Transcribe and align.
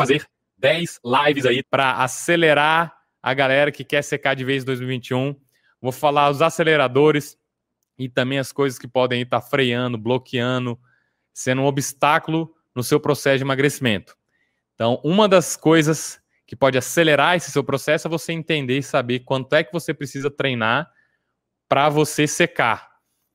fazer 0.00 0.26
10 0.58 1.00
lives 1.04 1.46
aí 1.46 1.62
para 1.62 2.02
acelerar 2.02 2.96
a 3.22 3.34
galera 3.34 3.70
que 3.70 3.84
quer 3.84 4.02
secar 4.02 4.34
de 4.34 4.44
vez 4.44 4.62
em 4.62 4.66
2021. 4.66 5.34
Vou 5.80 5.92
falar 5.92 6.30
os 6.30 6.42
aceleradores 6.42 7.38
e 7.98 8.08
também 8.08 8.38
as 8.38 8.52
coisas 8.52 8.78
que 8.78 8.88
podem 8.88 9.22
estar 9.22 9.40
freando, 9.40 9.98
bloqueando, 9.98 10.78
sendo 11.32 11.62
um 11.62 11.66
obstáculo 11.66 12.54
no 12.74 12.82
seu 12.82 12.98
processo 12.98 13.38
de 13.38 13.44
emagrecimento. 13.44 14.16
Então, 14.74 15.00
uma 15.04 15.28
das 15.28 15.56
coisas 15.56 16.20
que 16.46 16.56
pode 16.56 16.78
acelerar 16.78 17.36
esse 17.36 17.50
seu 17.50 17.62
processo 17.62 18.08
é 18.08 18.10
você 18.10 18.32
entender 18.32 18.78
e 18.78 18.82
saber 18.82 19.20
quanto 19.20 19.54
é 19.54 19.62
que 19.62 19.72
você 19.72 19.92
precisa 19.92 20.30
treinar 20.30 20.90
para 21.68 21.88
você 21.88 22.26
secar. 22.26 22.90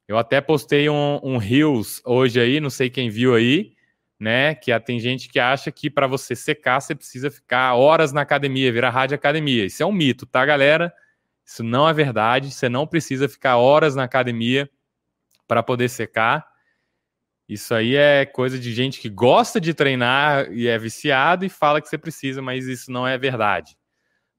Eu 0.07 0.17
até 0.17 0.41
postei 0.41 0.89
um, 0.89 1.19
um 1.23 1.37
Reels 1.37 2.01
hoje 2.05 2.39
aí, 2.39 2.59
não 2.59 2.69
sei 2.69 2.89
quem 2.89 3.09
viu 3.09 3.33
aí, 3.33 3.74
né? 4.19 4.55
Que 4.55 4.77
tem 4.79 4.99
gente 4.99 5.27
que 5.29 5.39
acha 5.39 5.71
que 5.71 5.89
para 5.89 6.07
você 6.07 6.35
secar 6.35 6.79
você 6.79 6.95
precisa 6.95 7.29
ficar 7.29 7.75
horas 7.75 8.11
na 8.11 8.21
academia, 8.21 8.71
virar 8.71 8.89
rádio 8.89 9.15
academia. 9.15 9.65
Isso 9.65 9.83
é 9.83 9.85
um 9.85 9.91
mito, 9.91 10.25
tá, 10.25 10.45
galera? 10.45 10.93
Isso 11.45 11.63
não 11.63 11.87
é 11.87 11.93
verdade. 11.93 12.51
Você 12.51 12.69
não 12.69 12.87
precisa 12.87 13.29
ficar 13.29 13.57
horas 13.57 13.95
na 13.95 14.03
academia 14.03 14.69
para 15.47 15.61
poder 15.61 15.89
secar. 15.89 16.45
Isso 17.47 17.75
aí 17.75 17.95
é 17.95 18.25
coisa 18.25 18.57
de 18.57 18.73
gente 18.73 18.99
que 18.99 19.07
gosta 19.07 19.61
de 19.61 19.73
treinar 19.73 20.51
e 20.51 20.67
é 20.67 20.77
viciado 20.79 21.45
e 21.45 21.49
fala 21.49 21.79
que 21.79 21.87
você 21.87 21.97
precisa, 21.97 22.41
mas 22.41 22.65
isso 22.65 22.91
não 22.91 23.07
é 23.07 23.17
verdade. 23.17 23.77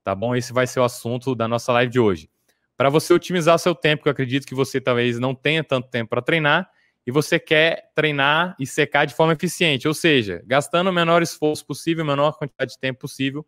Tá 0.02 0.14
bom? 0.14 0.34
Esse 0.34 0.52
vai 0.52 0.66
ser 0.66 0.80
o 0.80 0.84
assunto 0.84 1.34
da 1.34 1.46
nossa 1.46 1.72
live 1.72 1.92
de 1.92 2.00
hoje. 2.00 2.28
Para 2.76 2.90
você 2.90 3.14
otimizar 3.14 3.58
seu 3.58 3.74
tempo, 3.74 4.02
que 4.02 4.08
eu 4.08 4.12
acredito 4.12 4.46
que 4.46 4.54
você 4.54 4.80
talvez 4.80 5.18
não 5.20 5.34
tenha 5.34 5.62
tanto 5.62 5.88
tempo 5.88 6.10
para 6.10 6.20
treinar, 6.20 6.68
e 7.06 7.12
você 7.12 7.38
quer 7.38 7.92
treinar 7.94 8.56
e 8.58 8.66
secar 8.66 9.04
de 9.04 9.14
forma 9.14 9.32
eficiente, 9.32 9.86
ou 9.86 9.94
seja, 9.94 10.42
gastando 10.44 10.90
o 10.90 10.92
menor 10.92 11.22
esforço 11.22 11.64
possível, 11.64 12.02
a 12.02 12.06
menor 12.06 12.36
quantidade 12.36 12.72
de 12.72 12.78
tempo 12.78 13.00
possível, 13.00 13.46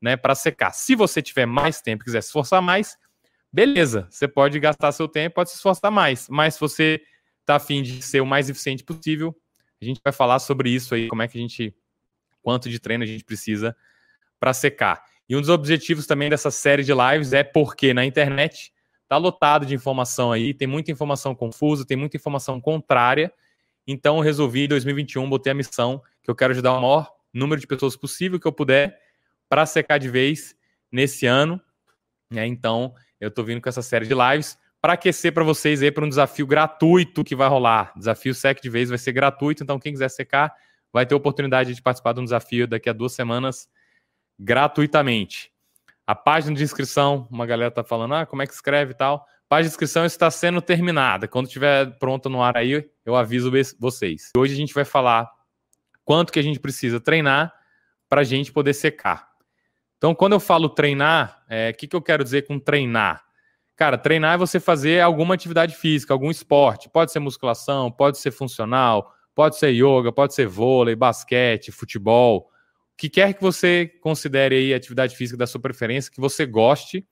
né, 0.00 0.16
para 0.16 0.34
secar. 0.34 0.72
Se 0.72 0.94
você 0.94 1.22
tiver 1.22 1.46
mais 1.46 1.80
tempo 1.80 2.02
e 2.02 2.04
quiser 2.04 2.20
se 2.22 2.28
esforçar 2.28 2.60
mais, 2.60 2.98
beleza, 3.50 4.06
você 4.10 4.28
pode 4.28 4.60
gastar 4.60 4.92
seu 4.92 5.08
tempo, 5.08 5.36
pode 5.36 5.48
se 5.48 5.56
esforçar 5.56 5.90
mais, 5.90 6.28
mas 6.28 6.54
se 6.54 6.60
você 6.60 7.00
está 7.40 7.56
afim 7.56 7.82
de 7.82 8.02
ser 8.02 8.20
o 8.20 8.26
mais 8.26 8.50
eficiente 8.50 8.84
possível, 8.84 9.34
a 9.80 9.84
gente 9.84 10.00
vai 10.04 10.12
falar 10.12 10.38
sobre 10.38 10.68
isso 10.68 10.94
aí, 10.94 11.08
como 11.08 11.22
é 11.22 11.28
que 11.28 11.38
a 11.38 11.40
gente, 11.40 11.74
quanto 12.42 12.68
de 12.68 12.78
treino 12.78 13.02
a 13.02 13.06
gente 13.06 13.24
precisa 13.24 13.74
para 14.38 14.52
secar. 14.52 15.02
E 15.26 15.34
um 15.34 15.40
dos 15.40 15.48
objetivos 15.48 16.06
também 16.06 16.28
dessa 16.28 16.50
série 16.50 16.82
de 16.82 16.92
lives 16.92 17.32
é 17.32 17.42
porque 17.42 17.94
na 17.94 18.04
internet 18.04 18.72
Tá 19.10 19.16
lotado 19.16 19.66
de 19.66 19.74
informação 19.74 20.30
aí, 20.30 20.54
tem 20.54 20.68
muita 20.68 20.92
informação 20.92 21.34
confusa, 21.34 21.84
tem 21.84 21.96
muita 21.96 22.16
informação 22.16 22.60
contrária. 22.60 23.32
Então, 23.84 24.20
resolvi 24.20 24.66
em 24.66 24.68
2021, 24.68 25.28
botei 25.28 25.50
a 25.50 25.54
missão 25.54 26.00
que 26.22 26.30
eu 26.30 26.34
quero 26.36 26.52
ajudar 26.52 26.74
o 26.74 26.80
maior 26.80 27.12
número 27.34 27.60
de 27.60 27.66
pessoas 27.66 27.96
possível 27.96 28.38
que 28.38 28.46
eu 28.46 28.52
puder 28.52 29.00
para 29.48 29.66
secar 29.66 29.98
de 29.98 30.08
vez 30.08 30.54
nesse 30.92 31.26
ano. 31.26 31.60
Né? 32.30 32.46
Então, 32.46 32.94
eu 33.20 33.30
estou 33.30 33.44
vindo 33.44 33.60
com 33.60 33.68
essa 33.68 33.82
série 33.82 34.06
de 34.06 34.14
lives 34.14 34.56
para 34.80 34.92
aquecer 34.92 35.34
para 35.34 35.42
vocês 35.42 35.82
aí 35.82 35.90
para 35.90 36.04
um 36.04 36.08
desafio 36.08 36.46
gratuito 36.46 37.24
que 37.24 37.34
vai 37.34 37.48
rolar. 37.48 37.92
Desafio 37.96 38.32
Sec 38.32 38.62
de 38.62 38.70
vez 38.70 38.90
vai 38.90 38.98
ser 38.98 39.10
gratuito, 39.10 39.64
então 39.64 39.80
quem 39.80 39.90
quiser 39.90 40.08
secar 40.08 40.54
vai 40.92 41.04
ter 41.04 41.16
oportunidade 41.16 41.74
de 41.74 41.82
participar 41.82 42.12
de 42.12 42.20
um 42.20 42.24
desafio 42.24 42.68
daqui 42.68 42.88
a 42.88 42.92
duas 42.92 43.12
semanas 43.12 43.68
gratuitamente. 44.38 45.50
A 46.10 46.14
página 46.16 46.56
de 46.56 46.64
inscrição, 46.64 47.28
uma 47.30 47.46
galera 47.46 47.70
tá 47.70 47.84
falando, 47.84 48.14
ah, 48.16 48.26
como 48.26 48.42
é 48.42 48.46
que 48.48 48.52
escreve 48.52 48.90
e 48.90 48.96
tal. 48.96 49.24
Página 49.48 49.68
de 49.68 49.74
inscrição 49.74 50.04
está 50.04 50.28
sendo 50.28 50.60
terminada. 50.60 51.28
Quando 51.28 51.46
estiver 51.46 51.96
pronta 52.00 52.28
no 52.28 52.42
ar 52.42 52.56
aí, 52.56 52.84
eu 53.06 53.14
aviso 53.14 53.48
vocês. 53.78 54.30
Hoje 54.36 54.52
a 54.52 54.56
gente 54.56 54.74
vai 54.74 54.84
falar 54.84 55.30
quanto 56.04 56.32
que 56.32 56.40
a 56.40 56.42
gente 56.42 56.58
precisa 56.58 56.98
treinar 56.98 57.54
para 58.08 58.22
a 58.22 58.24
gente 58.24 58.50
poder 58.50 58.74
secar. 58.74 59.28
Então, 59.98 60.12
quando 60.12 60.32
eu 60.32 60.40
falo 60.40 60.68
treinar, 60.68 61.44
o 61.48 61.54
é, 61.54 61.72
que, 61.72 61.86
que 61.86 61.94
eu 61.94 62.02
quero 62.02 62.24
dizer 62.24 62.44
com 62.44 62.58
treinar? 62.58 63.22
Cara, 63.76 63.96
treinar 63.96 64.34
é 64.34 64.36
você 64.36 64.58
fazer 64.58 65.00
alguma 65.00 65.34
atividade 65.34 65.76
física, 65.76 66.12
algum 66.12 66.28
esporte. 66.28 66.88
Pode 66.88 67.12
ser 67.12 67.20
musculação, 67.20 67.88
pode 67.88 68.18
ser 68.18 68.32
funcional, 68.32 69.14
pode 69.32 69.56
ser 69.56 69.68
yoga, 69.68 70.10
pode 70.10 70.34
ser 70.34 70.48
vôlei, 70.48 70.96
basquete, 70.96 71.70
futebol, 71.70 72.50
que 73.00 73.08
quer 73.08 73.32
que 73.32 73.40
você 73.40 73.86
considere 74.02 74.54
aí 74.54 74.74
atividade 74.74 75.16
física 75.16 75.38
da 75.38 75.46
sua 75.46 75.58
preferência, 75.58 76.12
que 76.12 76.20
você 76.20 76.44
goste, 76.44 77.08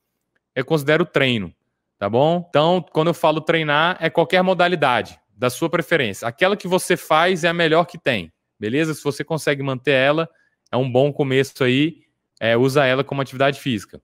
eu 0.54 0.62
considero 0.62 1.06
treino, 1.06 1.50
tá 1.99 2.10
bom? 2.10 2.44
Então, 2.47 2.84
quando 2.93 3.06
eu 3.06 3.15
falo 3.15 3.41
treinar, 3.41 3.97
é 3.98 4.10
qualquer 4.10 4.43
modalidade 4.43 5.19
da 5.34 5.48
sua 5.48 5.71
preferência. 5.71 6.28
Aquela 6.28 6.59
que 6.59 6.69
você 6.69 6.94
faz 6.94 7.43
é 7.43 7.48
a 7.48 7.54
melhor 7.54 7.87
que 7.87 7.97
tem, 7.97 8.31
beleza? 8.60 8.93
Se 8.93 9.03
você 9.03 9.25
consegue 9.25 9.62
manter 9.62 9.93
ela, 9.93 10.28
é 10.71 10.77
um 10.77 10.93
bom 10.93 11.10
começo 11.10 11.65
aí, 11.65 12.03
é, 12.38 12.54
usa 12.54 12.84
ela 12.84 13.03
como 13.03 13.22
atividade 13.22 13.59
física. 13.59 13.98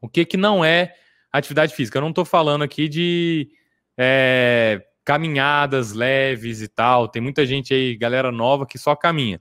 O 0.00 0.08
que 0.08 0.24
que 0.24 0.36
não 0.36 0.64
é 0.64 0.94
atividade 1.32 1.74
física? 1.74 1.98
Eu 1.98 2.02
não 2.02 2.10
estou 2.10 2.24
falando 2.24 2.62
aqui 2.62 2.88
de 2.88 3.50
é, 3.98 4.86
caminhadas 5.04 5.92
leves 5.92 6.62
e 6.62 6.68
tal. 6.68 7.08
Tem 7.08 7.20
muita 7.20 7.44
gente 7.44 7.74
aí, 7.74 7.96
galera 7.96 8.30
nova, 8.30 8.64
que 8.64 8.78
só 8.78 8.94
caminha. 8.94 9.40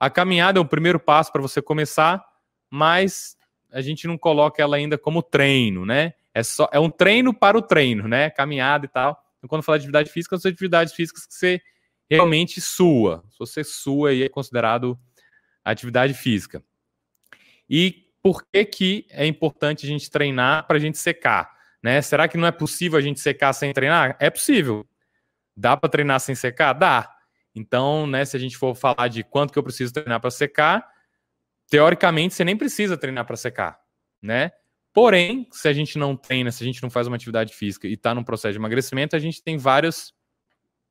A 0.00 0.08
caminhada 0.08 0.58
é 0.58 0.62
o 0.62 0.64
primeiro 0.64 0.98
passo 0.98 1.30
para 1.30 1.42
você 1.42 1.60
começar, 1.60 2.24
mas 2.70 3.36
a 3.70 3.82
gente 3.82 4.06
não 4.06 4.16
coloca 4.16 4.62
ela 4.62 4.76
ainda 4.76 4.96
como 4.96 5.22
treino, 5.22 5.84
né? 5.84 6.14
É, 6.32 6.42
só, 6.42 6.68
é 6.72 6.80
um 6.80 6.88
treino 6.88 7.34
para 7.34 7.58
o 7.58 7.62
treino, 7.62 8.08
né? 8.08 8.30
Caminhada 8.30 8.86
e 8.86 8.88
tal. 8.88 9.22
Então, 9.36 9.48
quando 9.48 9.62
fala 9.62 9.78
de 9.78 9.82
atividade 9.82 10.10
física, 10.10 10.38
são 10.38 10.50
atividades 10.50 10.94
físicas 10.94 11.26
que 11.26 11.34
você 11.34 11.60
realmente 12.08 12.60
sua. 12.60 13.22
Se 13.30 13.38
você 13.38 13.62
sua, 13.62 14.10
aí 14.10 14.22
é 14.22 14.28
considerado 14.28 14.98
atividade 15.62 16.14
física. 16.14 16.62
E 17.68 18.06
por 18.22 18.44
que, 18.50 18.64
que 18.64 19.06
é 19.10 19.26
importante 19.26 19.84
a 19.84 19.88
gente 19.88 20.10
treinar 20.10 20.66
para 20.66 20.76
a 20.76 20.80
gente 20.80 20.98
secar? 20.98 21.54
Né? 21.82 22.00
Será 22.02 22.26
que 22.26 22.36
não 22.36 22.46
é 22.46 22.52
possível 22.52 22.98
a 22.98 23.02
gente 23.02 23.20
secar 23.20 23.52
sem 23.52 23.72
treinar? 23.72 24.16
É 24.18 24.30
possível. 24.30 24.86
Dá 25.56 25.76
para 25.76 25.88
treinar 25.88 26.20
sem 26.20 26.34
secar? 26.34 26.72
Dá. 26.72 27.14
Então, 27.54 28.06
né, 28.06 28.24
se 28.24 28.36
a 28.36 28.40
gente 28.40 28.56
for 28.56 28.74
falar 28.74 29.08
de 29.08 29.24
quanto 29.24 29.52
que 29.52 29.58
eu 29.58 29.62
preciso 29.62 29.92
treinar 29.92 30.20
para 30.20 30.30
secar, 30.30 30.86
teoricamente 31.68 32.34
você 32.34 32.44
nem 32.44 32.56
precisa 32.56 32.96
treinar 32.96 33.24
para 33.24 33.36
secar, 33.36 33.78
né? 34.22 34.52
Porém, 34.92 35.46
se 35.52 35.68
a 35.68 35.72
gente 35.72 35.98
não 35.98 36.16
treina, 36.16 36.50
se 36.50 36.62
a 36.62 36.66
gente 36.66 36.82
não 36.82 36.90
faz 36.90 37.06
uma 37.06 37.16
atividade 37.16 37.54
física 37.54 37.86
e 37.86 37.94
está 37.94 38.14
num 38.14 38.24
processo 38.24 38.52
de 38.52 38.58
emagrecimento, 38.58 39.14
a 39.14 39.20
gente 39.20 39.42
tem 39.42 39.56
vários 39.56 40.12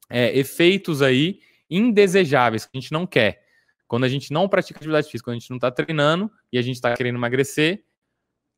é, 0.10 0.38
efeitos 0.38 1.02
aí 1.02 1.40
indesejáveis 1.70 2.66
que 2.66 2.72
a 2.78 2.80
gente 2.80 2.92
não 2.92 3.06
quer. 3.06 3.44
Quando 3.88 4.06
a 4.06 4.08
gente 4.08 4.32
não 4.32 4.48
pratica 4.48 4.80
atividade 4.80 5.10
física, 5.10 5.26
quando 5.26 5.38
a 5.38 5.40
gente 5.40 5.50
não 5.50 5.58
está 5.58 5.70
treinando 5.70 6.32
e 6.52 6.58
a 6.58 6.62
gente 6.62 6.76
está 6.76 6.96
querendo 6.96 7.16
emagrecer, 7.16 7.84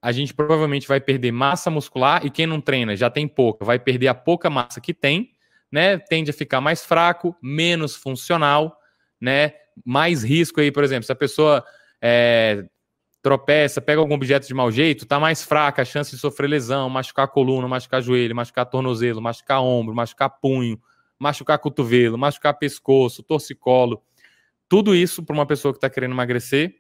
a 0.01 0.11
gente 0.11 0.33
provavelmente 0.33 0.87
vai 0.87 0.99
perder 0.99 1.31
massa 1.31 1.69
muscular 1.69 2.25
e 2.25 2.29
quem 2.29 2.45
não 2.45 2.59
treina 2.61 2.95
já 2.95 3.09
tem 3.09 3.27
pouca, 3.27 3.63
vai 3.63 3.79
perder 3.79 4.07
a 4.07 4.13
pouca 4.13 4.49
massa 4.49 4.81
que 4.81 4.93
tem 4.93 5.31
né, 5.71 5.97
tende 5.97 6.31
a 6.31 6.33
ficar 6.33 6.59
mais 6.61 6.83
fraco, 6.83 7.35
menos 7.41 7.95
funcional, 7.95 8.77
né, 9.19 9.53
mais 9.85 10.23
risco 10.23 10.59
aí, 10.59 10.71
por 10.71 10.83
exemplo, 10.83 11.03
se 11.03 11.11
a 11.11 11.15
pessoa 11.15 11.63
é, 12.01 12.65
tropeça, 13.21 13.79
pega 13.79 14.01
algum 14.01 14.15
objeto 14.15 14.47
de 14.47 14.53
mau 14.53 14.71
jeito, 14.71 15.05
tá 15.05 15.19
mais 15.19 15.43
fraca 15.43 15.81
a 15.81 15.85
chance 15.85 16.11
de 16.11 16.17
sofrer 16.17 16.47
lesão, 16.47 16.89
machucar 16.89 17.25
a 17.25 17.27
coluna, 17.27 17.67
machucar 17.67 18.01
joelho, 18.01 18.35
machucar 18.35 18.65
tornozelo, 18.65 19.21
machucar 19.21 19.61
ombro, 19.61 19.93
machucar 19.93 20.29
punho, 20.41 20.81
machucar 21.19 21.59
cotovelo, 21.59 22.17
machucar 22.17 22.57
pescoço, 22.57 23.21
torcicolo. 23.21 24.01
Tudo 24.67 24.95
isso 24.95 25.23
para 25.23 25.35
uma 25.35 25.45
pessoa 25.45 25.71
que 25.71 25.77
está 25.77 25.89
querendo 25.89 26.13
emagrecer 26.13 26.75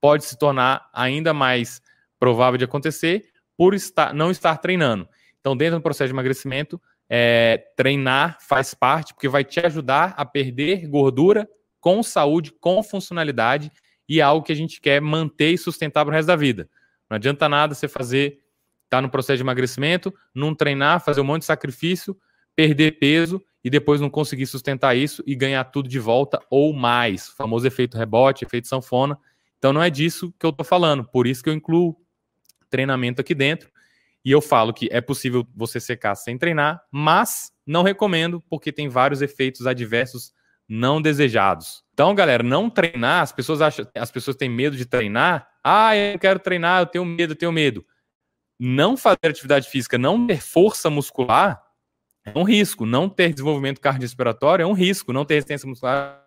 pode 0.00 0.24
se 0.24 0.36
tornar 0.36 0.90
ainda 0.92 1.32
mais 1.32 1.80
provável 2.18 2.58
de 2.58 2.64
acontecer 2.64 3.30
por 3.56 3.74
estar, 3.74 4.12
não 4.12 4.30
estar 4.30 4.58
treinando. 4.58 5.08
Então, 5.40 5.56
dentro 5.56 5.78
do 5.78 5.82
processo 5.82 6.08
de 6.08 6.14
emagrecimento, 6.14 6.80
é, 7.14 7.62
treinar 7.76 8.38
faz 8.40 8.72
parte, 8.72 9.12
porque 9.12 9.28
vai 9.28 9.44
te 9.44 9.60
ajudar 9.60 10.14
a 10.16 10.24
perder 10.24 10.86
gordura 10.88 11.46
com 11.78 12.02
saúde, 12.02 12.50
com 12.58 12.82
funcionalidade 12.82 13.70
e 14.08 14.18
é 14.18 14.22
algo 14.22 14.42
que 14.42 14.50
a 14.50 14.56
gente 14.56 14.80
quer 14.80 14.98
manter 14.98 15.50
e 15.50 15.58
sustentar 15.58 16.06
para 16.06 16.10
o 16.10 16.14
resto 16.14 16.28
da 16.28 16.36
vida. 16.36 16.70
Não 17.10 17.16
adianta 17.16 17.50
nada 17.50 17.74
você 17.74 17.86
fazer, 17.86 18.38
tá 18.88 19.02
no 19.02 19.10
processo 19.10 19.36
de 19.36 19.42
emagrecimento, 19.42 20.10
não 20.34 20.54
treinar, 20.54 21.04
fazer 21.04 21.20
um 21.20 21.24
monte 21.24 21.40
de 21.40 21.46
sacrifício, 21.46 22.16
perder 22.56 22.92
peso 22.92 23.42
e 23.62 23.68
depois 23.68 24.00
não 24.00 24.08
conseguir 24.08 24.46
sustentar 24.46 24.96
isso 24.96 25.22
e 25.26 25.34
ganhar 25.34 25.64
tudo 25.64 25.90
de 25.90 25.98
volta 25.98 26.40
ou 26.48 26.72
mais. 26.72 27.28
O 27.28 27.36
famoso 27.36 27.66
efeito 27.66 27.98
rebote, 27.98 28.42
efeito 28.42 28.68
sanfona. 28.68 29.18
Então 29.58 29.70
não 29.70 29.82
é 29.82 29.90
disso 29.90 30.32
que 30.40 30.46
eu 30.46 30.50
estou 30.50 30.64
falando. 30.64 31.04
Por 31.04 31.26
isso 31.26 31.42
que 31.42 31.50
eu 31.50 31.54
incluo 31.54 31.94
treinamento 32.70 33.20
aqui 33.20 33.34
dentro. 33.34 33.70
E 34.24 34.30
eu 34.30 34.40
falo 34.40 34.72
que 34.72 34.88
é 34.92 35.00
possível 35.00 35.46
você 35.54 35.80
secar 35.80 36.14
sem 36.14 36.38
treinar, 36.38 36.82
mas 36.90 37.52
não 37.66 37.82
recomendo 37.82 38.40
porque 38.48 38.72
tem 38.72 38.88
vários 38.88 39.20
efeitos 39.20 39.66
adversos 39.66 40.32
não 40.68 41.02
desejados. 41.02 41.82
Então, 41.92 42.14
galera, 42.14 42.42
não 42.42 42.70
treinar, 42.70 43.22
as 43.22 43.32
pessoas 43.32 43.60
acham, 43.60 43.86
as 43.94 44.10
pessoas 44.10 44.36
têm 44.36 44.48
medo 44.48 44.76
de 44.76 44.86
treinar. 44.86 45.48
Ah, 45.62 45.96
eu 45.96 46.18
quero 46.18 46.38
treinar, 46.38 46.82
eu 46.82 46.86
tenho 46.86 47.04
medo, 47.04 47.32
eu 47.32 47.36
tenho 47.36 47.52
medo. 47.52 47.84
Não 48.58 48.96
fazer 48.96 49.18
atividade 49.24 49.68
física, 49.68 49.98
não 49.98 50.26
ter 50.26 50.40
força 50.40 50.88
muscular 50.88 51.62
é 52.24 52.38
um 52.38 52.44
risco. 52.44 52.86
Não 52.86 53.08
ter 53.08 53.32
desenvolvimento 53.32 53.80
cardiorrespiratório 53.80 54.62
é 54.62 54.66
um 54.66 54.72
risco. 54.72 55.12
Não 55.12 55.24
ter 55.24 55.34
resistência 55.34 55.68
muscular 55.68 56.24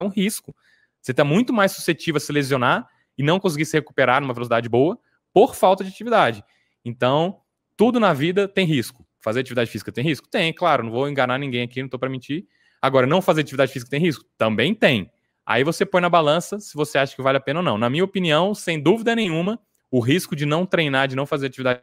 é 0.00 0.04
um 0.04 0.08
risco. 0.08 0.54
Você 1.00 1.10
está 1.10 1.24
muito 1.24 1.52
mais 1.52 1.72
suscetível 1.72 2.18
a 2.18 2.20
se 2.20 2.32
lesionar 2.32 2.88
e 3.18 3.22
não 3.22 3.40
conseguir 3.40 3.64
se 3.64 3.76
recuperar 3.76 4.20
numa 4.20 4.32
velocidade 4.32 4.68
boa 4.68 4.98
por 5.32 5.54
falta 5.54 5.82
de 5.84 5.90
atividade. 5.90 6.44
Então, 6.84 7.40
tudo 7.76 7.98
na 7.98 8.12
vida 8.12 8.46
tem 8.46 8.66
risco. 8.66 9.06
Fazer 9.20 9.40
atividade 9.40 9.70
física 9.70 9.92
tem 9.92 10.04
risco? 10.04 10.28
Tem, 10.28 10.52
claro, 10.52 10.84
não 10.84 10.90
vou 10.90 11.08
enganar 11.08 11.38
ninguém 11.38 11.62
aqui, 11.62 11.80
não 11.80 11.86
estou 11.86 11.98
para 11.98 12.08
mentir. 12.08 12.46
Agora, 12.80 13.06
não 13.06 13.22
fazer 13.22 13.42
atividade 13.42 13.72
física 13.72 13.90
tem 13.90 14.00
risco? 14.00 14.24
Também 14.36 14.74
tem. 14.74 15.10
Aí 15.46 15.64
você 15.64 15.86
põe 15.86 16.00
na 16.00 16.08
balança 16.08 16.58
se 16.58 16.74
você 16.74 16.98
acha 16.98 17.14
que 17.14 17.22
vale 17.22 17.38
a 17.38 17.40
pena 17.40 17.60
ou 17.60 17.64
não. 17.64 17.78
Na 17.78 17.88
minha 17.88 18.04
opinião, 18.04 18.54
sem 18.54 18.80
dúvida 18.80 19.14
nenhuma, 19.14 19.60
o 19.90 20.00
risco 20.00 20.34
de 20.34 20.46
não 20.46 20.66
treinar, 20.66 21.08
de 21.08 21.16
não 21.16 21.26
fazer 21.26 21.46
atividade 21.46 21.82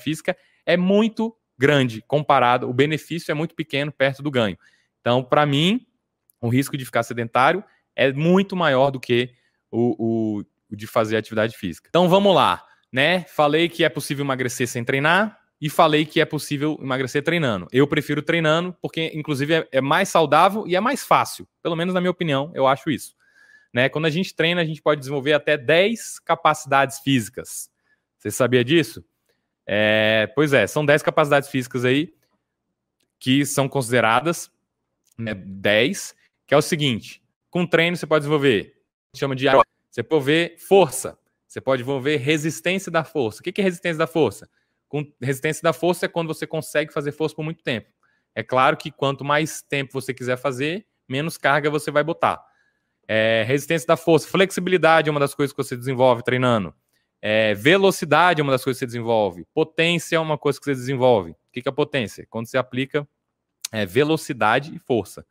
física 0.00 0.36
é 0.64 0.76
muito 0.76 1.36
grande 1.58 2.02
comparado, 2.02 2.68
o 2.68 2.72
benefício 2.72 3.30
é 3.30 3.34
muito 3.34 3.54
pequeno 3.54 3.92
perto 3.92 4.22
do 4.22 4.30
ganho. 4.30 4.58
Então, 5.00 5.22
para 5.22 5.46
mim, 5.46 5.86
o 6.40 6.48
risco 6.48 6.76
de 6.76 6.84
ficar 6.84 7.02
sedentário 7.02 7.64
é 7.94 8.12
muito 8.12 8.56
maior 8.56 8.90
do 8.90 8.98
que 8.98 9.30
o, 9.70 10.38
o, 10.38 10.44
de 10.74 10.86
fazer 10.86 11.16
atividade 11.16 11.56
física. 11.56 11.88
Então, 11.88 12.08
vamos 12.08 12.34
lá, 12.34 12.64
né? 12.92 13.24
Falei 13.24 13.68
que 13.68 13.84
é 13.84 13.88
possível 13.88 14.24
emagrecer 14.24 14.68
sem 14.68 14.84
treinar 14.84 15.38
e 15.60 15.70
falei 15.70 16.04
que 16.04 16.20
é 16.20 16.24
possível 16.24 16.78
emagrecer 16.80 17.22
treinando. 17.22 17.66
Eu 17.72 17.86
prefiro 17.86 18.22
treinando 18.22 18.76
porque, 18.80 19.10
inclusive, 19.14 19.54
é, 19.54 19.68
é 19.72 19.80
mais 19.80 20.08
saudável 20.08 20.66
e 20.66 20.76
é 20.76 20.80
mais 20.80 21.04
fácil. 21.04 21.48
Pelo 21.62 21.76
menos 21.76 21.94
na 21.94 22.00
minha 22.00 22.10
opinião, 22.10 22.50
eu 22.54 22.66
acho 22.66 22.90
isso. 22.90 23.14
Né? 23.72 23.88
Quando 23.88 24.06
a 24.06 24.10
gente 24.10 24.34
treina, 24.34 24.60
a 24.60 24.64
gente 24.64 24.82
pode 24.82 25.00
desenvolver 25.00 25.32
até 25.32 25.56
10 25.56 26.20
capacidades 26.20 27.00
físicas. 27.00 27.70
Você 28.18 28.30
sabia 28.30 28.64
disso? 28.64 29.04
É, 29.66 30.30
pois 30.34 30.52
é, 30.52 30.66
são 30.66 30.84
10 30.84 31.02
capacidades 31.02 31.48
físicas 31.48 31.84
aí 31.84 32.12
que 33.18 33.46
são 33.46 33.68
consideradas 33.68 34.50
né, 35.18 35.34
10, 35.34 36.14
que 36.46 36.54
é 36.54 36.56
o 36.56 36.62
seguinte: 36.62 37.22
com 37.50 37.66
treino 37.66 37.96
você 37.96 38.06
pode 38.06 38.20
desenvolver, 38.20 38.74
chama 39.16 39.34
de 39.34 39.48
você 39.94 40.02
pode 40.02 40.24
ver 40.24 40.58
força, 40.58 41.16
você 41.46 41.60
pode 41.60 41.84
desenvolver 41.84 42.16
resistência 42.16 42.90
da 42.90 43.04
força. 43.04 43.38
O 43.38 43.44
que 43.44 43.60
é 43.60 43.62
resistência 43.64 43.96
da 43.96 44.08
força? 44.08 44.50
Com 44.88 45.06
resistência 45.22 45.62
da 45.62 45.72
força 45.72 46.06
é 46.06 46.08
quando 46.08 46.26
você 46.26 46.48
consegue 46.48 46.92
fazer 46.92 47.12
força 47.12 47.36
por 47.36 47.44
muito 47.44 47.62
tempo. 47.62 47.88
É 48.34 48.42
claro 48.42 48.76
que 48.76 48.90
quanto 48.90 49.24
mais 49.24 49.62
tempo 49.62 49.92
você 49.92 50.12
quiser 50.12 50.36
fazer, 50.36 50.84
menos 51.08 51.38
carga 51.38 51.70
você 51.70 51.92
vai 51.92 52.02
botar. 52.02 52.44
É, 53.06 53.44
resistência 53.46 53.86
da 53.86 53.96
força, 53.96 54.26
flexibilidade 54.26 55.08
é 55.08 55.12
uma 55.12 55.20
das 55.20 55.32
coisas 55.32 55.52
que 55.52 55.62
você 55.62 55.76
desenvolve 55.76 56.24
treinando. 56.24 56.74
É, 57.22 57.54
velocidade 57.54 58.40
é 58.40 58.42
uma 58.42 58.50
das 58.50 58.64
coisas 58.64 58.80
que 58.80 58.86
você 58.86 58.86
desenvolve. 58.86 59.46
Potência 59.54 60.16
é 60.16 60.18
uma 60.18 60.36
coisa 60.36 60.58
que 60.58 60.64
você 60.64 60.74
desenvolve. 60.74 61.30
O 61.30 61.36
que 61.52 61.68
é 61.68 61.70
potência? 61.70 62.26
Quando 62.28 62.48
você 62.48 62.58
aplica 62.58 63.06
é, 63.70 63.86
velocidade 63.86 64.74
e 64.74 64.78
força. 64.80 65.24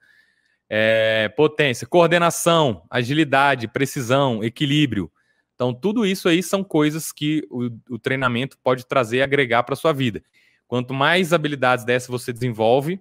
É, 0.75 1.29
potência, 1.29 1.85
coordenação, 1.85 2.83
agilidade, 2.89 3.67
precisão, 3.67 4.43
equilíbrio. 4.43 5.11
Então, 5.53 5.71
tudo 5.71 6.03
isso 6.03 6.27
aí 6.27 6.41
são 6.41 6.63
coisas 6.63 7.11
que 7.11 7.45
o, 7.51 7.69
o 7.91 7.99
treinamento 7.99 8.57
pode 8.63 8.87
trazer 8.87 9.17
e 9.17 9.21
agregar 9.21 9.61
para 9.61 9.75
sua 9.75 9.93
vida. 9.93 10.23
Quanto 10.67 10.91
mais 10.91 11.31
habilidades 11.31 11.85
dessas 11.85 12.09
você 12.09 12.33
desenvolve, 12.33 12.99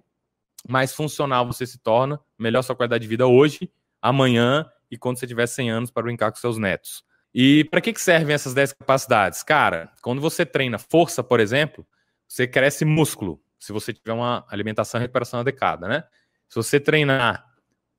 mais 0.69 0.93
funcional 0.93 1.47
você 1.47 1.65
se 1.65 1.79
torna, 1.79 2.19
melhor 2.37 2.61
sua 2.61 2.75
qualidade 2.75 3.01
de 3.01 3.07
vida 3.07 3.25
hoje, 3.25 3.71
amanhã 3.99 4.69
e 4.91 4.95
quando 4.95 5.17
você 5.17 5.25
tiver 5.25 5.47
100 5.47 5.71
anos 5.71 5.89
para 5.89 6.03
brincar 6.03 6.31
com 6.31 6.37
seus 6.37 6.59
netos. 6.59 7.03
E 7.33 7.63
para 7.63 7.81
que, 7.81 7.91
que 7.91 7.99
servem 7.99 8.35
essas 8.35 8.53
10 8.53 8.73
capacidades? 8.73 9.41
Cara, 9.41 9.91
quando 10.03 10.21
você 10.21 10.45
treina 10.45 10.77
força, 10.77 11.23
por 11.23 11.39
exemplo, 11.39 11.83
você 12.27 12.45
cresce 12.45 12.85
músculo, 12.85 13.41
se 13.59 13.73
você 13.73 13.91
tiver 13.91 14.13
uma 14.13 14.45
alimentação 14.47 14.99
e 14.99 15.01
recuperação 15.01 15.39
adequada, 15.39 15.87
né? 15.87 16.03
Se 16.47 16.55
você 16.55 16.79
treinar 16.79 17.52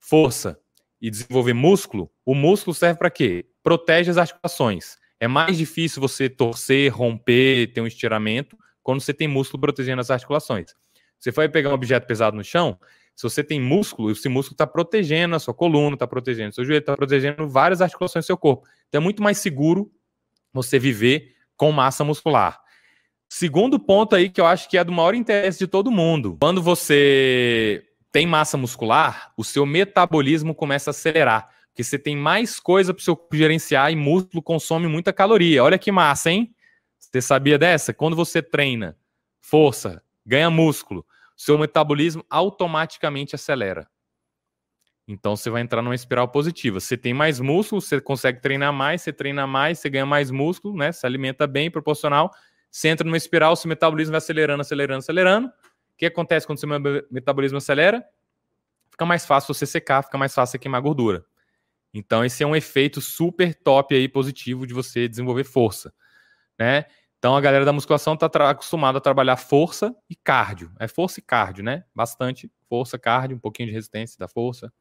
força 0.08 0.58
e 1.00 1.10
desenvolver 1.10 1.54
músculo, 1.54 2.10
o 2.24 2.34
músculo 2.34 2.74
serve 2.74 2.98
para 2.98 3.10
quê? 3.10 3.46
Protege 3.62 4.10
as 4.10 4.18
articulações. 4.18 4.96
É 5.18 5.26
mais 5.26 5.56
difícil 5.56 6.00
você 6.00 6.28
torcer, 6.28 6.92
romper, 6.92 7.72
ter 7.72 7.80
um 7.80 7.86
estiramento 7.86 8.56
quando 8.82 9.00
você 9.00 9.14
tem 9.14 9.26
músculo 9.26 9.60
protegendo 9.60 10.00
as 10.00 10.10
articulações. 10.10 10.74
Você 11.18 11.30
vai 11.30 11.48
pegar 11.48 11.70
um 11.70 11.74
objeto 11.74 12.06
pesado 12.06 12.36
no 12.36 12.44
chão, 12.44 12.78
se 13.16 13.22
você 13.22 13.44
tem 13.44 13.60
músculo, 13.60 14.10
esse 14.10 14.28
músculo 14.28 14.54
está 14.54 14.66
protegendo 14.66 15.36
a 15.36 15.38
sua 15.38 15.54
coluna, 15.54 15.94
está 15.94 16.06
protegendo 16.06 16.50
o 16.50 16.54
seu 16.54 16.64
joelho, 16.64 16.80
está 16.80 16.96
protegendo 16.96 17.48
várias 17.48 17.80
articulações 17.80 18.24
do 18.24 18.26
seu 18.26 18.36
corpo. 18.36 18.66
Então 18.88 19.00
é 19.00 19.02
muito 19.04 19.22
mais 19.22 19.38
seguro 19.38 19.90
você 20.52 20.78
viver 20.78 21.34
com 21.56 21.70
massa 21.70 22.04
muscular. 22.04 22.60
Segundo 23.28 23.78
ponto 23.78 24.14
aí 24.14 24.28
que 24.28 24.40
eu 24.40 24.46
acho 24.46 24.68
que 24.68 24.76
é 24.76 24.84
do 24.84 24.92
maior 24.92 25.14
interesse 25.14 25.60
de 25.60 25.66
todo 25.66 25.90
mundo. 25.90 26.36
Quando 26.40 26.60
você 26.60 27.84
tem 28.14 28.28
massa 28.28 28.56
muscular, 28.56 29.32
o 29.36 29.42
seu 29.42 29.66
metabolismo 29.66 30.54
começa 30.54 30.90
a 30.90 30.92
acelerar. 30.92 31.48
Porque 31.66 31.82
você 31.82 31.98
tem 31.98 32.16
mais 32.16 32.60
coisa 32.60 32.94
para 32.94 33.00
o 33.00 33.02
seu 33.02 33.28
gerenciar 33.32 33.90
e 33.90 33.96
músculo 33.96 34.40
consome 34.40 34.86
muita 34.86 35.12
caloria. 35.12 35.64
Olha 35.64 35.76
que 35.76 35.90
massa, 35.90 36.30
hein? 36.30 36.54
Você 36.96 37.20
sabia 37.20 37.58
dessa? 37.58 37.92
Quando 37.92 38.14
você 38.14 38.40
treina 38.40 38.96
força, 39.40 40.00
ganha 40.24 40.48
músculo, 40.48 41.04
seu 41.36 41.58
metabolismo 41.58 42.24
automaticamente 42.30 43.34
acelera. 43.34 43.88
Então 45.08 45.34
você 45.34 45.50
vai 45.50 45.62
entrar 45.62 45.82
numa 45.82 45.96
espiral 45.96 46.28
positiva. 46.28 46.78
Você 46.78 46.96
tem 46.96 47.12
mais 47.12 47.40
músculo, 47.40 47.80
você 47.80 48.00
consegue 48.00 48.40
treinar 48.40 48.72
mais, 48.72 49.02
você 49.02 49.12
treina 49.12 49.44
mais, 49.44 49.80
você 49.80 49.90
ganha 49.90 50.06
mais 50.06 50.30
músculo, 50.30 50.76
né? 50.76 50.92
Se 50.92 51.04
alimenta 51.04 51.48
bem, 51.48 51.68
proporcional. 51.68 52.30
Você 52.70 52.86
entra 52.86 53.04
numa 53.04 53.16
espiral, 53.16 53.56
seu 53.56 53.68
metabolismo 53.68 54.12
vai 54.12 54.18
acelerando, 54.18 54.60
acelerando, 54.60 55.00
acelerando. 55.00 55.52
O 55.94 55.96
que 55.96 56.06
acontece 56.06 56.46
quando 56.46 56.58
seu 56.58 56.68
metabolismo 57.10 57.58
acelera? 57.58 58.04
Fica 58.90 59.06
mais 59.06 59.24
fácil 59.24 59.54
você 59.54 59.64
secar, 59.64 60.02
fica 60.02 60.18
mais 60.18 60.34
fácil 60.34 60.52
você 60.52 60.58
queimar 60.58 60.82
gordura. 60.82 61.24
Então 61.92 62.24
esse 62.24 62.42
é 62.42 62.46
um 62.46 62.56
efeito 62.56 63.00
super 63.00 63.54
top 63.54 63.94
aí 63.94 64.08
positivo 64.08 64.66
de 64.66 64.74
você 64.74 65.08
desenvolver 65.08 65.44
força, 65.44 65.94
né? 66.58 66.86
Então 67.18 67.36
a 67.36 67.40
galera 67.40 67.64
da 67.64 67.72
musculação 67.72 68.14
está 68.14 68.26
acostumada 68.50 68.98
a 68.98 69.00
trabalhar 69.00 69.36
força 69.36 69.94
e 70.10 70.16
cardio. 70.16 70.72
É 70.78 70.88
força 70.88 71.20
e 71.20 71.22
cardio, 71.22 71.64
né? 71.64 71.84
Bastante 71.94 72.50
força, 72.68 72.98
cardio, 72.98 73.36
um 73.36 73.40
pouquinho 73.40 73.68
de 73.68 73.72
resistência 73.72 74.18
da 74.18 74.26
força. 74.26 74.72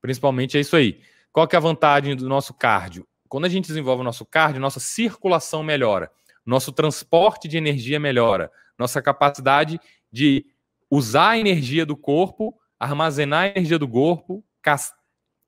Principalmente 0.00 0.56
é 0.56 0.60
isso 0.60 0.76
aí. 0.76 1.00
Qual 1.32 1.46
que 1.46 1.56
é 1.56 1.58
a 1.58 1.60
vantagem 1.60 2.14
do 2.14 2.28
nosso 2.28 2.54
cardio? 2.54 3.06
Quando 3.28 3.44
a 3.46 3.48
gente 3.48 3.66
desenvolve 3.66 4.02
o 4.02 4.04
nosso 4.04 4.24
cardio, 4.24 4.60
nossa 4.60 4.80
circulação 4.80 5.62
melhora, 5.62 6.10
nosso 6.46 6.72
transporte 6.72 7.48
de 7.48 7.56
energia 7.56 7.98
melhora, 7.98 8.50
nossa 8.78 9.02
capacidade 9.02 9.80
de 10.10 10.46
usar 10.94 11.30
a 11.30 11.38
energia 11.38 11.86
do 11.86 11.96
corpo, 11.96 12.54
armazenar 12.78 13.44
a 13.44 13.48
energia 13.48 13.78
do 13.78 13.88
corpo, 13.88 14.44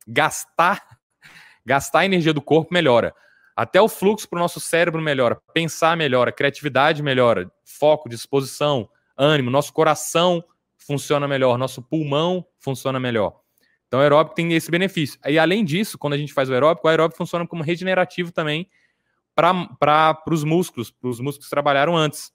gastar 0.08 0.98
gastar 1.66 2.00
a 2.00 2.04
energia 2.06 2.32
do 2.32 2.40
corpo 2.40 2.72
melhora. 2.72 3.14
Até 3.54 3.80
o 3.80 3.88
fluxo 3.88 4.26
para 4.26 4.38
o 4.38 4.40
nosso 4.40 4.58
cérebro 4.58 5.02
melhora, 5.02 5.38
pensar 5.52 5.96
melhora, 5.98 6.32
criatividade 6.32 7.02
melhora, 7.02 7.50
foco, 7.62 8.08
disposição, 8.08 8.88
ânimo, 9.16 9.50
nosso 9.50 9.72
coração 9.72 10.42
funciona 10.78 11.28
melhor, 11.28 11.58
nosso 11.58 11.82
pulmão 11.82 12.46
funciona 12.58 12.98
melhor. 12.98 13.38
Então, 13.86 14.00
o 14.00 14.02
aeróbico 14.02 14.34
tem 14.34 14.52
esse 14.54 14.70
benefício. 14.70 15.20
E 15.26 15.38
além 15.38 15.62
disso, 15.62 15.98
quando 15.98 16.14
a 16.14 16.18
gente 16.18 16.32
faz 16.32 16.48
o 16.48 16.52
aeróbico, 16.52 16.86
o 16.86 16.90
aeróbico 16.90 17.18
funciona 17.18 17.46
como 17.46 17.62
regenerativo 17.62 18.32
também 18.32 18.68
para 19.34 20.22
os 20.26 20.42
músculos, 20.42 20.90
para 20.90 21.08
os 21.08 21.20
músculos 21.20 21.46
que 21.46 21.50
trabalharam 21.50 21.96
antes. 21.96 22.32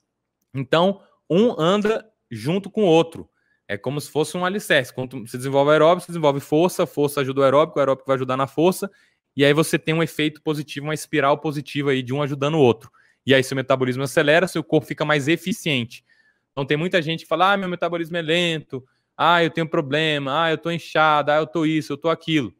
Então, 0.53 1.01
um 1.29 1.59
anda 1.59 2.08
junto 2.29 2.69
com 2.69 2.83
o 2.83 2.88
outro. 2.88 3.29
É 3.67 3.77
como 3.77 4.01
se 4.01 4.09
fosse 4.09 4.36
um 4.36 4.45
alicerce. 4.45 4.93
Quando 4.93 5.27
você 5.27 5.38
desenvolve 5.38 5.71
aeróbico, 5.71 6.05
você 6.05 6.12
desenvolve 6.12 6.39
força, 6.39 6.86
força 6.86 7.21
ajuda 7.21 7.41
o 7.41 7.43
aeróbico, 7.43 7.77
o 7.77 7.81
aeróbico 7.81 8.07
vai 8.07 8.15
ajudar 8.15 8.36
na 8.36 8.48
força, 8.48 8.89
e 9.36 9.45
aí 9.45 9.53
você 9.53 9.77
tem 9.77 9.93
um 9.93 10.01
efeito 10.01 10.41
positivo, 10.41 10.88
uma 10.88 10.93
espiral 10.93 11.38
positiva 11.38 11.91
aí 11.91 12.01
de 12.01 12.13
um 12.13 12.21
ajudando 12.21 12.55
o 12.55 12.59
outro. 12.59 12.91
E 13.25 13.33
aí 13.33 13.43
seu 13.43 13.55
metabolismo 13.55 14.03
acelera, 14.03 14.48
seu 14.48 14.63
corpo 14.63 14.88
fica 14.88 15.05
mais 15.05 15.27
eficiente. 15.27 16.03
Então 16.51 16.65
tem 16.65 16.75
muita 16.75 17.01
gente 17.01 17.21
que 17.21 17.27
fala: 17.27 17.53
"Ah, 17.53 17.57
meu 17.57 17.69
metabolismo 17.69 18.17
é 18.17 18.21
lento. 18.21 18.83
Ah, 19.15 19.43
eu 19.43 19.50
tenho 19.50 19.69
problema. 19.69 20.45
Ah, 20.45 20.51
eu 20.51 20.57
tô 20.57 20.71
inchado. 20.71 21.31
Ah, 21.31 21.38
eu 21.38 21.48
tô 21.48 21.65
isso, 21.65 21.93
eu 21.93 21.98
tô 21.98 22.09
aquilo". 22.09 22.53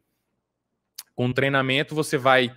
Com 1.16 1.32
treinamento 1.34 1.96
você 1.96 2.18
vai 2.18 2.56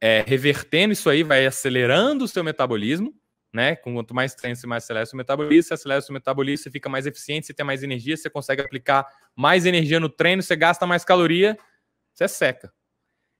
é, 0.00 0.24
revertendo 0.26 0.92
isso 0.92 1.08
aí, 1.08 1.22
vai 1.22 1.46
acelerando 1.46 2.24
o 2.24 2.28
seu 2.28 2.42
metabolismo, 2.42 3.14
né? 3.52 3.76
Quanto 3.76 4.14
mais 4.14 4.32
você 4.32 4.66
mais 4.66 4.84
acelera 4.84 5.08
o 5.12 5.16
metabolismo, 5.16 5.62
você 5.62 5.74
acelera 5.74 6.02
o 6.08 6.12
metabolismo, 6.12 6.64
você 6.64 6.70
fica 6.70 6.88
mais 6.88 7.06
eficiente, 7.06 7.46
você 7.46 7.54
tem 7.54 7.66
mais 7.66 7.82
energia, 7.82 8.16
você 8.16 8.30
consegue 8.30 8.62
aplicar 8.62 9.06
mais 9.36 9.66
energia 9.66 10.00
no 10.00 10.08
treino, 10.08 10.42
você 10.42 10.56
gasta 10.56 10.86
mais 10.86 11.04
caloria, 11.04 11.58
você 12.14 12.26
seca. 12.26 12.72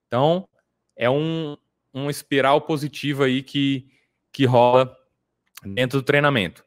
Então, 0.07 0.47
é 0.95 1.09
um, 1.09 1.57
um 1.95 2.11
espiral 2.11 2.61
positivo 2.61 3.23
aí 3.23 3.43
que, 3.43 3.89
que 4.31 4.45
rola 4.45 4.95
dentro 5.65 6.01
do 6.01 6.05
treinamento. 6.05 6.65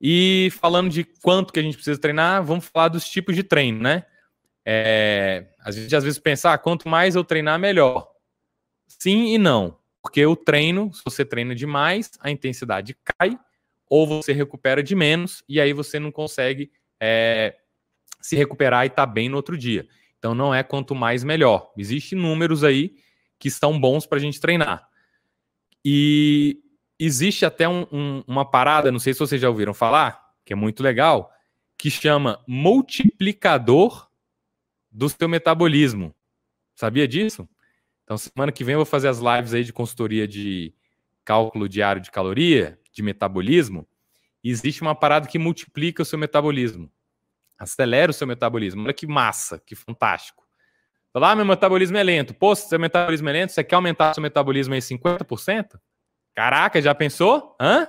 E 0.00 0.50
falando 0.60 0.90
de 0.90 1.04
quanto 1.04 1.52
que 1.52 1.58
a 1.58 1.62
gente 1.62 1.74
precisa 1.74 2.00
treinar, 2.00 2.42
vamos 2.42 2.66
falar 2.66 2.88
dos 2.88 3.08
tipos 3.08 3.34
de 3.34 3.42
treino, 3.42 3.80
né? 3.80 4.04
É, 4.64 5.46
a 5.60 5.70
gente 5.70 5.94
às 5.94 6.04
vezes 6.04 6.18
pensa, 6.18 6.52
ah, 6.52 6.58
quanto 6.58 6.88
mais 6.88 7.14
eu 7.14 7.24
treinar, 7.24 7.58
melhor. 7.58 8.10
Sim 8.86 9.34
e 9.34 9.38
não. 9.38 9.78
Porque 10.08 10.24
o 10.24 10.34
treino, 10.34 10.90
se 10.94 11.02
você 11.04 11.22
treina 11.22 11.54
demais, 11.54 12.12
a 12.20 12.30
intensidade 12.30 12.96
cai, 13.04 13.38
ou 13.86 14.06
você 14.06 14.32
recupera 14.32 14.82
de 14.82 14.94
menos, 14.94 15.44
e 15.46 15.60
aí 15.60 15.74
você 15.74 16.00
não 16.00 16.10
consegue 16.10 16.72
é, 16.98 17.54
se 18.18 18.34
recuperar 18.34 18.86
e 18.86 18.90
tá 18.90 19.04
bem 19.04 19.28
no 19.28 19.36
outro 19.36 19.54
dia. 19.54 19.86
Então 20.18 20.34
não 20.34 20.54
é 20.54 20.62
quanto 20.62 20.94
mais 20.94 21.22
melhor. 21.22 21.74
Existem 21.76 22.18
números 22.18 22.64
aí 22.64 22.96
que 23.38 23.48
estão 23.48 23.78
bons 23.78 24.06
para 24.06 24.16
a 24.16 24.20
gente 24.20 24.40
treinar. 24.40 24.88
E 25.84 26.58
existe 26.98 27.44
até 27.44 27.68
um, 27.68 27.86
um, 27.92 28.24
uma 28.26 28.50
parada, 28.50 28.90
não 28.90 28.98
sei 28.98 29.12
se 29.12 29.20
vocês 29.20 29.38
já 29.38 29.50
ouviram 29.50 29.74
falar, 29.74 30.32
que 30.42 30.54
é 30.54 30.56
muito 30.56 30.82
legal, 30.82 31.30
que 31.76 31.90
chama 31.90 32.42
multiplicador 32.48 34.08
do 34.90 35.06
seu 35.06 35.28
metabolismo. 35.28 36.14
Sabia 36.74 37.06
disso? 37.06 37.46
Então, 38.08 38.16
semana 38.16 38.50
que 38.50 38.64
vem 38.64 38.72
eu 38.72 38.78
vou 38.78 38.86
fazer 38.86 39.06
as 39.06 39.18
lives 39.18 39.52
aí 39.52 39.62
de 39.62 39.70
consultoria 39.70 40.26
de 40.26 40.72
cálculo 41.26 41.68
diário 41.68 42.00
de 42.00 42.10
caloria, 42.10 42.80
de 42.90 43.02
metabolismo. 43.02 43.86
E 44.42 44.48
existe 44.48 44.80
uma 44.80 44.94
parada 44.94 45.28
que 45.28 45.38
multiplica 45.38 46.00
o 46.00 46.06
seu 46.06 46.18
metabolismo. 46.18 46.90
Acelera 47.58 48.10
o 48.10 48.14
seu 48.14 48.26
metabolismo. 48.26 48.82
Olha 48.82 48.94
que 48.94 49.06
massa, 49.06 49.58
que 49.58 49.74
fantástico. 49.74 50.42
Falar, 51.12 51.32
ah, 51.32 51.36
meu 51.36 51.44
metabolismo 51.44 51.98
é 51.98 52.02
lento. 52.02 52.32
Pô, 52.32 52.54
se 52.54 52.66
seu 52.66 52.80
metabolismo 52.80 53.28
é 53.28 53.32
lento, 53.32 53.52
você 53.52 53.62
quer 53.62 53.76
aumentar 53.76 54.14
seu 54.14 54.22
metabolismo 54.22 54.74
em 54.74 54.78
50%? 54.78 55.78
Caraca, 56.34 56.80
já 56.80 56.94
pensou? 56.94 57.54
Hã? 57.60 57.88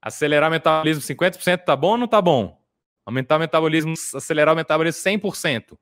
Acelerar 0.00 0.48
o 0.48 0.52
metabolismo 0.52 1.02
50% 1.02 1.64
tá 1.64 1.74
bom 1.74 1.88
ou 1.88 1.98
não 1.98 2.06
tá 2.06 2.22
bom? 2.22 2.56
Aumentar 3.04 3.34
o 3.34 3.40
metabolismo, 3.40 3.94
acelerar 4.14 4.54
o 4.54 4.56
metabolismo 4.56 5.02
100%. 5.02 5.76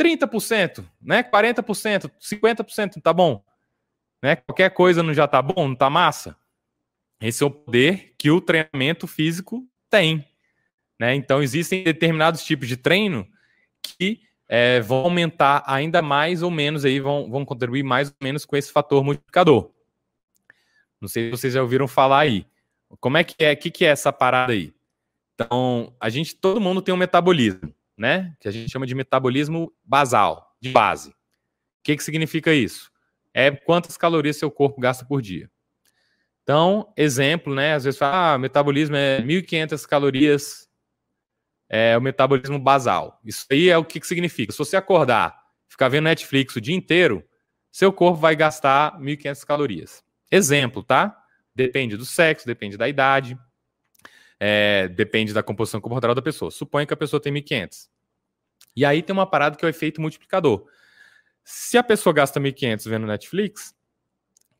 30%, 0.00 0.84
né? 1.00 1.22
40%, 1.22 2.10
50%, 2.20 3.00
tá 3.00 3.12
bom. 3.12 3.44
Né? 4.22 4.36
Qualquer 4.36 4.70
coisa 4.70 5.02
não 5.02 5.12
já 5.12 5.28
tá 5.28 5.40
bom, 5.40 5.68
não 5.68 5.76
tá 5.76 5.90
massa? 5.90 6.36
Esse 7.20 7.42
é 7.42 7.46
o 7.46 7.50
poder 7.50 8.14
que 8.18 8.30
o 8.30 8.40
treinamento 8.40 9.06
físico 9.06 9.66
tem. 9.88 10.26
Né? 10.98 11.14
Então, 11.14 11.42
existem 11.42 11.84
determinados 11.84 12.44
tipos 12.44 12.68
de 12.68 12.76
treino 12.76 13.28
que 13.82 14.22
é, 14.48 14.80
vão 14.80 14.98
aumentar 14.98 15.62
ainda 15.66 16.02
mais 16.02 16.42
ou 16.42 16.50
menos, 16.50 16.84
aí 16.84 17.00
vão, 17.00 17.30
vão 17.30 17.44
contribuir 17.44 17.82
mais 17.82 18.08
ou 18.08 18.16
menos 18.22 18.44
com 18.44 18.56
esse 18.56 18.70
fator 18.70 19.02
multiplicador. 19.02 19.70
Não 21.00 21.08
sei 21.08 21.24
se 21.24 21.30
vocês 21.30 21.54
já 21.54 21.62
ouviram 21.62 21.86
falar 21.86 22.20
aí. 22.20 22.46
Como 23.00 23.16
é 23.16 23.24
que 23.24 23.34
é? 23.44 23.52
O 23.52 23.56
que, 23.56 23.70
que 23.70 23.84
é 23.84 23.88
essa 23.88 24.12
parada 24.12 24.52
aí? 24.52 24.72
Então, 25.34 25.94
a 26.00 26.08
gente, 26.08 26.34
todo 26.34 26.60
mundo 26.60 26.80
tem 26.80 26.94
um 26.94 26.98
metabolismo, 26.98 27.74
né? 27.96 28.34
Que 28.40 28.48
a 28.48 28.50
gente 28.50 28.70
chama 28.70 28.86
de 28.86 28.94
metabolismo 28.94 29.72
basal, 29.84 30.56
de 30.60 30.70
base. 30.70 31.10
O 31.10 31.14
que, 31.82 31.96
que 31.96 32.02
significa 32.02 32.52
isso? 32.52 32.90
É 33.32 33.50
quantas 33.50 33.96
calorias 33.96 34.36
seu 34.36 34.50
corpo 34.50 34.80
gasta 34.80 35.04
por 35.04 35.20
dia. 35.20 35.50
Então, 36.42 36.92
exemplo, 36.96 37.54
né? 37.54 37.74
Às 37.74 37.84
vezes 37.84 37.98
fala, 37.98 38.34
ah, 38.34 38.38
metabolismo 38.38 38.96
é 38.96 39.20
1.500 39.22 39.86
calorias, 39.86 40.68
é 41.68 41.96
o 41.96 42.00
metabolismo 42.00 42.58
basal. 42.58 43.18
Isso 43.24 43.46
aí 43.50 43.70
é 43.70 43.78
o 43.78 43.84
que, 43.84 43.98
que 43.98 44.06
significa. 44.06 44.52
Se 44.52 44.58
você 44.58 44.76
acordar, 44.76 45.36
ficar 45.68 45.88
vendo 45.88 46.04
Netflix 46.04 46.54
o 46.54 46.60
dia 46.60 46.74
inteiro, 46.74 47.24
seu 47.72 47.92
corpo 47.92 48.18
vai 48.18 48.36
gastar 48.36 49.00
1.500 49.00 49.44
calorias. 49.44 50.04
Exemplo, 50.30 50.82
tá? 50.82 51.16
Depende 51.54 51.96
do 51.96 52.04
sexo, 52.04 52.46
depende 52.46 52.76
da 52.76 52.88
idade, 52.88 53.38
é, 54.46 54.88
depende 54.88 55.32
da 55.32 55.42
composição 55.42 55.80
corporal 55.80 56.14
da 56.14 56.20
pessoa. 56.20 56.50
Suponha 56.50 56.84
que 56.84 56.92
a 56.92 56.96
pessoa 56.96 57.18
tem 57.18 57.32
1.500. 57.32 57.88
E 58.76 58.84
aí 58.84 59.02
tem 59.02 59.14
uma 59.14 59.26
parada 59.26 59.56
que 59.56 59.64
é 59.64 59.68
o 59.68 59.70
efeito 59.70 60.02
multiplicador. 60.02 60.66
Se 61.42 61.78
a 61.78 61.82
pessoa 61.82 62.12
gasta 62.12 62.38
1.500 62.38 62.86
vendo 62.86 63.06
Netflix, 63.06 63.70
o 63.70 63.74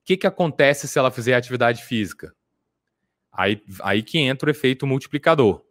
que, 0.07 0.17
que 0.17 0.26
acontece 0.26 0.88
se 0.88 0.99
ela 0.99 1.11
fizer 1.11 1.35
atividade 1.35 1.85
física? 1.85 2.35
Aí, 3.31 3.62
aí 3.83 4.03
que 4.03 4.19
entra 4.19 4.49
o 4.49 4.50
efeito 4.50 4.87
multiplicador. 4.87 5.62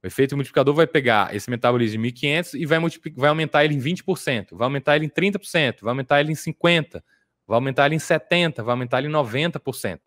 O 0.00 0.06
efeito 0.06 0.36
multiplicador 0.36 0.72
vai 0.72 0.86
pegar 0.86 1.34
esse 1.34 1.50
metabolismo 1.50 2.00
de 2.04 2.12
1.500 2.12 2.54
e 2.54 2.64
vai, 2.64 2.78
vai 3.16 3.28
aumentar 3.30 3.64
ele 3.64 3.74
em 3.74 3.80
20%, 3.80 4.50
vai 4.52 4.66
aumentar 4.66 4.94
ele 4.94 5.06
em 5.06 5.10
30%, 5.10 5.80
vai 5.82 5.90
aumentar 5.90 6.20
ele 6.20 6.30
em 6.30 6.36
50%, 6.36 7.02
vai 7.48 7.56
aumentar 7.56 7.86
ele 7.86 7.96
em 7.96 7.98
70%, 7.98 8.62
vai 8.62 8.72
aumentar 8.74 8.98
ele 9.00 9.08
em 9.08 9.12
90%. 9.12 9.98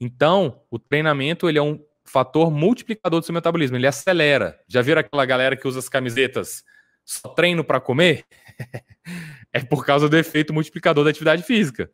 Então, 0.00 0.62
o 0.70 0.78
treinamento 0.78 1.50
ele 1.50 1.58
é 1.58 1.62
um 1.62 1.78
fator 2.04 2.50
multiplicador 2.50 3.20
do 3.20 3.26
seu 3.26 3.34
metabolismo, 3.34 3.76
ele 3.76 3.86
acelera. 3.86 4.60
Já 4.68 4.82
viram 4.82 5.00
aquela 5.00 5.24
galera 5.24 5.56
que 5.56 5.66
usa 5.66 5.78
as 5.78 5.88
camisetas 5.88 6.64
só 7.04 7.28
treino 7.28 7.64
para 7.64 7.80
comer? 7.80 8.24
é 9.52 9.60
por 9.60 9.84
causa 9.84 10.08
do 10.08 10.16
efeito 10.16 10.52
multiplicador 10.52 11.04
da 11.04 11.10
atividade 11.10 11.42
física. 11.42 11.90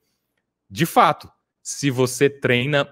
De 0.68 0.86
fato, 0.86 1.30
se 1.62 1.90
você 1.90 2.30
treina 2.30 2.90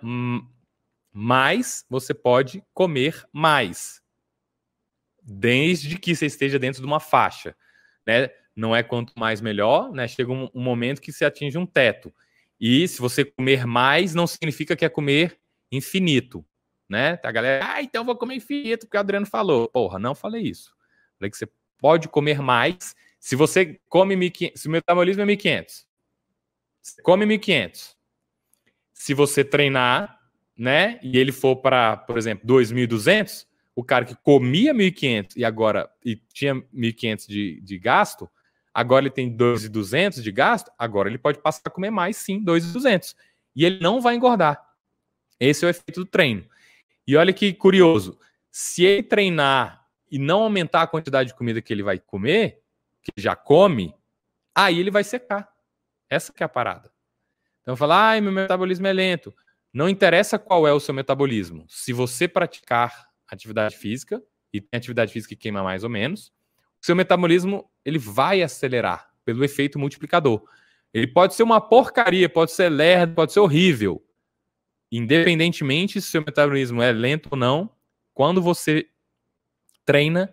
mais, 1.12 1.84
você 1.88 2.12
pode 2.12 2.62
comer 2.75 3.25
mais. 3.32 4.02
Desde 5.22 5.98
que 5.98 6.14
você 6.14 6.26
esteja 6.26 6.58
dentro 6.58 6.80
de 6.80 6.87
uma 6.87 7.00
faixa. 7.00 7.54
Né? 8.06 8.30
Não 8.56 8.75
é 8.75 8.82
quanto 8.82 9.12
mais 9.16 9.40
melhor, 9.40 9.92
né? 9.92 10.08
Chega 10.08 10.32
um, 10.32 10.48
um 10.54 10.62
momento 10.62 11.00
que 11.00 11.12
você 11.12 11.25
atinge 11.25 11.56
um 11.58 11.66
teto. 11.66 12.12
E 12.60 12.88
se 12.88 13.00
você 13.00 13.25
comer 13.25 13.66
mais, 13.66 14.14
não 14.14 14.26
significa 14.26 14.75
que 14.75 14.84
é 14.84 14.88
comer 14.88 15.38
infinito. 15.70 16.44
Né? 16.88 17.18
A 17.23 17.30
galera, 17.30 17.75
ah, 17.75 17.83
então 17.83 18.04
vou 18.04 18.16
comer 18.16 18.37
infinito, 18.37 18.87
porque 18.87 18.97
o 18.97 19.00
Adriano 19.00 19.26
falou. 19.26 19.68
Porra, 19.68 19.99
não 19.99 20.14
falei 20.14 20.42
isso. 20.42 20.73
Falei 21.18 21.30
que 21.30 21.37
você 21.37 21.49
pode 21.76 22.09
comer 22.09 22.40
mais. 22.40 22.95
Se 23.21 23.37
você 23.37 23.78
come 23.88 24.16
1.500, 24.16 24.52
se 24.57 24.68
o 24.68 24.71
metabolismo 24.71 25.23
é 25.23 25.26
1.500, 25.26 25.85
você 26.80 27.02
come 27.02 27.26
1.500. 27.26 27.95
Se 28.92 29.14
você 29.14 29.45
treinar, 29.45 30.18
né, 30.57 30.99
e 31.02 31.18
ele 31.18 31.30
for 31.30 31.57
para, 31.57 31.97
por 31.97 32.16
exemplo, 32.16 32.47
2.200, 32.49 33.47
o 33.76 33.85
cara 33.85 34.04
que 34.04 34.16
comia 34.16 34.75
1.500 34.75 35.35
e 35.37 35.45
agora 35.45 35.88
e 36.04 36.16
tinha 36.33 36.54
1.500 36.54 37.26
de, 37.28 37.61
de 37.61 37.78
gasto, 37.78 38.28
agora 38.75 39.04
ele 39.04 39.11
tem 39.11 39.37
2.200 39.37 40.21
de 40.21 40.33
gasto, 40.33 40.71
agora 40.78 41.09
ele 41.09 41.18
pode 41.18 41.38
passar 41.40 41.62
a 41.66 41.71
comer 41.71 41.90
mais, 41.90 42.16
sim, 42.16 42.42
2.200. 42.45 43.14
E 43.54 43.64
ele 43.64 43.78
não 43.80 44.00
vai 44.00 44.16
engordar. 44.16 44.61
Esse 45.38 45.64
é 45.64 45.68
o 45.68 45.71
efeito 45.71 46.00
do 46.00 46.07
treino. 46.07 46.45
E 47.09 47.17
olha 47.17 47.33
que 47.33 47.55
curioso, 47.55 48.19
se 48.50 48.85
ele 48.85 49.03
treinar 49.03 49.83
e 50.11 50.19
não 50.19 50.43
aumentar 50.43 50.83
a 50.83 50.87
quantidade 50.87 51.31
de 51.31 51.35
comida 51.35 51.62
que 51.62 51.73
ele 51.73 51.83
vai 51.83 51.99
comer, 51.99 52.61
que 53.03 53.11
já 53.17 53.35
come, 53.35 53.95
aí 54.55 54.79
ele 54.79 54.91
vai 54.91 55.03
secar. 55.03 55.49
Essa 56.11 56.35
que 56.35 56.43
é 56.43 56.47
a 56.47 56.49
parada. 56.50 56.93
Então 57.62 57.75
falar, 57.75 58.11
ai, 58.11 58.21
meu 58.21 58.31
metabolismo 58.31 58.87
é 58.87 58.93
lento. 58.93 59.35
Não 59.73 59.88
interessa 59.88 60.38
qual 60.38 60.69
é 60.69 60.73
o 60.75 60.81
seu 60.81 60.93
metabolismo. 60.93 61.65
Se 61.67 61.95
você 61.95 62.29
praticar 62.29 63.09
atividade 63.27 63.79
física, 63.79 64.23
e 64.53 64.61
tem 64.61 64.77
atividade 64.77 65.11
física 65.11 65.35
que 65.35 65.41
queima 65.41 65.62
mais 65.62 65.85
ou 65.85 65.91
menos, 65.91 66.29
o 66.79 66.85
seu 66.85 66.95
metabolismo 66.95 67.71
ele 67.87 67.99
vai 67.99 68.43
acelerar 68.43 69.09
pelo 69.25 69.43
efeito 69.43 69.79
multiplicador. 69.79 70.45
Ele 70.93 71.07
pode 71.07 71.35
ser 71.35 71.43
uma 71.43 71.59
porcaria, 71.59 72.29
pode 72.29 72.53
ser 72.53 72.69
lerdo, 72.69 73.15
pode 73.15 73.33
ser 73.33 73.41
horrível. 73.41 74.05
Independentemente 74.90 76.00
se 76.00 76.09
o 76.09 76.11
seu 76.11 76.21
metabolismo 76.23 76.83
é 76.83 76.92
lento 76.92 77.28
ou 77.30 77.37
não, 77.37 77.71
quando 78.14 78.40
você 78.40 78.87
treina, 79.85 80.33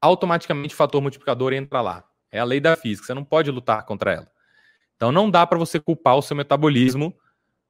automaticamente 0.00 0.74
o 0.74 0.76
fator 0.76 1.00
multiplicador 1.00 1.52
entra 1.52 1.80
lá. 1.80 2.04
É 2.30 2.38
a 2.38 2.44
lei 2.44 2.60
da 2.60 2.76
física, 2.76 3.06
você 3.06 3.14
não 3.14 3.24
pode 3.24 3.50
lutar 3.50 3.84
contra 3.84 4.12
ela. 4.12 4.30
Então 4.96 5.12
não 5.12 5.30
dá 5.30 5.46
para 5.46 5.58
você 5.58 5.78
culpar 5.78 6.16
o 6.16 6.22
seu 6.22 6.36
metabolismo 6.36 7.14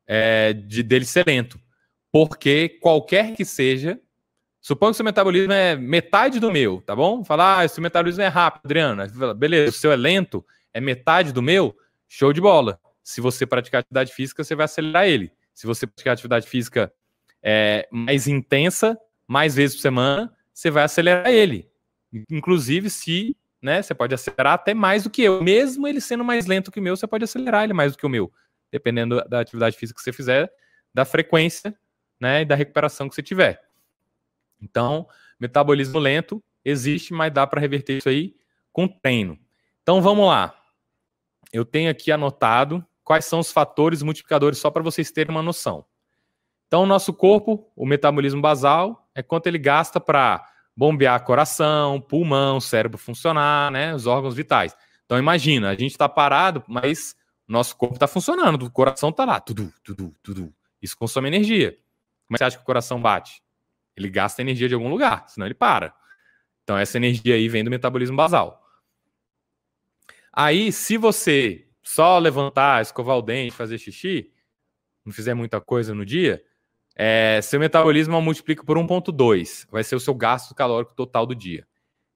é, 0.06 0.52
de 0.52 0.82
dele 0.82 1.04
ser 1.04 1.26
lento. 1.26 1.60
Porque 2.12 2.68
qualquer 2.80 3.34
que 3.34 3.44
seja, 3.44 4.00
suponho 4.60 4.92
que 4.92 4.96
seu 4.96 5.04
metabolismo 5.04 5.52
é 5.52 5.76
metade 5.76 6.40
do 6.40 6.52
meu, 6.52 6.80
tá 6.80 6.94
bom? 6.94 7.24
Falar, 7.24 7.60
ah, 7.60 7.68
seu 7.68 7.82
metabolismo 7.82 8.22
é 8.22 8.28
rápido, 8.28 8.62
Adriano. 8.64 9.34
Beleza, 9.34 9.70
o 9.70 9.72
seu 9.72 9.92
é 9.92 9.96
lento, 9.96 10.44
é 10.72 10.80
metade 10.80 11.32
do 11.32 11.42
meu, 11.42 11.76
show 12.08 12.32
de 12.32 12.40
bola. 12.40 12.80
Se 13.02 13.20
você 13.20 13.46
praticar 13.46 13.80
atividade 13.80 14.12
física, 14.12 14.42
você 14.42 14.54
vai 14.54 14.64
acelerar 14.64 15.06
ele. 15.06 15.32
Se 15.56 15.66
você 15.66 15.88
praticar 15.88 16.12
atividade 16.12 16.46
física 16.46 16.92
é, 17.42 17.88
mais 17.90 18.28
intensa, 18.28 18.96
mais 19.26 19.56
vezes 19.56 19.74
por 19.74 19.82
semana, 19.82 20.32
você 20.54 20.70
vai 20.70 20.84
acelerar 20.84 21.30
ele. 21.30 21.68
Inclusive, 22.30 22.88
se 22.90 23.36
né, 23.60 23.82
você 23.82 23.92
pode 23.92 24.14
acelerar 24.14 24.52
até 24.52 24.72
mais 24.72 25.02
do 25.02 25.10
que 25.10 25.22
eu. 25.22 25.42
Mesmo 25.42 25.88
ele 25.88 26.00
sendo 26.00 26.22
mais 26.22 26.46
lento 26.46 26.70
que 26.70 26.78
o 26.78 26.82
meu, 26.82 26.94
você 26.94 27.08
pode 27.08 27.24
acelerar 27.24 27.64
ele 27.64 27.72
mais 27.72 27.92
do 27.92 27.98
que 27.98 28.06
o 28.06 28.08
meu 28.08 28.30
dependendo 28.70 29.22
da 29.28 29.40
atividade 29.40 29.76
física 29.76 29.96
que 29.98 30.02
você 30.02 30.12
fizer, 30.12 30.52
da 30.92 31.04
frequência 31.04 31.76
né, 32.20 32.42
e 32.42 32.44
da 32.44 32.54
recuperação 32.54 33.08
que 33.08 33.14
você 33.14 33.22
tiver. 33.22 33.62
Então, 34.60 35.08
metabolismo 35.38 35.98
lento 35.98 36.42
existe, 36.64 37.12
mas 37.12 37.32
dá 37.32 37.46
para 37.46 37.60
reverter 37.60 37.98
isso 37.98 38.08
aí 38.08 38.34
com 38.72 38.88
treino. 38.88 39.38
Então, 39.82 40.02
vamos 40.02 40.26
lá. 40.26 40.54
Eu 41.52 41.64
tenho 41.64 41.90
aqui 41.90 42.10
anotado 42.10 42.84
quais 43.06 43.24
são 43.24 43.38
os 43.38 43.52
fatores 43.52 44.02
multiplicadores, 44.02 44.58
só 44.58 44.68
para 44.68 44.82
vocês 44.82 45.12
terem 45.12 45.30
uma 45.30 45.40
noção. 45.40 45.86
Então, 46.66 46.82
o 46.82 46.86
nosso 46.86 47.14
corpo, 47.14 47.70
o 47.76 47.86
metabolismo 47.86 48.42
basal, 48.42 49.08
é 49.14 49.22
quanto 49.22 49.46
ele 49.46 49.58
gasta 49.58 50.00
para 50.00 50.44
bombear 50.76 51.24
coração, 51.24 52.00
pulmão, 52.00 52.60
cérebro 52.60 52.98
funcionar, 52.98 53.70
né, 53.70 53.94
os 53.94 54.08
órgãos 54.08 54.34
vitais. 54.34 54.76
Então, 55.04 55.16
imagina, 55.16 55.70
a 55.70 55.74
gente 55.74 55.92
está 55.92 56.08
parado, 56.08 56.64
mas 56.66 57.14
nosso 57.46 57.76
corpo 57.76 57.94
está 57.94 58.08
funcionando, 58.08 58.64
o 58.64 58.70
coração 58.72 59.10
está 59.10 59.24
lá, 59.24 59.38
tudo, 59.38 59.72
tudo, 59.84 60.12
tudo. 60.20 60.52
Isso 60.82 60.98
consome 60.98 61.28
energia. 61.28 61.78
Como 62.26 62.36
você 62.36 62.42
acha 62.42 62.56
que 62.56 62.62
o 62.64 62.66
coração 62.66 63.00
bate? 63.00 63.40
Ele 63.96 64.10
gasta 64.10 64.42
energia 64.42 64.68
de 64.68 64.74
algum 64.74 64.88
lugar, 64.88 65.28
senão 65.28 65.46
ele 65.46 65.54
para. 65.54 65.94
Então 66.64 66.76
essa 66.76 66.96
energia 66.96 67.36
aí 67.36 67.48
vem 67.48 67.62
do 67.62 67.70
metabolismo 67.70 68.16
basal. 68.16 68.60
Aí, 70.32 70.72
se 70.72 70.98
você 70.98 71.65
só 71.86 72.18
levantar, 72.18 72.82
escovar 72.82 73.16
o 73.16 73.22
dente, 73.22 73.54
fazer 73.54 73.78
xixi, 73.78 74.32
não 75.04 75.12
fizer 75.12 75.34
muita 75.34 75.60
coisa 75.60 75.94
no 75.94 76.04
dia, 76.04 76.44
é, 76.96 77.40
seu 77.40 77.60
metabolismo 77.60 78.20
multiplica 78.20 78.64
por 78.64 78.76
1,2. 78.76 79.68
Vai 79.70 79.84
ser 79.84 79.94
o 79.94 80.00
seu 80.00 80.12
gasto 80.12 80.52
calórico 80.52 80.94
total 80.94 81.24
do 81.24 81.34
dia. 81.34 81.64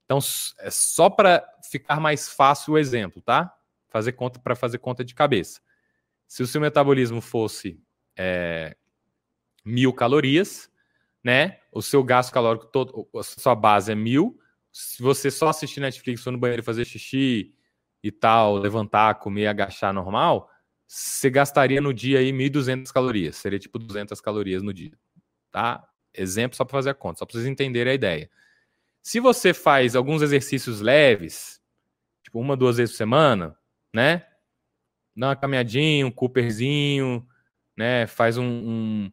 Então, 0.04 0.18
é 0.58 0.70
só 0.72 1.08
para 1.08 1.46
ficar 1.70 2.00
mais 2.00 2.28
fácil 2.28 2.72
o 2.72 2.78
exemplo, 2.78 3.22
tá? 3.22 3.54
Fazer 3.88 4.12
conta 4.12 4.40
para 4.40 4.56
fazer 4.56 4.78
conta 4.78 5.04
de 5.04 5.14
cabeça. 5.14 5.60
Se 6.26 6.42
o 6.42 6.48
seu 6.48 6.60
metabolismo 6.60 7.20
fosse 7.20 7.80
é, 8.16 8.76
mil 9.64 9.92
calorias, 9.92 10.68
né? 11.22 11.60
O 11.70 11.80
seu 11.80 12.02
gasto 12.02 12.32
calórico 12.32 12.66
todo, 12.66 13.08
a 13.14 13.22
sua 13.22 13.54
base 13.54 13.92
é 13.92 13.94
mil. 13.94 14.36
Se 14.72 15.00
você 15.00 15.30
só 15.30 15.48
assistir 15.48 15.78
Netflix, 15.78 16.24
for 16.24 16.32
no 16.32 16.38
banheiro 16.38 16.64
fazer 16.64 16.84
xixi 16.84 17.54
e 18.02 18.10
tal, 18.10 18.56
levantar, 18.56 19.16
comer, 19.16 19.46
agachar 19.46 19.92
normal, 19.92 20.50
você 20.86 21.30
gastaria 21.30 21.80
no 21.80 21.94
dia 21.94 22.18
aí 22.18 22.32
1.200 22.32 22.90
calorias. 22.92 23.36
Seria 23.36 23.58
tipo 23.58 23.78
200 23.78 24.20
calorias 24.20 24.62
no 24.62 24.72
dia, 24.72 24.92
tá? 25.50 25.86
Exemplo 26.12 26.56
só 26.56 26.64
para 26.64 26.72
fazer 26.72 26.90
a 26.90 26.94
conta, 26.94 27.18
só 27.18 27.26
para 27.26 27.34
vocês 27.34 27.46
entenderem 27.46 27.92
a 27.92 27.94
ideia. 27.94 28.30
Se 29.02 29.20
você 29.20 29.54
faz 29.54 29.94
alguns 29.94 30.22
exercícios 30.22 30.80
leves, 30.80 31.60
tipo 32.22 32.40
uma, 32.40 32.56
duas 32.56 32.76
vezes 32.76 32.92
por 32.92 32.98
semana, 32.98 33.56
né? 33.94 34.26
Dá 35.16 35.28
uma 35.28 35.36
caminhadinha, 35.36 36.06
um 36.06 36.10
cooperzinho, 36.10 37.26
né? 37.76 38.06
Faz 38.06 38.36
um, 38.36 38.44
um 38.44 39.12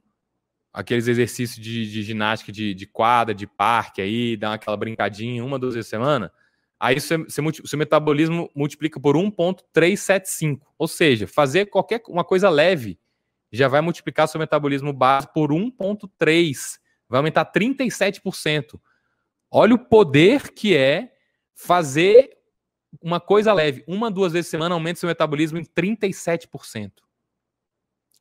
aqueles 0.74 1.08
exercícios 1.08 1.64
de, 1.64 1.90
de 1.90 2.04
ginástica 2.04 2.52
de, 2.52 2.74
de, 2.74 2.86
quadra, 2.86 3.34
de 3.34 3.48
parque 3.48 4.02
aí, 4.02 4.38
dá 4.38 4.54
aquela 4.54 4.78
brincadinha 4.78 5.44
uma, 5.44 5.58
duas 5.58 5.74
vezes 5.74 5.90
por 5.90 5.98
semana. 5.98 6.32
Aí 6.80 7.00
você, 7.00 7.18
você, 7.18 7.42
seu 7.66 7.80
metabolismo 7.80 8.50
multiplica 8.56 9.00
por 9.00 9.16
1,375. 9.16 10.74
Ou 10.78 10.88
seja, 10.88 11.28
fazer 11.28 11.68
qualquer 11.68 12.02
uma 12.08 12.24
coisa 12.24 12.50
leve 12.50 13.00
já 13.52 13.68
vai 13.68 13.82
multiplicar 13.82 14.28
seu 14.28 14.40
metabolismo 14.40 14.94
base 14.94 15.28
por 15.34 15.52
1,3. 15.52 16.78
Vai 17.10 17.20
aumentar 17.20 17.46
37%. 17.52 18.80
Olha 19.50 19.74
o 19.74 19.80
poder 19.80 20.52
que 20.52 20.76
é 20.76 21.14
fazer 21.56 22.38
uma 23.02 23.20
coisa 23.20 23.54
leve. 23.54 23.84
Uma, 23.88 24.12
duas 24.12 24.34
vezes 24.34 24.48
por 24.48 24.52
semana 24.52 24.76
aumenta 24.76 25.00
seu 25.00 25.08
metabolismo 25.08 25.58
em 25.58 25.64
37%. 25.64 26.92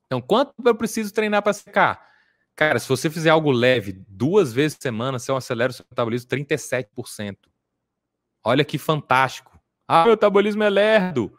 Então, 0.07 0.21
quanto 0.21 0.55
eu 0.65 0.75
preciso 0.75 1.13
treinar 1.13 1.43
para 1.43 1.53
secar? 1.53 2.07
Cara, 2.55 2.79
se 2.79 2.89
você 2.89 3.11
fizer 3.11 3.31
algo 3.31 3.51
leve 3.51 3.93
duas 4.09 4.53
vezes 4.53 4.77
por 4.77 4.83
semana, 4.83 5.19
você 5.19 5.31
acelera 5.33 5.71
o 5.71 5.75
seu 5.75 5.85
metabolismo 5.91 6.31
37%. 6.31 7.37
Olha 8.47 8.65
que 8.65 8.79
fantástico. 8.79 9.59
Ah, 9.89 10.05
meu 10.05 10.13
metabolismo 10.13 10.63
é 10.63 10.71
lerdo. 10.71 11.37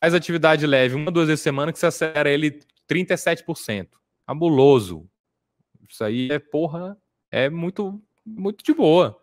Faz 0.00 0.14
atividade 0.14 0.66
leve 0.66 0.94
uma, 0.94 1.10
duas 1.10 1.26
vezes 1.26 1.42
por 1.42 1.44
semana 1.44 1.72
que 1.74 1.78
você 1.78 1.84
acelera 1.84 2.30
ele 2.30 2.58
37%. 2.90 3.88
Fabuloso. 4.26 5.06
Isso 5.86 6.02
aí 6.02 6.30
é, 6.30 6.38
porra, 6.38 6.96
é 7.30 7.50
muito 7.50 8.02
muito 8.24 8.64
de 8.64 8.72
boa. 8.72 9.20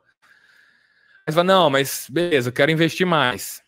Mas 1.25 1.34
fala, 1.34 1.46
não, 1.46 1.68
mas 1.68 2.06
beleza, 2.12 2.50
eu 2.50 2.54
quero 2.54 2.72
investir 2.72 3.08
mais. 3.08 3.63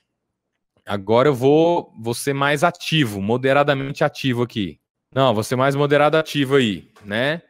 Agora 0.86 1.28
eu 1.28 1.34
vou, 1.34 1.92
vou 2.00 2.14
ser 2.14 2.34
mais 2.34 2.64
ativo, 2.64 3.20
moderadamente 3.24 4.04
ativo 4.04 4.44
aqui. 4.44 4.80
Não, 5.16 5.34
vou 5.34 5.44
ser 5.44 5.56
mais 5.56 5.76
moderado 5.76 6.16
ativo 6.16 6.58
aí, 6.58 6.92
né? 7.04 7.42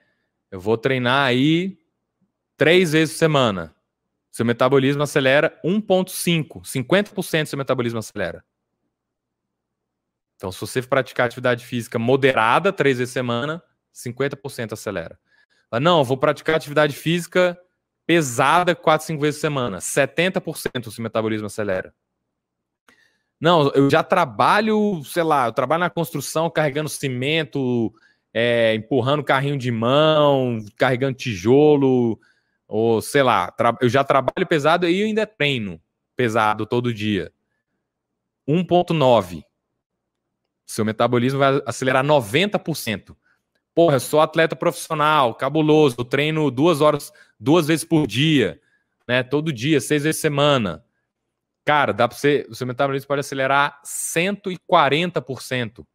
Eu 0.49 0.59
vou 0.61 0.77
treinar 0.77 1.27
aí 1.27 1.77
três 2.55 2.93
vezes 2.93 3.15
por 3.15 3.19
semana. 3.19 3.75
Seu 4.31 4.45
metabolismo 4.45 5.03
acelera 5.03 5.59
1,5, 5.63 6.61
50% 6.61 7.43
do 7.43 7.47
seu 7.47 7.57
metabolismo 7.57 7.99
acelera. 7.99 8.43
Então, 10.37 10.51
se 10.51 10.59
você 10.59 10.81
praticar 10.81 11.25
atividade 11.25 11.65
física 11.65 11.99
moderada 11.99 12.71
três 12.71 12.97
vezes 12.97 13.11
por 13.11 13.19
semana, 13.19 13.63
50% 13.93 14.73
acelera. 14.73 15.19
Não, 15.79 16.03
vou 16.03 16.17
praticar 16.17 16.55
atividade 16.55 16.95
física 16.95 17.59
pesada 18.07 18.73
4, 18.73 19.07
5 19.07 19.21
vezes 19.21 19.37
por 19.37 19.41
semana, 19.41 19.77
70% 19.77 20.87
o 20.87 20.91
seu 20.91 21.03
metabolismo 21.03 21.47
acelera. 21.47 21.93
Não, 23.39 23.69
eu 23.71 23.89
já 23.89 24.03
trabalho, 24.03 25.03
sei 25.03 25.23
lá, 25.23 25.47
eu 25.47 25.51
trabalho 25.51 25.79
na 25.81 25.89
construção 25.89 26.49
carregando 26.49 26.89
cimento, 26.89 27.93
é, 28.33 28.75
empurrando 28.75 29.23
carrinho 29.23 29.57
de 29.57 29.71
mão, 29.71 30.59
carregando 30.77 31.17
tijolo, 31.17 32.19
ou 32.71 33.01
sei 33.01 33.21
lá, 33.21 33.53
eu 33.81 33.89
já 33.89 34.01
trabalho 34.01 34.47
pesado 34.47 34.87
e 34.87 35.01
eu 35.01 35.05
ainda 35.05 35.27
treino 35.27 35.77
pesado 36.15 36.65
todo 36.65 36.93
dia. 36.93 37.29
1,9. 38.47 39.43
Seu 40.65 40.85
metabolismo 40.85 41.37
vai 41.37 41.61
acelerar 41.65 42.01
90%. 42.01 43.13
Porra, 43.75 43.97
eu 43.97 43.99
sou 43.99 44.21
atleta 44.21 44.55
profissional, 44.55 45.35
cabuloso, 45.35 45.97
eu 45.99 46.05
treino 46.05 46.49
duas 46.49 46.79
horas, 46.79 47.11
duas 47.37 47.67
vezes 47.67 47.83
por 47.83 48.07
dia, 48.07 48.61
né? 49.05 49.21
Todo 49.21 49.51
dia, 49.51 49.81
seis 49.81 50.03
vezes 50.03 50.21
por 50.21 50.21
semana. 50.21 50.81
Cara, 51.65 51.91
dá 51.91 52.07
para 52.07 52.17
você, 52.17 52.47
o 52.49 52.55
seu 52.55 52.65
metabolismo 52.65 53.05
pode 53.05 53.19
acelerar 53.19 53.81
140%. 53.83 55.85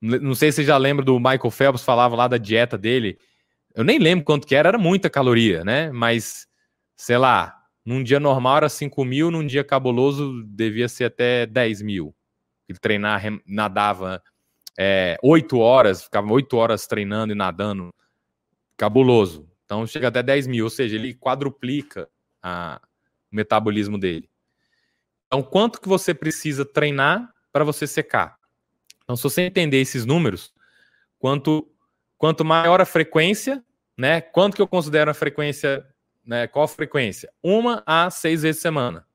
Não 0.00 0.34
sei 0.36 0.52
se 0.52 0.56
você 0.56 0.64
já 0.64 0.76
lembra 0.76 1.04
do 1.04 1.18
Michael 1.18 1.50
Phelps 1.50 1.82
falava 1.82 2.14
lá 2.14 2.28
da 2.28 2.38
dieta 2.38 2.78
dele. 2.78 3.18
Eu 3.74 3.84
nem 3.84 3.98
lembro 3.98 4.24
quanto 4.24 4.46
que 4.46 4.54
era, 4.54 4.68
era 4.68 4.78
muita 4.78 5.10
caloria, 5.10 5.64
né? 5.64 5.90
Mas, 5.90 6.46
sei 6.96 7.18
lá, 7.18 7.64
num 7.84 8.02
dia 8.02 8.20
normal 8.20 8.58
era 8.58 8.68
5 8.68 9.04
mil, 9.04 9.30
num 9.30 9.46
dia 9.46 9.64
cabuloso 9.64 10.44
devia 10.46 10.88
ser 10.88 11.04
até 11.04 11.44
10 11.46 11.82
mil. 11.82 12.14
Ele 12.68 12.78
treinar, 12.78 13.22
nadava 13.46 14.22
é, 14.78 15.18
oito 15.22 15.58
horas, 15.58 16.04
ficava 16.04 16.32
oito 16.32 16.56
horas 16.56 16.86
treinando 16.86 17.32
e 17.32 17.36
nadando, 17.36 17.92
cabuloso. 18.76 19.48
Então 19.64 19.86
chega 19.86 20.08
até 20.08 20.22
10 20.22 20.46
mil, 20.46 20.64
ou 20.64 20.70
seja, 20.70 20.96
ele 20.96 21.14
quadruplica 21.14 22.08
a, 22.42 22.80
o 23.30 23.36
metabolismo 23.36 23.98
dele. 23.98 24.28
Então, 25.26 25.42
quanto 25.42 25.80
que 25.80 25.88
você 25.88 26.14
precisa 26.14 26.64
treinar 26.64 27.28
para 27.50 27.64
você 27.64 27.86
secar? 27.86 28.38
Então, 29.02 29.16
se 29.16 29.22
você 29.24 29.42
entender 29.42 29.80
esses 29.80 30.06
números, 30.06 30.52
quanto, 31.18 31.68
quanto 32.24 32.42
maior 32.42 32.80
a 32.80 32.86
frequência, 32.86 33.62
né? 33.98 34.18
Quanto 34.18 34.56
que 34.56 34.62
eu 34.62 34.66
considero 34.66 35.10
a 35.10 35.14
frequência, 35.14 35.86
né? 36.24 36.46
Qual 36.46 36.64
a 36.64 36.68
frequência? 36.68 37.30
Uma 37.42 37.82
a 37.84 38.10
seis 38.10 38.40
vezes 38.40 38.62
semana. 38.62 39.06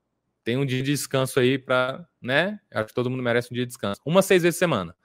Tem 0.43 0.58
um 0.58 0.63
dia 0.63 0.78
de 0.84 0.91
descanso 0.91 1.39
aí 1.39 1.58
para, 1.58 2.08
né? 2.22 2.60
Acho 2.72 2.89
que 2.89 2.93
todo 2.93 3.10
mundo 3.10 3.24
merece 3.24 3.48
um 3.52 3.56
dia 3.56 3.63
de 3.63 3.69
descanso. 3.69 4.00
Uma 4.06 4.19
a 4.19 4.22
seis 4.22 4.43
vezes 4.43 4.60
semana. 4.60 4.95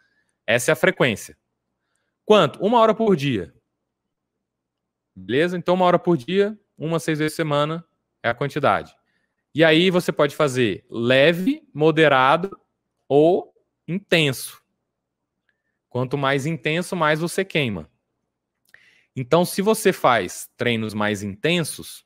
Essa 0.47 0.71
é 0.71 0.75
a 0.75 0.77
frequência. 0.77 1.35
Quanto? 2.27 2.63
Uma 2.63 2.79
hora 2.79 2.95
por 2.95 3.17
dia. 3.17 3.55
Beleza? 5.17 5.57
Então, 5.57 5.73
uma 5.73 5.87
hora 5.87 5.99
por 5.99 6.19
dia, 6.19 6.59
uma 6.77 7.01
seis 7.01 7.21
vezes 7.21 7.35
semana 7.35 7.83
é 8.23 8.29
a 8.29 8.35
quantidade. 8.35 8.95
E 9.55 9.65
aí 9.65 9.89
você 9.89 10.13
pode 10.13 10.37
fazer 10.37 10.85
leve, 10.91 11.67
moderado 11.73 12.55
ou 13.09 13.55
intenso. 13.89 14.63
Quanto 15.89 16.19
mais 16.19 16.45
intenso, 16.45 16.95
mais 16.95 17.19
você 17.19 17.47
queima. 17.47 17.94
Então, 19.17 19.45
se 19.45 19.63
você 19.63 19.93
faz 19.93 20.49
treinos 20.57 20.93
mais 20.93 21.23
intensos, 21.23 22.05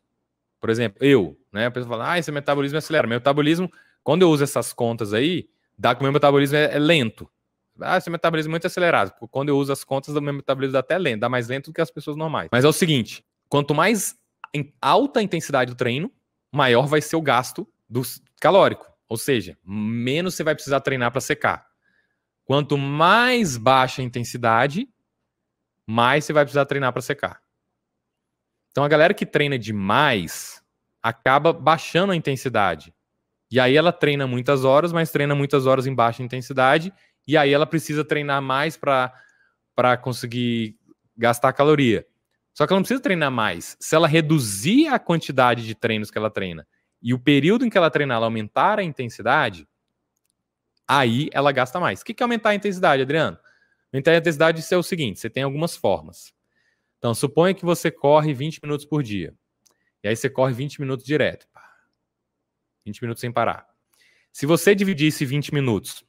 por 0.60 0.70
exemplo, 0.70 0.98
eu, 1.04 1.38
né? 1.52 1.66
A 1.66 1.70
pessoa 1.70 1.90
fala, 1.90 2.12
ah, 2.12 2.18
esse 2.18 2.30
metabolismo 2.30 2.78
acelera. 2.78 3.06
Meu 3.06 3.18
metabolismo, 3.18 3.70
quando 4.02 4.22
eu 4.22 4.30
uso 4.30 4.44
essas 4.44 4.72
contas 4.72 5.14
aí, 5.14 5.48
dá 5.76 5.94
que 5.94 6.00
o 6.00 6.04
meu 6.04 6.12
metabolismo 6.12 6.56
é, 6.56 6.74
é 6.74 6.78
lento. 6.78 7.28
Ah, 7.80 8.00
seu 8.00 8.10
metabolismo 8.10 8.50
é 8.50 8.54
muito 8.54 8.66
acelerado. 8.66 9.12
Quando 9.30 9.50
eu 9.50 9.56
uso 9.56 9.72
as 9.72 9.84
contas, 9.84 10.14
o 10.14 10.20
meu 10.20 10.34
metabolismo 10.34 10.72
dá 10.72 10.80
até 10.80 10.98
lento, 10.98 11.20
dá 11.20 11.28
mais 11.28 11.48
lento 11.48 11.70
do 11.70 11.72
que 11.72 11.80
as 11.80 11.90
pessoas 11.90 12.16
normais. 12.16 12.48
Mas 12.50 12.64
é 12.64 12.68
o 12.68 12.72
seguinte: 12.72 13.24
quanto 13.48 13.74
mais 13.74 14.16
alta 14.80 15.20
a 15.20 15.22
intensidade 15.22 15.72
do 15.72 15.76
treino, 15.76 16.10
maior 16.52 16.86
vai 16.86 17.00
ser 17.00 17.16
o 17.16 17.22
gasto 17.22 17.68
do 17.88 18.02
calórico. 18.40 18.86
Ou 19.08 19.16
seja, 19.16 19.56
menos 19.64 20.34
você 20.34 20.42
vai 20.42 20.54
precisar 20.54 20.80
treinar 20.80 21.12
para 21.12 21.20
secar. 21.20 21.66
Quanto 22.44 22.76
mais 22.76 23.56
baixa 23.56 24.02
a 24.02 24.04
intensidade, 24.04 24.88
mais 25.90 26.26
você 26.26 26.34
vai 26.34 26.44
precisar 26.44 26.66
treinar 26.66 26.92
para 26.92 27.00
secar. 27.00 27.40
Então 28.70 28.84
a 28.84 28.88
galera 28.88 29.14
que 29.14 29.24
treina 29.24 29.58
demais 29.58 30.62
acaba 31.02 31.50
baixando 31.50 32.12
a 32.12 32.16
intensidade. 32.16 32.92
E 33.50 33.58
aí 33.58 33.74
ela 33.74 33.90
treina 33.90 34.26
muitas 34.26 34.64
horas, 34.64 34.92
mas 34.92 35.10
treina 35.10 35.34
muitas 35.34 35.64
horas 35.64 35.86
em 35.86 35.94
baixa 35.94 36.22
intensidade 36.22 36.92
e 37.26 37.38
aí 37.38 37.54
ela 37.54 37.66
precisa 37.66 38.04
treinar 38.04 38.42
mais 38.42 38.76
para 38.76 39.96
conseguir 39.96 40.76
gastar 41.16 41.54
caloria. 41.54 42.06
Só 42.52 42.66
que 42.66 42.72
ela 42.74 42.80
não 42.80 42.82
precisa 42.82 43.00
treinar 43.00 43.30
mais. 43.30 43.74
Se 43.80 43.94
ela 43.94 44.06
reduzir 44.06 44.88
a 44.88 44.98
quantidade 44.98 45.64
de 45.64 45.74
treinos 45.74 46.10
que 46.10 46.18
ela 46.18 46.30
treina 46.30 46.66
e 47.00 47.14
o 47.14 47.18
período 47.18 47.64
em 47.64 47.70
que 47.70 47.78
ela 47.78 47.90
treinar 47.90 48.18
ela 48.18 48.26
aumentar 48.26 48.78
a 48.78 48.82
intensidade, 48.84 49.66
aí 50.86 51.30
ela 51.32 51.50
gasta 51.50 51.80
mais. 51.80 52.02
O 52.02 52.04
que 52.04 52.22
é 52.22 52.24
aumentar 52.24 52.50
a 52.50 52.54
intensidade, 52.54 53.00
Adriano? 53.00 53.38
Aumentar 53.92 54.12
a 54.12 54.16
intensidade 54.16 54.64
é 54.70 54.76
o 54.76 54.82
seguinte: 54.82 55.18
você 55.18 55.30
tem 55.30 55.42
algumas 55.42 55.76
formas. 55.76 56.32
Então, 56.98 57.14
suponha 57.14 57.54
que 57.54 57.64
você 57.64 57.90
corre 57.90 58.34
20 58.34 58.60
minutos 58.62 58.84
por 58.84 59.02
dia. 59.02 59.34
E 60.02 60.08
aí 60.08 60.16
você 60.16 60.28
corre 60.28 60.52
20 60.52 60.80
minutos 60.80 61.04
direto. 61.04 61.46
20 62.84 63.02
minutos 63.02 63.20
sem 63.20 63.32
parar. 63.32 63.66
Se 64.32 64.46
você 64.46 64.74
dividisse 64.74 65.24
20 65.24 65.52
minutos, 65.54 66.04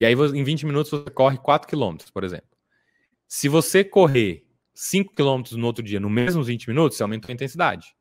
e 0.00 0.06
aí 0.06 0.14
em 0.14 0.44
20 0.44 0.66
minutos 0.66 0.90
você 0.90 1.10
corre 1.10 1.38
4 1.38 1.68
quilômetros, 1.68 2.10
por 2.10 2.24
exemplo. 2.24 2.48
Se 3.28 3.48
você 3.48 3.84
correr 3.84 4.44
5 4.74 5.14
quilômetros 5.14 5.56
no 5.56 5.66
outro 5.66 5.82
dia, 5.82 6.00
no 6.00 6.10
mesmo 6.10 6.42
20 6.42 6.68
minutos, 6.68 6.96
você 6.96 7.02
aumenta 7.02 7.30
a 7.30 7.34
intensidade. 7.34 7.94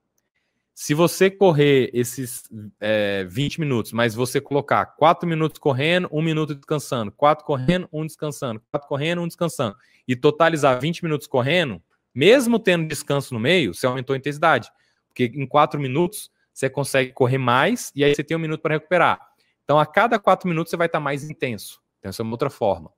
Se 0.74 0.94
você 0.94 1.30
correr 1.30 1.90
esses 1.94 2.44
é, 2.80 3.26
20 3.26 3.60
minutos, 3.60 3.92
mas 3.92 4.16
você 4.16 4.40
colocar 4.40 4.86
4 4.86 5.28
minutos 5.28 5.60
correndo, 5.60 6.10
1 6.12 6.22
minuto 6.22 6.56
descansando, 6.56 7.12
4 7.12 7.46
correndo, 7.46 7.90
1 7.92 8.06
descansando, 8.06 8.62
4 8.72 8.88
correndo, 8.88 9.22
1 9.22 9.28
descansando, 9.28 9.76
e 10.08 10.16
totalizar 10.16 10.80
20 10.80 11.04
minutos 11.04 11.28
correndo, 11.28 11.82
mesmo 12.14 12.58
tendo 12.58 12.88
descanso 12.88 13.34
no 13.34 13.40
meio, 13.40 13.74
você 13.74 13.86
aumentou 13.86 14.14
a 14.14 14.18
intensidade. 14.18 14.72
Porque 15.08 15.26
em 15.36 15.46
4 15.46 15.80
minutos 15.80 16.32
você 16.54 16.70
consegue 16.70 17.12
correr 17.12 17.38
mais 17.38 17.92
e 17.96 18.04
aí 18.04 18.16
você 18.16 18.24
tem 18.24 18.36
um 18.36 18.40
minuto 18.40 18.62
para 18.62 18.76
recuperar. 18.76 19.20
Então, 19.64 19.80
a 19.80 19.86
cada 19.86 20.20
4 20.20 20.48
minutos 20.48 20.72
você 20.72 20.78
vai 20.78 20.88
estar 20.88 21.00
mais 21.00 21.30
intenso. 21.30 21.82
Então, 22.00 22.10
essa 22.10 22.22
é 22.22 22.24
uma 22.24 22.34
outra 22.34 22.50
forma. 22.50 22.92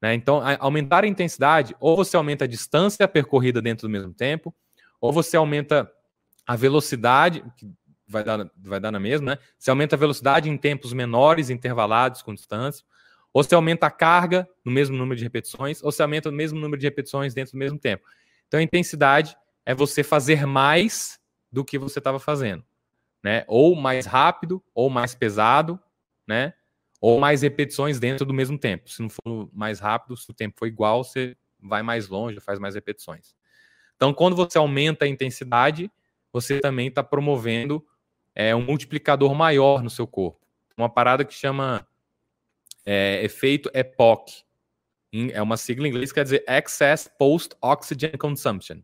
Né? 0.00 0.14
Então, 0.14 0.40
a, 0.40 0.56
aumentar 0.58 1.04
a 1.04 1.06
intensidade, 1.06 1.76
ou 1.80 1.96
você 1.96 2.16
aumenta 2.16 2.44
a 2.44 2.48
distância 2.48 3.06
percorrida 3.06 3.60
dentro 3.60 3.86
do 3.86 3.90
mesmo 3.90 4.12
tempo, 4.12 4.54
ou 5.00 5.12
você 5.12 5.36
aumenta 5.36 5.90
a 6.48 6.56
velocidade, 6.56 7.44
que 7.58 7.70
vai 8.08 8.24
dar, 8.24 8.50
vai 8.56 8.80
dar 8.80 8.90
na 8.90 8.98
mesma, 8.98 9.32
né? 9.32 9.38
Você 9.58 9.68
aumenta 9.68 9.94
a 9.94 9.98
velocidade 9.98 10.48
em 10.48 10.56
tempos 10.56 10.94
menores, 10.94 11.50
intervalados 11.50 12.22
com 12.22 12.34
distância, 12.34 12.82
ou 13.34 13.44
você 13.44 13.54
aumenta 13.54 13.84
a 13.84 13.90
carga 13.90 14.48
no 14.64 14.72
mesmo 14.72 14.96
número 14.96 15.18
de 15.18 15.22
repetições, 15.22 15.82
ou 15.82 15.92
você 15.92 16.02
aumenta 16.02 16.30
o 16.30 16.32
mesmo 16.32 16.58
número 16.58 16.80
de 16.80 16.86
repetições 16.86 17.34
dentro 17.34 17.52
do 17.52 17.58
mesmo 17.58 17.78
tempo. 17.78 18.02
Então, 18.46 18.58
a 18.58 18.62
intensidade 18.62 19.36
é 19.66 19.74
você 19.74 20.02
fazer 20.02 20.46
mais 20.46 21.20
do 21.52 21.62
que 21.62 21.78
você 21.78 21.98
estava 21.98 22.18
fazendo, 22.18 22.64
né? 23.22 23.44
Ou 23.46 23.76
mais 23.76 24.06
rápido, 24.06 24.64
ou 24.74 24.88
mais 24.88 25.14
pesado, 25.14 25.78
né? 26.26 26.54
Ou 26.98 27.20
mais 27.20 27.42
repetições 27.42 28.00
dentro 28.00 28.24
do 28.24 28.32
mesmo 28.32 28.58
tempo. 28.58 28.88
Se 28.88 29.02
não 29.02 29.10
for 29.10 29.50
mais 29.52 29.80
rápido, 29.80 30.16
se 30.16 30.30
o 30.30 30.34
tempo 30.34 30.58
for 30.58 30.66
igual, 30.66 31.04
você 31.04 31.36
vai 31.60 31.82
mais 31.82 32.08
longe, 32.08 32.40
faz 32.40 32.58
mais 32.58 32.74
repetições. 32.74 33.36
Então, 33.96 34.14
quando 34.14 34.34
você 34.34 34.56
aumenta 34.56 35.04
a 35.04 35.08
intensidade, 35.08 35.90
você 36.40 36.60
também 36.60 36.88
está 36.88 37.02
promovendo 37.02 37.84
é, 38.34 38.54
um 38.54 38.62
multiplicador 38.62 39.34
maior 39.34 39.82
no 39.82 39.90
seu 39.90 40.06
corpo. 40.06 40.40
Uma 40.76 40.88
parada 40.88 41.24
que 41.24 41.34
chama 41.34 41.86
é, 42.86 43.22
efeito 43.24 43.70
EPOC. 43.74 44.44
É 45.32 45.42
uma 45.42 45.56
sigla 45.56 45.86
em 45.86 45.90
inglês 45.90 46.10
que 46.10 46.16
quer 46.16 46.24
dizer 46.24 46.44
Excess 46.46 47.10
Post 47.18 47.56
Oxygen 47.60 48.12
Consumption. 48.18 48.80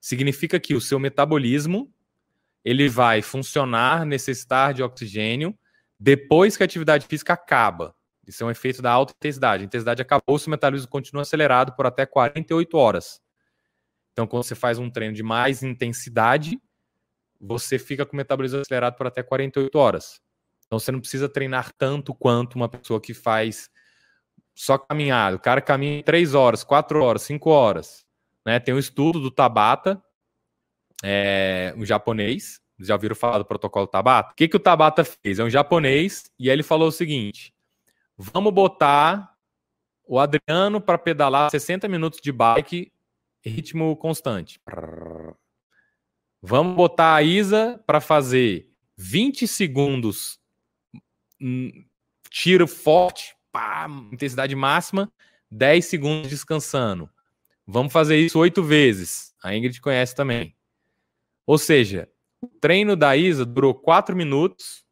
Significa 0.00 0.58
que 0.60 0.74
o 0.74 0.80
seu 0.80 0.98
metabolismo 0.98 1.92
ele 2.64 2.88
vai 2.88 3.22
funcionar, 3.22 4.04
necessitar 4.04 4.72
de 4.72 4.82
oxigênio 4.82 5.56
depois 5.98 6.56
que 6.56 6.62
a 6.62 6.66
atividade 6.66 7.06
física 7.06 7.32
acaba. 7.32 7.94
Isso 8.26 8.42
é 8.42 8.46
um 8.46 8.50
efeito 8.50 8.82
da 8.82 8.90
alta 8.90 9.14
intensidade. 9.16 9.62
A 9.62 9.66
intensidade 9.66 10.02
acabou, 10.02 10.36
o 10.36 10.38
seu 10.38 10.50
metabolismo 10.50 10.88
continua 10.88 11.22
acelerado 11.22 11.74
por 11.76 11.86
até 11.86 12.04
48 12.04 12.76
horas. 12.76 13.20
Então, 14.12 14.26
quando 14.26 14.42
você 14.42 14.54
faz 14.54 14.78
um 14.78 14.90
treino 14.90 15.14
de 15.14 15.22
mais 15.22 15.62
intensidade, 15.62 16.58
você 17.40 17.78
fica 17.78 18.04
com 18.04 18.14
o 18.14 18.16
metabolismo 18.16 18.60
acelerado 18.60 18.96
por 18.96 19.06
até 19.06 19.22
48 19.22 19.78
horas. 19.78 20.20
Então 20.66 20.78
você 20.78 20.90
não 20.90 21.00
precisa 21.00 21.28
treinar 21.28 21.72
tanto 21.76 22.14
quanto 22.14 22.54
uma 22.56 22.68
pessoa 22.68 23.00
que 23.00 23.14
faz 23.14 23.70
só 24.54 24.78
caminhada. 24.78 25.36
O 25.36 25.40
cara 25.40 25.60
caminha 25.60 26.02
3 26.02 26.34
horas, 26.34 26.64
4 26.64 27.02
horas, 27.02 27.22
5 27.22 27.50
horas. 27.50 28.06
Né? 28.44 28.58
Tem 28.58 28.74
um 28.74 28.78
estudo 28.78 29.20
do 29.20 29.30
Tabata, 29.30 30.02
é, 31.04 31.74
um 31.76 31.84
japonês. 31.84 32.60
Já 32.78 32.94
ouviram 32.94 33.16
falar 33.16 33.38
do 33.38 33.44
protocolo 33.44 33.86
Tabata? 33.86 34.32
O 34.32 34.34
que, 34.34 34.48
que 34.48 34.56
o 34.56 34.60
Tabata 34.60 35.04
fez? 35.04 35.38
É 35.38 35.44
um 35.44 35.50
japonês 35.50 36.30
e 36.38 36.50
ele 36.50 36.62
falou 36.62 36.88
o 36.88 36.92
seguinte: 36.92 37.54
vamos 38.16 38.52
botar 38.52 39.34
o 40.04 40.18
Adriano 40.18 40.80
para 40.80 40.98
pedalar 40.98 41.50
60 41.50 41.88
minutos 41.88 42.20
de 42.22 42.30
bike, 42.30 42.92
ritmo 43.44 43.96
constante. 43.96 44.60
Vamos 46.42 46.76
botar 46.76 47.14
a 47.14 47.22
Isa 47.22 47.82
para 47.86 48.00
fazer 48.00 48.70
20 48.96 49.46
segundos, 49.48 50.38
hum, 51.40 51.84
tiro 52.30 52.66
forte, 52.66 53.34
pá, 53.50 53.86
intensidade 54.12 54.54
máxima, 54.54 55.12
10 55.50 55.84
segundos 55.84 56.30
descansando. 56.30 57.10
Vamos 57.66 57.92
fazer 57.92 58.18
isso 58.18 58.38
oito 58.38 58.62
vezes. 58.62 59.34
A 59.42 59.54
Ingrid 59.54 59.80
conhece 59.80 60.14
também. 60.14 60.54
Ou 61.44 61.58
seja, 61.58 62.08
o 62.40 62.46
treino 62.46 62.96
da 62.96 63.16
Isa 63.16 63.44
durou 63.44 63.74
4 63.74 64.16
minutos, 64.16 64.84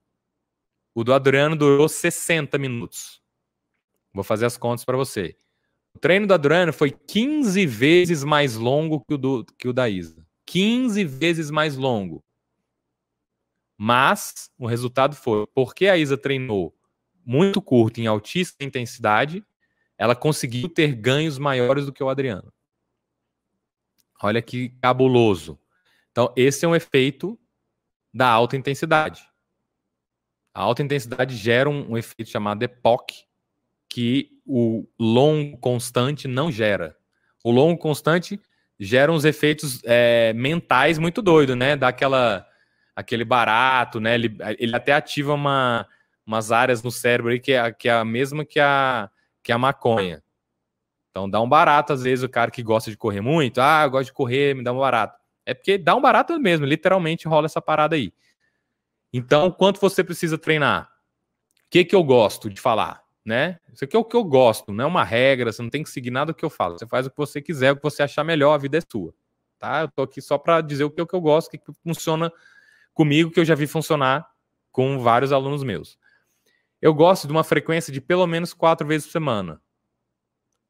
o 0.94 1.04
do 1.04 1.12
Adriano 1.12 1.56
durou 1.56 1.88
60 1.88 2.56
minutos. 2.58 3.22
Vou 4.12 4.24
fazer 4.24 4.46
as 4.46 4.56
contas 4.56 4.84
para 4.84 4.96
você. 4.96 5.36
O 5.94 5.98
treino 5.98 6.26
do 6.26 6.34
Adriano 6.34 6.72
foi 6.72 6.90
15 6.90 7.66
vezes 7.66 8.24
mais 8.24 8.56
longo 8.56 9.04
que 9.04 9.14
o, 9.14 9.18
do, 9.18 9.44
que 9.58 9.68
o 9.68 9.72
da 9.72 9.88
Isa. 9.88 10.23
15 10.46 11.04
vezes 11.04 11.50
mais 11.50 11.76
longo. 11.76 12.24
Mas 13.76 14.50
o 14.58 14.66
resultado 14.66 15.16
foi, 15.16 15.46
porque 15.54 15.88
a 15.88 15.96
Isa 15.96 16.16
treinou 16.16 16.74
muito 17.24 17.60
curto 17.60 18.00
em 18.00 18.06
altíssima 18.06 18.58
intensidade, 18.60 19.44
ela 19.96 20.14
conseguiu 20.14 20.68
ter 20.68 20.94
ganhos 20.94 21.38
maiores 21.38 21.86
do 21.86 21.92
que 21.92 22.02
o 22.02 22.08
Adriano. 22.08 22.52
Olha 24.22 24.42
que 24.42 24.70
cabuloso. 24.80 25.58
Então, 26.10 26.32
esse 26.36 26.64
é 26.64 26.68
um 26.68 26.76
efeito 26.76 27.38
da 28.12 28.28
alta 28.28 28.56
intensidade. 28.56 29.28
A 30.52 30.62
alta 30.62 30.82
intensidade 30.82 31.36
gera 31.36 31.68
um, 31.68 31.92
um 31.92 31.98
efeito 31.98 32.30
chamado 32.30 32.62
EPOC, 32.62 33.24
que 33.88 34.30
o 34.46 34.86
longo 34.98 35.58
constante 35.58 36.28
não 36.28 36.50
gera. 36.50 36.96
O 37.42 37.50
longo 37.50 37.78
constante 37.78 38.40
gera 38.78 39.12
uns 39.12 39.24
efeitos 39.24 39.80
é, 39.84 40.32
mentais 40.34 40.98
muito 40.98 41.22
doidos, 41.22 41.56
né? 41.56 41.76
Dá 41.76 41.88
aquela, 41.88 42.46
aquele 42.94 43.24
barato, 43.24 44.00
né? 44.00 44.14
Ele, 44.14 44.36
ele 44.58 44.74
até 44.74 44.92
ativa 44.92 45.34
uma, 45.34 45.86
umas 46.26 46.50
áreas 46.52 46.82
no 46.82 46.90
cérebro 46.90 47.32
aí 47.32 47.40
que 47.40 47.52
é, 47.52 47.72
que 47.72 47.88
é 47.88 47.92
a 47.92 48.04
mesma 48.04 48.44
que 48.44 48.58
a, 48.60 49.10
que 49.42 49.52
a 49.52 49.58
maconha. 49.58 50.22
Então 51.10 51.30
dá 51.30 51.40
um 51.40 51.48
barato, 51.48 51.92
às 51.92 52.02
vezes, 52.02 52.24
o 52.24 52.28
cara 52.28 52.50
que 52.50 52.62
gosta 52.62 52.90
de 52.90 52.96
correr 52.96 53.20
muito, 53.20 53.60
ah, 53.60 53.84
eu 53.84 53.90
gosto 53.90 54.06
de 54.06 54.12
correr, 54.12 54.54
me 54.54 54.64
dá 54.64 54.72
um 54.72 54.78
barato. 54.78 55.16
É 55.46 55.54
porque 55.54 55.78
dá 55.78 55.94
um 55.94 56.00
barato 56.00 56.38
mesmo, 56.40 56.66
literalmente 56.66 57.28
rola 57.28 57.46
essa 57.46 57.62
parada 57.62 57.94
aí. 57.94 58.12
Então, 59.12 59.48
quanto 59.50 59.80
você 59.80 60.02
precisa 60.02 60.36
treinar? 60.36 60.90
O 61.66 61.70
que, 61.70 61.84
que 61.84 61.94
eu 61.94 62.02
gosto 62.02 62.50
de 62.50 62.60
falar? 62.60 63.03
Né? 63.24 63.58
Isso 63.72 63.84
aqui 63.84 63.96
é 63.96 63.98
o 63.98 64.04
que 64.04 64.16
eu 64.16 64.22
gosto, 64.22 64.72
não 64.72 64.84
é 64.84 64.86
uma 64.86 65.02
regra, 65.02 65.52
você 65.52 65.62
não 65.62 65.70
tem 65.70 65.82
que 65.82 65.90
seguir 65.90 66.10
nada 66.10 66.32
do 66.32 66.36
que 66.36 66.44
eu 66.44 66.50
falo. 66.50 66.78
Você 66.78 66.86
faz 66.86 67.06
o 67.06 67.10
que 67.10 67.16
você 67.16 67.40
quiser, 67.40 67.72
o 67.72 67.76
que 67.76 67.82
você 67.82 68.02
achar 68.02 68.22
melhor, 68.22 68.52
a 68.52 68.58
vida 68.58 68.78
é 68.78 68.80
sua. 68.80 69.14
Tá? 69.58 69.82
Eu 69.82 69.88
tô 69.88 70.02
aqui 70.02 70.20
só 70.20 70.36
para 70.36 70.60
dizer 70.60 70.84
o 70.84 70.90
que, 70.90 71.00
é 71.00 71.02
o 71.02 71.06
que 71.06 71.14
eu 71.14 71.20
gosto, 71.20 71.48
o 71.48 71.50
que, 71.50 71.60
funciona 71.82 72.30
comigo, 72.92 73.30
que 73.30 73.40
eu 73.40 73.44
já 73.44 73.54
vi 73.54 73.66
funcionar 73.66 74.28
com 74.70 74.98
vários 74.98 75.32
alunos 75.32 75.62
meus. 75.62 75.98
Eu 76.82 76.92
gosto 76.92 77.26
de 77.26 77.32
uma 77.32 77.42
frequência 77.42 77.92
de 77.92 78.00
pelo 78.00 78.26
menos 78.26 78.52
quatro 78.52 78.86
vezes 78.86 79.06
por 79.06 79.12
semana. 79.12 79.60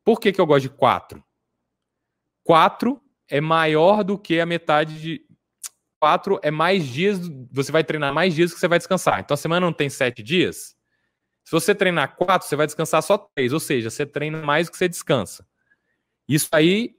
Por 0.05 0.21
que, 0.21 0.31
que 0.31 0.41
eu 0.41 0.47
gosto 0.47 0.63
de 0.63 0.69
quatro? 0.69 1.25
Quatro 2.45 3.01
é 3.29 3.41
maior 3.41 4.05
do 4.05 4.19
que 4.19 4.39
a 4.39 4.47
metade 4.47 5.01
de. 5.01 5.27
Quatro 5.99 6.39
é 6.43 6.51
mais 6.51 6.87
dias. 6.87 7.19
Você 7.51 7.73
vai 7.73 7.83
treinar 7.83 8.13
mais 8.13 8.35
dias 8.35 8.53
que 8.53 8.61
você 8.61 8.69
vai 8.69 8.79
descansar. 8.79 9.21
Então 9.21 9.35
a 9.35 9.39
semana 9.39 9.65
não 9.65 9.73
tem 9.73 9.89
sete 9.89 10.23
dias. 10.23 10.77
Se 11.45 11.53
você 11.53 11.75
treinar 11.75 12.17
quatro, 12.17 12.49
você 12.49 12.57
vai 12.57 12.67
descansar 12.67 13.03
só 13.03 13.19
três, 13.19 13.53
ou 13.53 13.61
seja, 13.61 13.91
você 13.91 14.07
treina 14.07 14.41
mais 14.43 14.67
do 14.67 14.73
que 14.73 14.79
você 14.79 14.89
descansa. 14.89 15.47
Isso 16.27 16.49
aí 16.53 16.97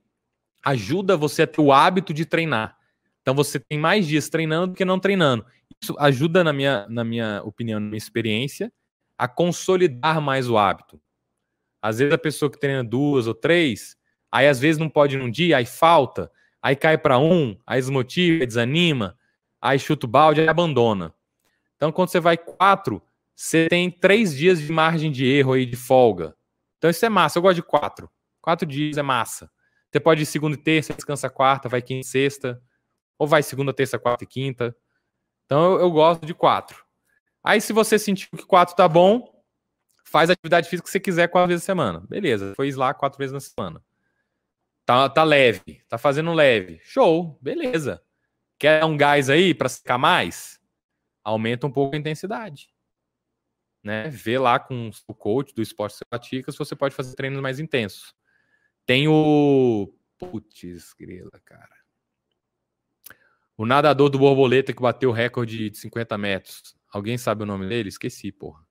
ajuda 0.63 1.17
você 1.17 1.41
a 1.43 1.47
ter 1.47 1.61
o 1.61 1.73
hábito 1.73 2.13
de 2.13 2.25
treinar. 2.25 2.77
Então 3.21 3.33
você 3.33 3.59
tem 3.59 3.79
mais 3.79 4.07
dias 4.07 4.29
treinando 4.29 4.67
do 4.67 4.75
que 4.75 4.85
não 4.85 4.99
treinando. 4.99 5.43
Isso 5.81 5.95
ajuda, 5.97 6.43
na 6.43 6.53
minha, 6.53 6.87
na 6.87 7.03
minha 7.03 7.41
opinião, 7.43 7.79
na 7.79 7.87
minha 7.87 7.97
experiência, 7.97 8.71
a 9.17 9.27
consolidar 9.27 10.21
mais 10.21 10.47
o 10.47 10.57
hábito. 10.57 11.01
Às 11.81 11.97
vezes 11.99 12.13
a 12.13 12.17
pessoa 12.17 12.51
que 12.51 12.59
treina 12.59 12.83
duas 12.83 13.25
ou 13.25 13.33
três, 13.33 13.97
aí 14.31 14.47
às 14.47 14.59
vezes 14.59 14.77
não 14.77 14.89
pode 14.89 15.17
num 15.17 15.29
dia, 15.29 15.57
aí 15.57 15.65
falta, 15.65 16.31
aí 16.61 16.75
cai 16.75 16.97
para 16.97 17.17
um, 17.17 17.57
aí 17.65 17.79
desmotiva, 17.79 18.45
desanima, 18.45 19.17
aí 19.59 19.79
chuta 19.79 20.05
o 20.05 20.09
balde, 20.09 20.41
aí 20.41 20.47
abandona. 20.47 21.13
Então 21.75 21.91
quando 21.91 22.09
você 22.09 22.19
vai 22.19 22.37
quatro, 22.37 23.01
você 23.35 23.67
tem 23.67 23.91
três 23.91 24.35
dias 24.35 24.59
de 24.59 24.71
margem 24.71 25.11
de 25.11 25.25
erro 25.25 25.53
aí 25.53 25.65
de 25.65 25.75
folga. 25.75 26.35
Então 26.77 26.89
isso 26.89 27.05
é 27.05 27.09
massa. 27.09 27.37
Eu 27.37 27.41
gosto 27.41 27.55
de 27.55 27.63
quatro. 27.63 28.09
Quatro 28.41 28.65
dias 28.65 28.97
é 28.97 29.01
massa. 29.01 29.51
Você 29.91 29.99
pode 29.99 30.23
ir 30.23 30.25
segunda 30.25 30.55
e 30.55 30.61
terça, 30.61 30.93
descansa 30.93 31.29
quarta, 31.29 31.67
vai 31.67 31.81
quinta 31.81 32.01
e 32.01 32.09
sexta. 32.09 32.61
Ou 33.17 33.27
vai 33.27 33.43
segunda, 33.43 33.73
terça, 33.73 33.99
quarta 33.99 34.23
e 34.23 34.27
quinta. 34.27 34.75
Então 35.45 35.73
eu, 35.73 35.81
eu 35.81 35.91
gosto 35.91 36.25
de 36.25 36.33
quatro. 36.33 36.83
Aí 37.43 37.59
se 37.59 37.73
você 37.73 37.99
sentir 37.99 38.29
que 38.29 38.45
quatro 38.45 38.75
tá 38.75 38.87
bom, 38.87 39.35
faz 40.05 40.29
a 40.29 40.33
atividade 40.33 40.69
física 40.69 40.85
que 40.85 40.91
você 40.91 40.99
quiser 40.99 41.27
quatro 41.27 41.49
vezes 41.49 41.63
na 41.63 41.65
semana. 41.65 42.05
Beleza, 42.07 42.53
foi 42.55 42.71
lá 42.71 42.93
quatro 42.93 43.17
vezes 43.17 43.33
na 43.33 43.39
semana. 43.39 43.83
Tá, 44.85 45.09
tá 45.09 45.23
leve, 45.23 45.83
tá 45.89 45.97
fazendo 45.97 46.31
leve. 46.33 46.79
Show, 46.83 47.37
beleza. 47.41 48.01
Quer 48.57 48.85
um 48.85 48.95
gás 48.95 49.29
aí 49.29 49.53
para 49.53 49.67
ficar 49.67 49.97
mais? 49.97 50.59
Aumenta 51.23 51.65
um 51.65 51.71
pouco 51.71 51.95
a 51.95 51.99
intensidade. 51.99 52.74
Né? 53.85 54.09
Vê 54.09 54.39
lá 54.39 54.59
com 54.59 54.89
o 55.07 55.13
coach 55.13 55.53
do 55.53 55.61
esporte 55.61 55.99
que 56.43 56.51
se 56.51 56.57
você 56.57 56.75
pode 56.75 56.95
fazer 56.95 57.15
treinos 57.15 57.39
mais 57.39 57.59
intensos. 57.59 58.15
Tem 58.83 59.07
o. 59.07 59.93
Putz, 60.17 60.93
grila, 60.99 61.39
cara. 61.45 61.75
O 63.55 63.65
nadador 63.65 64.09
do 64.09 64.17
borboleta 64.17 64.73
que 64.73 64.81
bateu 64.81 65.11
o 65.11 65.13
recorde 65.13 65.69
de 65.69 65.77
50 65.77 66.17
metros. 66.17 66.75
Alguém 66.91 67.15
sabe 67.17 67.43
o 67.43 67.45
nome 67.45 67.69
dele? 67.69 67.89
Esqueci, 67.89 68.31
porra. 68.31 68.65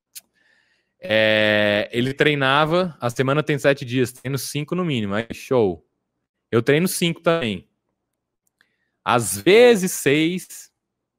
É, 0.99 1.89
ele 1.93 2.13
treinava, 2.13 2.97
a 3.01 3.09
semana 3.09 3.43
tem 3.43 3.59
sete 3.59 3.85
dias, 3.85 4.11
treino 4.11 4.39
cinco 4.39 4.75
no 4.75 4.85
mínimo, 4.85 5.15
aí 5.15 5.27
show. 5.33 5.87
Eu 6.51 6.63
treino 6.63 6.89
cinco 6.89 7.21
também. 7.21 7.69
Às 9.05 9.39
vezes 9.39 9.93
seis, 9.93 10.73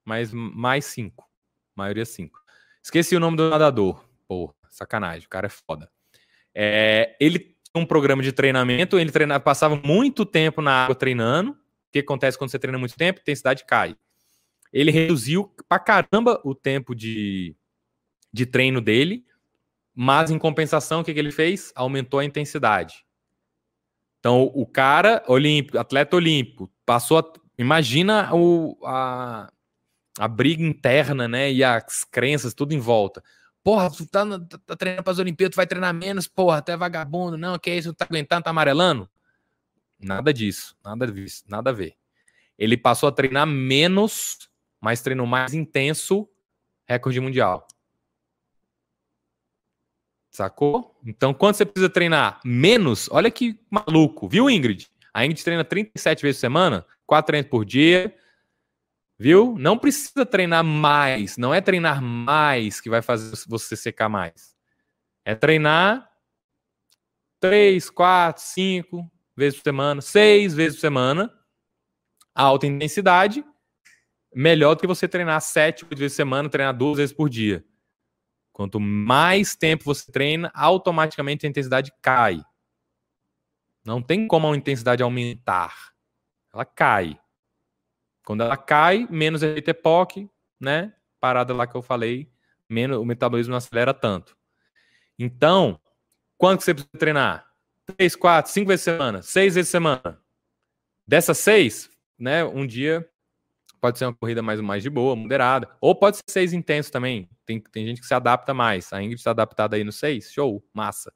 mas 0.04 0.32
mais 0.34 0.86
cinco. 0.86 1.30
Maioria 1.76 2.06
cinco. 2.06 2.45
Esqueci 2.86 3.16
o 3.16 3.20
nome 3.20 3.36
do 3.36 3.50
nadador. 3.50 4.06
Pô, 4.28 4.54
sacanagem, 4.70 5.26
o 5.26 5.30
cara 5.30 5.48
é 5.48 5.50
foda. 5.50 5.90
É, 6.54 7.16
ele 7.20 7.40
tinha 7.40 7.84
um 7.84 7.86
programa 7.86 8.22
de 8.22 8.32
treinamento, 8.32 9.00
ele 9.00 9.12
treinava, 9.12 9.44
passava 9.44 9.76
muito 9.76 10.26
tempo 10.26 10.62
na 10.62 10.84
água 10.84 10.96
treinando. 10.96 11.52
O 11.52 11.56
que 11.92 12.00
acontece 12.00 12.38
quando 12.38 12.52
você 12.52 12.60
treina 12.60 12.78
muito 12.78 12.96
tempo? 12.96 13.20
A 13.20 13.22
intensidade 13.22 13.66
cai. 13.66 13.96
Ele 14.72 14.92
reduziu 14.92 15.52
pra 15.68 15.80
caramba 15.80 16.40
o 16.44 16.54
tempo 16.54 16.94
de, 16.94 17.56
de 18.32 18.46
treino 18.46 18.80
dele 18.80 19.26
mas 19.96 20.30
em 20.30 20.38
compensação, 20.38 21.00
o 21.00 21.04
que, 21.06 21.14
que 21.14 21.20
ele 21.20 21.32
fez? 21.32 21.72
Aumentou 21.74 22.20
a 22.20 22.26
intensidade. 22.26 23.06
Então, 24.20 24.52
o 24.54 24.66
cara 24.66 25.24
olímpico, 25.28 25.80
atleta 25.80 26.18
olímpico, 26.18 26.70
passou. 26.86 27.20
A, 27.20 27.34
imagina 27.58 28.36
o, 28.36 28.78
a, 28.84 29.50
a 30.18 30.28
briga 30.28 30.64
interna, 30.64 31.28
né? 31.28 31.52
E 31.52 31.64
as 31.64 32.04
crenças, 32.04 32.54
tudo 32.54 32.74
em 32.74 32.80
volta. 32.80 33.24
Porra, 33.64 33.90
tu 33.90 34.06
tá, 34.06 34.26
tá, 34.26 34.60
tá 34.66 34.76
treinando 34.76 35.04
para 35.04 35.12
as 35.12 35.20
Olimpíadas, 35.20 35.56
tu 35.56 35.58
vai 35.58 35.66
treinar 35.66 35.94
menos, 35.94 36.28
porra, 36.28 36.58
até 36.58 36.78
vagabundo, 36.78 37.38
não, 37.38 37.58
que 37.58 37.72
é 37.72 37.78
isso, 37.78 37.94
tu 37.94 37.98
tá 37.98 38.06
aguentando, 38.06 38.44
tá 38.44 38.52
amarelando? 38.52 39.10
Nada 40.00 40.32
disso, 40.32 40.78
nada 40.84 41.12
disso, 41.12 41.44
nada 41.48 41.72
a 41.72 41.74
ver. 41.74 41.96
Ele 42.60 42.78
passou 42.78 43.10
a 43.10 43.12
treinar 43.12 43.48
menos, 43.48 44.50
mas 44.80 45.02
treinou 45.02 45.26
mais 45.26 45.54
intenso, 45.54 46.30
recorde 46.88 47.20
mundial. 47.20 47.68
Sacou? 50.30 50.96
Então, 51.04 51.34
quando 51.34 51.56
você 51.56 51.66
precisa 51.66 51.90
treinar 51.90 52.40
menos, 52.46 53.10
olha 53.10 53.32
que 53.32 53.60
maluco, 53.70 54.28
viu, 54.28 54.50
Ingrid? 54.50 54.88
A 55.14 55.26
Ingrid 55.26 55.44
treina 55.44 55.64
37 55.64 56.22
vezes 56.22 56.38
por 56.38 56.42
semana, 56.42 56.86
4 57.08 57.26
treinos 57.26 57.50
por 57.50 57.66
dia, 57.66 58.14
viu? 59.18 59.56
Não 59.58 59.78
precisa 59.78 60.26
treinar 60.26 60.64
mais, 60.64 61.38
não 61.38 61.54
é 61.54 61.62
treinar 61.62 62.02
mais 62.02 62.82
que 62.82 62.90
vai 62.90 63.02
fazer 63.02 63.36
você 63.48 63.76
secar 63.76 64.10
mais. 64.10 64.56
É 65.24 65.34
treinar 65.34 66.10
3, 67.40 67.90
4, 67.90 68.44
5 68.44 69.12
vezes 69.36 69.60
por 69.60 69.64
semana, 69.64 70.02
6 70.02 70.54
vezes 70.54 70.78
por 70.78 70.82
semana, 70.82 71.34
alta 72.34 72.68
intensidade, 72.68 73.44
melhor 74.34 74.76
do 74.76 74.82
que 74.82 74.88
você 74.88 75.08
treinar 75.08 75.42
7 75.42 75.86
vezes 75.86 76.14
por 76.14 76.16
semana, 76.16 76.50
treinar 76.50 76.76
duas 76.76 76.98
vezes 76.98 77.16
por 77.16 77.30
dia. 77.30 77.66
Quanto 78.52 78.80
mais 78.80 79.56
tempo 79.56 79.84
você 79.84 80.10
treina, 80.10 80.50
automaticamente 80.56 81.46
a 81.46 81.50
intensidade 81.50 81.92
cai. 82.02 82.42
Não 83.84 84.02
tem 84.02 84.28
como 84.28 84.50
a 84.52 84.56
intensidade 84.56 85.04
aumentar. 85.04 85.76
Ela 86.54 86.64
cai. 86.64 87.20
Quando 88.26 88.42
ela 88.42 88.58
cai, 88.58 89.08
menos 89.10 89.44
efeito 89.44 89.70
EPOC, 89.70 90.30
né? 90.60 90.94
Parada 91.20 91.54
lá 91.54 91.68
que 91.68 91.76
eu 91.76 91.82
falei, 91.82 92.30
menos 92.68 92.98
o 92.98 93.06
metabolismo 93.06 93.52
não 93.52 93.58
acelera 93.58 93.94
tanto. 93.94 94.36
Então, 95.18 95.80
quanto 96.38 96.60
que 96.60 96.66
você 96.66 96.74
precisa 96.74 96.98
treinar? 96.98 97.48
Três, 97.86 98.16
quatro, 98.16 98.52
cinco 98.52 98.70
vezes 98.70 98.84
semana, 98.84 99.22
seis 99.22 99.54
vezes 99.56 99.70
semana. 99.70 100.20
Dessas 101.08 101.38
seis, 101.38 101.90
né? 102.18 102.44
Um 102.44 102.66
dia 102.66 103.08
pode 103.80 104.00
ser 104.00 104.06
uma 104.06 104.16
corrida 104.16 104.42
mais, 104.42 104.60
mais 104.60 104.82
de 104.82 104.90
boa, 104.90 105.16
moderada. 105.16 105.70
Ou 105.80 105.94
pode 105.94 106.18
ser 106.18 106.24
seis 106.28 106.52
intenso 106.52 106.92
também. 106.92 107.30
Tem, 107.46 107.62
tem 107.62 107.86
gente 107.86 108.02
que 108.02 108.08
se 108.08 108.14
adapta 108.16 108.56
mais. 108.56 108.92
A 108.92 109.04
Ingrid 109.04 109.20
está 109.20 109.30
adaptada 109.30 109.76
aí 109.76 109.84
no 109.84 109.92
seis. 109.92 110.32
Show, 110.32 110.68
massa. 110.74 111.14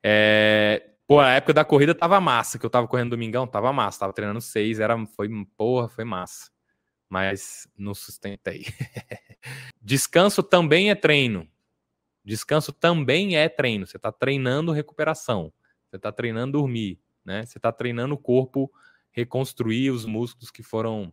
É, 0.00 0.90
pô, 1.06 1.20
a 1.20 1.30
época 1.30 1.54
da 1.54 1.64
corrida 1.64 1.94
tava 1.94 2.20
massa, 2.20 2.58
que 2.58 2.66
eu 2.66 2.70
tava 2.70 2.88
correndo 2.88 3.10
domingão, 3.10 3.46
tava 3.46 3.72
massa. 3.72 4.00
Tava 4.00 4.12
treinando 4.12 4.40
seis, 4.40 4.80
era, 4.80 4.96
foi, 5.06 5.28
porra, 5.56 5.88
foi 5.88 6.04
massa. 6.04 6.50
Mas 7.08 7.68
não 7.76 7.94
sustentei. 7.94 8.66
Descanso 9.80 10.42
também 10.42 10.90
é 10.90 10.94
treino. 10.94 11.48
Descanso 12.24 12.72
também 12.72 13.36
é 13.36 13.48
treino. 13.48 13.86
Você 13.86 13.96
está 13.96 14.10
treinando 14.10 14.72
recuperação. 14.72 15.52
Você 15.88 15.96
está 15.96 16.10
treinando 16.10 16.58
dormir, 16.58 17.00
né? 17.24 17.46
Você 17.46 17.58
está 17.58 17.70
treinando 17.70 18.14
o 18.14 18.18
corpo 18.18 18.70
reconstruir 19.12 19.90
os 19.90 20.04
músculos 20.04 20.50
que 20.50 20.62
foram 20.62 21.12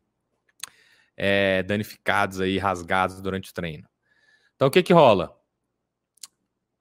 é, 1.16 1.64
danificados 1.64 2.42
aí, 2.42 2.58
rasgados 2.58 3.22
durante 3.22 3.52
o 3.52 3.54
treino. 3.54 3.88
Então, 4.56 4.68
o 4.68 4.72
que 4.72 4.84
que 4.84 4.92
rola? 4.92 5.40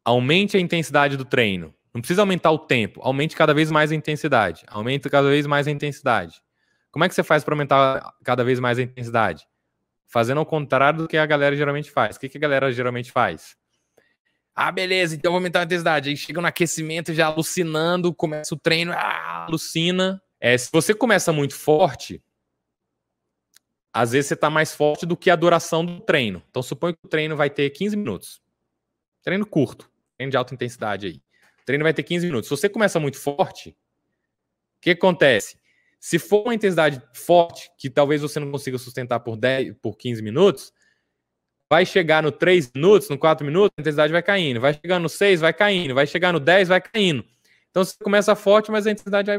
Aumente 0.05 0.57
a 0.57 0.61
intensidade 0.61 1.17
do 1.17 1.25
treino. 1.25 1.75
Não 1.95 2.01
precisa 2.01 2.23
aumentar 2.23 2.51
o 2.51 2.59
tempo, 2.59 3.01
aumente 3.03 3.37
cada 3.37 3.53
vez 3.53 3.71
mais 3.71 3.93
a 3.93 3.95
intensidade. 3.95 4.65
Aumente 4.69 5.09
cada 5.11 5.29
vez 5.29 5.47
mais 5.47 5.67
a 5.69 5.71
intensidade. 5.71 6.41
Como 6.91 7.05
é 7.05 7.09
que 7.09 7.15
você 7.15 7.23
faz 7.23 7.45
para 7.45 7.55
aumentar 7.55 8.15
cada 8.25 8.43
vez 8.45 8.59
mais 8.59 8.79
a 8.79 8.83
intensidade? 8.83 9.47
Fazendo 10.07 10.39
ao 10.39 10.47
contrário 10.47 11.01
do 11.01 11.09
que 11.09 11.17
a 11.17 11.27
galera 11.27 11.57
geralmente 11.57 11.91
faz. 11.91 12.17
O 12.17 12.21
que, 12.21 12.29
que 12.29 12.39
a 12.39 12.41
galera 12.41 12.73
geralmente 12.73 13.11
faz? 13.11 13.57
Ah, 14.55 14.71
beleza, 14.71 15.15
então 15.15 15.33
vou 15.33 15.39
aumentar 15.39 15.61
a 15.61 15.65
intensidade. 15.65 16.11
Aí 16.11 16.17
chega 16.17 16.41
no 16.41 16.47
aquecimento 16.47 17.15
já 17.15 17.27
alucinando, 17.27 18.15
começa 18.15 18.55
o 18.55 18.59
treino, 18.59 18.93
ah, 18.93 19.47
alucina, 19.47 20.23
é, 20.45 20.59
se 20.59 20.69
você 20.73 20.93
começa 20.93 21.33
muito 21.33 21.55
forte, 21.55 22.21
às 23.93 24.11
vezes 24.11 24.27
você 24.27 24.35
está 24.35 24.51
mais 24.51 24.75
forte 24.75 25.07
do 25.07 25.17
que 25.17 25.31
a 25.31 25.37
duração 25.37 25.87
do 25.87 26.01
treino. 26.01 26.43
Então, 26.51 26.61
suponha 26.65 26.95
que 26.95 27.07
o 27.07 27.09
treino 27.09 27.37
vai 27.37 27.49
ter 27.49 27.71
15 27.71 27.97
minutos. 27.97 28.43
Treino 29.23 29.47
curto, 29.47 29.89
treino 30.17 30.33
de 30.33 30.37
alta 30.37 30.53
intensidade 30.53 31.07
aí. 31.07 31.23
O 31.63 31.65
treino 31.65 31.85
vai 31.85 31.95
ter 31.95 32.03
15 32.03 32.27
minutos. 32.27 32.49
Se 32.49 32.57
você 32.57 32.69
começa 32.69 32.99
muito 33.01 33.19
forte, 33.19 33.71
o 33.71 33.75
que 34.81 34.91
acontece? 34.91 35.57
Se 36.01 36.19
for 36.19 36.43
uma 36.43 36.55
intensidade 36.55 37.01
forte, 37.15 37.71
que 37.79 37.89
talvez 37.89 38.23
você 38.23 38.41
não 38.41 38.51
consiga 38.51 38.77
sustentar 38.79 39.21
por, 39.21 39.37
10, 39.37 39.77
por 39.81 39.97
15 39.97 40.21
minutos, 40.23 40.73
vai 41.71 41.87
chegar 41.87 42.23
no 42.23 42.33
3 42.33 42.73
minutos, 42.75 43.09
no 43.09 43.17
4 43.17 43.47
minutos, 43.47 43.73
a 43.79 43.81
intensidade 43.81 44.13
vai 44.13 44.23
caindo. 44.23 44.61
Vai 44.61 44.75
chegar 44.75 44.99
no 44.99 45.09
6, 45.09 45.41
vai 45.41 45.53
caindo. 45.53 45.95
Vai 45.95 46.07
chegar 46.07 46.33
no 46.33 46.41
10, 46.41 46.69
vai 46.69 46.81
caindo. 46.81 47.25
Então 47.71 47.85
você 47.85 47.97
começa 48.03 48.35
forte, 48.35 48.71
mas 48.71 48.87
a 48.87 48.91
intensidade 48.91 49.27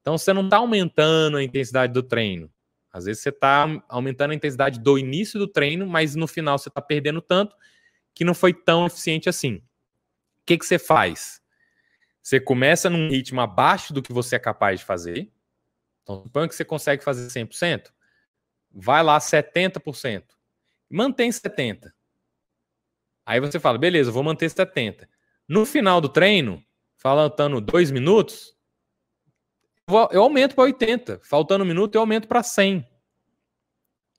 então 0.00 0.16
você 0.16 0.32
não 0.32 0.44
está 0.44 0.56
aumentando 0.56 1.36
a 1.36 1.42
intensidade 1.42 1.92
do 1.92 2.02
treino. 2.02 2.50
Às 2.90 3.04
vezes 3.04 3.22
você 3.22 3.28
está 3.28 3.66
aumentando 3.88 4.30
a 4.30 4.34
intensidade 4.34 4.80
do 4.80 4.98
início 4.98 5.38
do 5.38 5.46
treino, 5.46 5.86
mas 5.86 6.14
no 6.14 6.26
final 6.26 6.58
você 6.58 6.70
está 6.70 6.80
perdendo 6.80 7.20
tanto 7.20 7.54
que 8.14 8.24
não 8.24 8.32
foi 8.32 8.54
tão 8.54 8.86
eficiente 8.86 9.28
assim. 9.28 9.62
Que, 10.48 10.56
que 10.56 10.64
você 10.64 10.78
faz? 10.78 11.42
Você 12.22 12.40
começa 12.40 12.88
num 12.88 13.10
ritmo 13.10 13.38
abaixo 13.38 13.92
do 13.92 14.00
que 14.00 14.14
você 14.14 14.36
é 14.36 14.38
capaz 14.38 14.80
de 14.80 14.86
fazer. 14.86 15.30
Então, 16.02 16.22
suponha 16.22 16.48
que 16.48 16.54
você 16.54 16.64
consegue 16.64 17.04
fazer 17.04 17.28
100%. 17.28 17.90
Vai 18.72 19.02
lá 19.02 19.18
70%. 19.18 20.24
Mantém 20.88 21.28
70%. 21.28 21.92
Aí 23.26 23.38
você 23.40 23.60
fala, 23.60 23.76
beleza, 23.76 24.10
vou 24.10 24.22
manter 24.22 24.46
70%. 24.46 25.06
No 25.46 25.66
final 25.66 26.00
do 26.00 26.08
treino, 26.08 26.64
faltando 26.96 27.60
dois 27.60 27.90
minutos, 27.90 28.56
eu 30.10 30.22
aumento 30.22 30.54
para 30.54 30.64
80. 30.64 31.20
Faltando 31.24 31.62
um 31.62 31.68
minuto, 31.68 31.94
eu 31.94 32.00
aumento 32.00 32.26
para 32.26 32.42
100. 32.42 32.88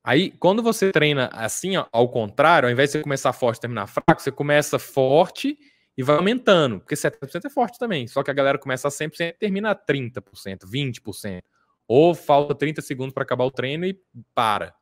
Aí, 0.03 0.29
quando 0.29 0.61
você 0.61 0.91
treina 0.91 1.31
assim, 1.33 1.71
ao 1.91 2.07
contrário, 2.07 2.67
ao 2.67 2.71
invés 2.71 2.91
de 2.91 2.99
você 2.99 3.03
começar 3.03 3.33
forte 3.33 3.57
e 3.57 3.61
terminar 3.61 3.87
fraco, 3.87 4.21
você 4.21 4.31
começa 4.31 4.77
forte 4.77 5.57
e 5.99 6.03
vai 6.03 6.15
aumentando. 6.15 6.79
Porque 6.79 6.95
70% 6.95 7.43
é 7.43 7.49
forte 7.49 7.77
também. 7.77 8.07
Só 8.07 8.23
que 8.23 8.31
a 8.31 8.33
galera 8.33 8.57
começa 8.57 8.87
a 8.87 8.91
100% 8.91 9.19
e 9.19 9.33
termina 9.33 9.71
a 9.71 9.75
30%, 9.75 10.59
20%. 10.65 11.43
Ou 11.85 12.15
falta 12.15 12.55
30 12.55 12.81
segundos 12.81 13.13
para 13.13 13.23
acabar 13.23 13.43
o 13.43 13.51
treino 13.51 13.85
e 13.85 13.99
para. 14.33 14.73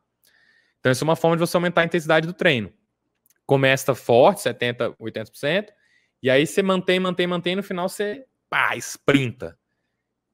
Então, 0.78 0.92
isso 0.92 1.02
é 1.02 1.06
uma 1.06 1.16
forma 1.16 1.36
de 1.36 1.40
você 1.40 1.56
aumentar 1.56 1.80
a 1.80 1.84
intensidade 1.84 2.24
do 2.24 2.32
treino. 2.32 2.72
Começa 3.44 3.96
forte, 3.96 4.42
70%, 4.42 4.94
80%. 4.96 5.70
E 6.22 6.30
aí 6.30 6.46
você 6.46 6.62
mantém, 6.62 7.00
mantém, 7.00 7.26
mantém. 7.26 7.56
No 7.56 7.64
final 7.64 7.88
você, 7.88 8.24
pá, 8.48 8.76
sprinta. 8.76 9.58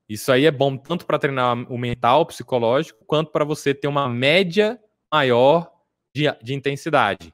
Isso 0.07 0.31
aí 0.31 0.44
é 0.44 0.51
bom 0.51 0.77
tanto 0.77 1.07
para 1.07 1.18
treinar 1.18 1.57
o 1.73 1.79
mental, 1.79 2.20
o 2.20 2.27
psicológico, 2.27 3.03
quanto 3.07 3.33
para 3.33 3.42
você 3.42 3.73
ter 3.73 3.88
uma 3.88 4.07
média 4.07 4.79
maior 5.11 5.73
de, 6.14 6.25
de 6.42 6.53
intensidade. 6.53 7.33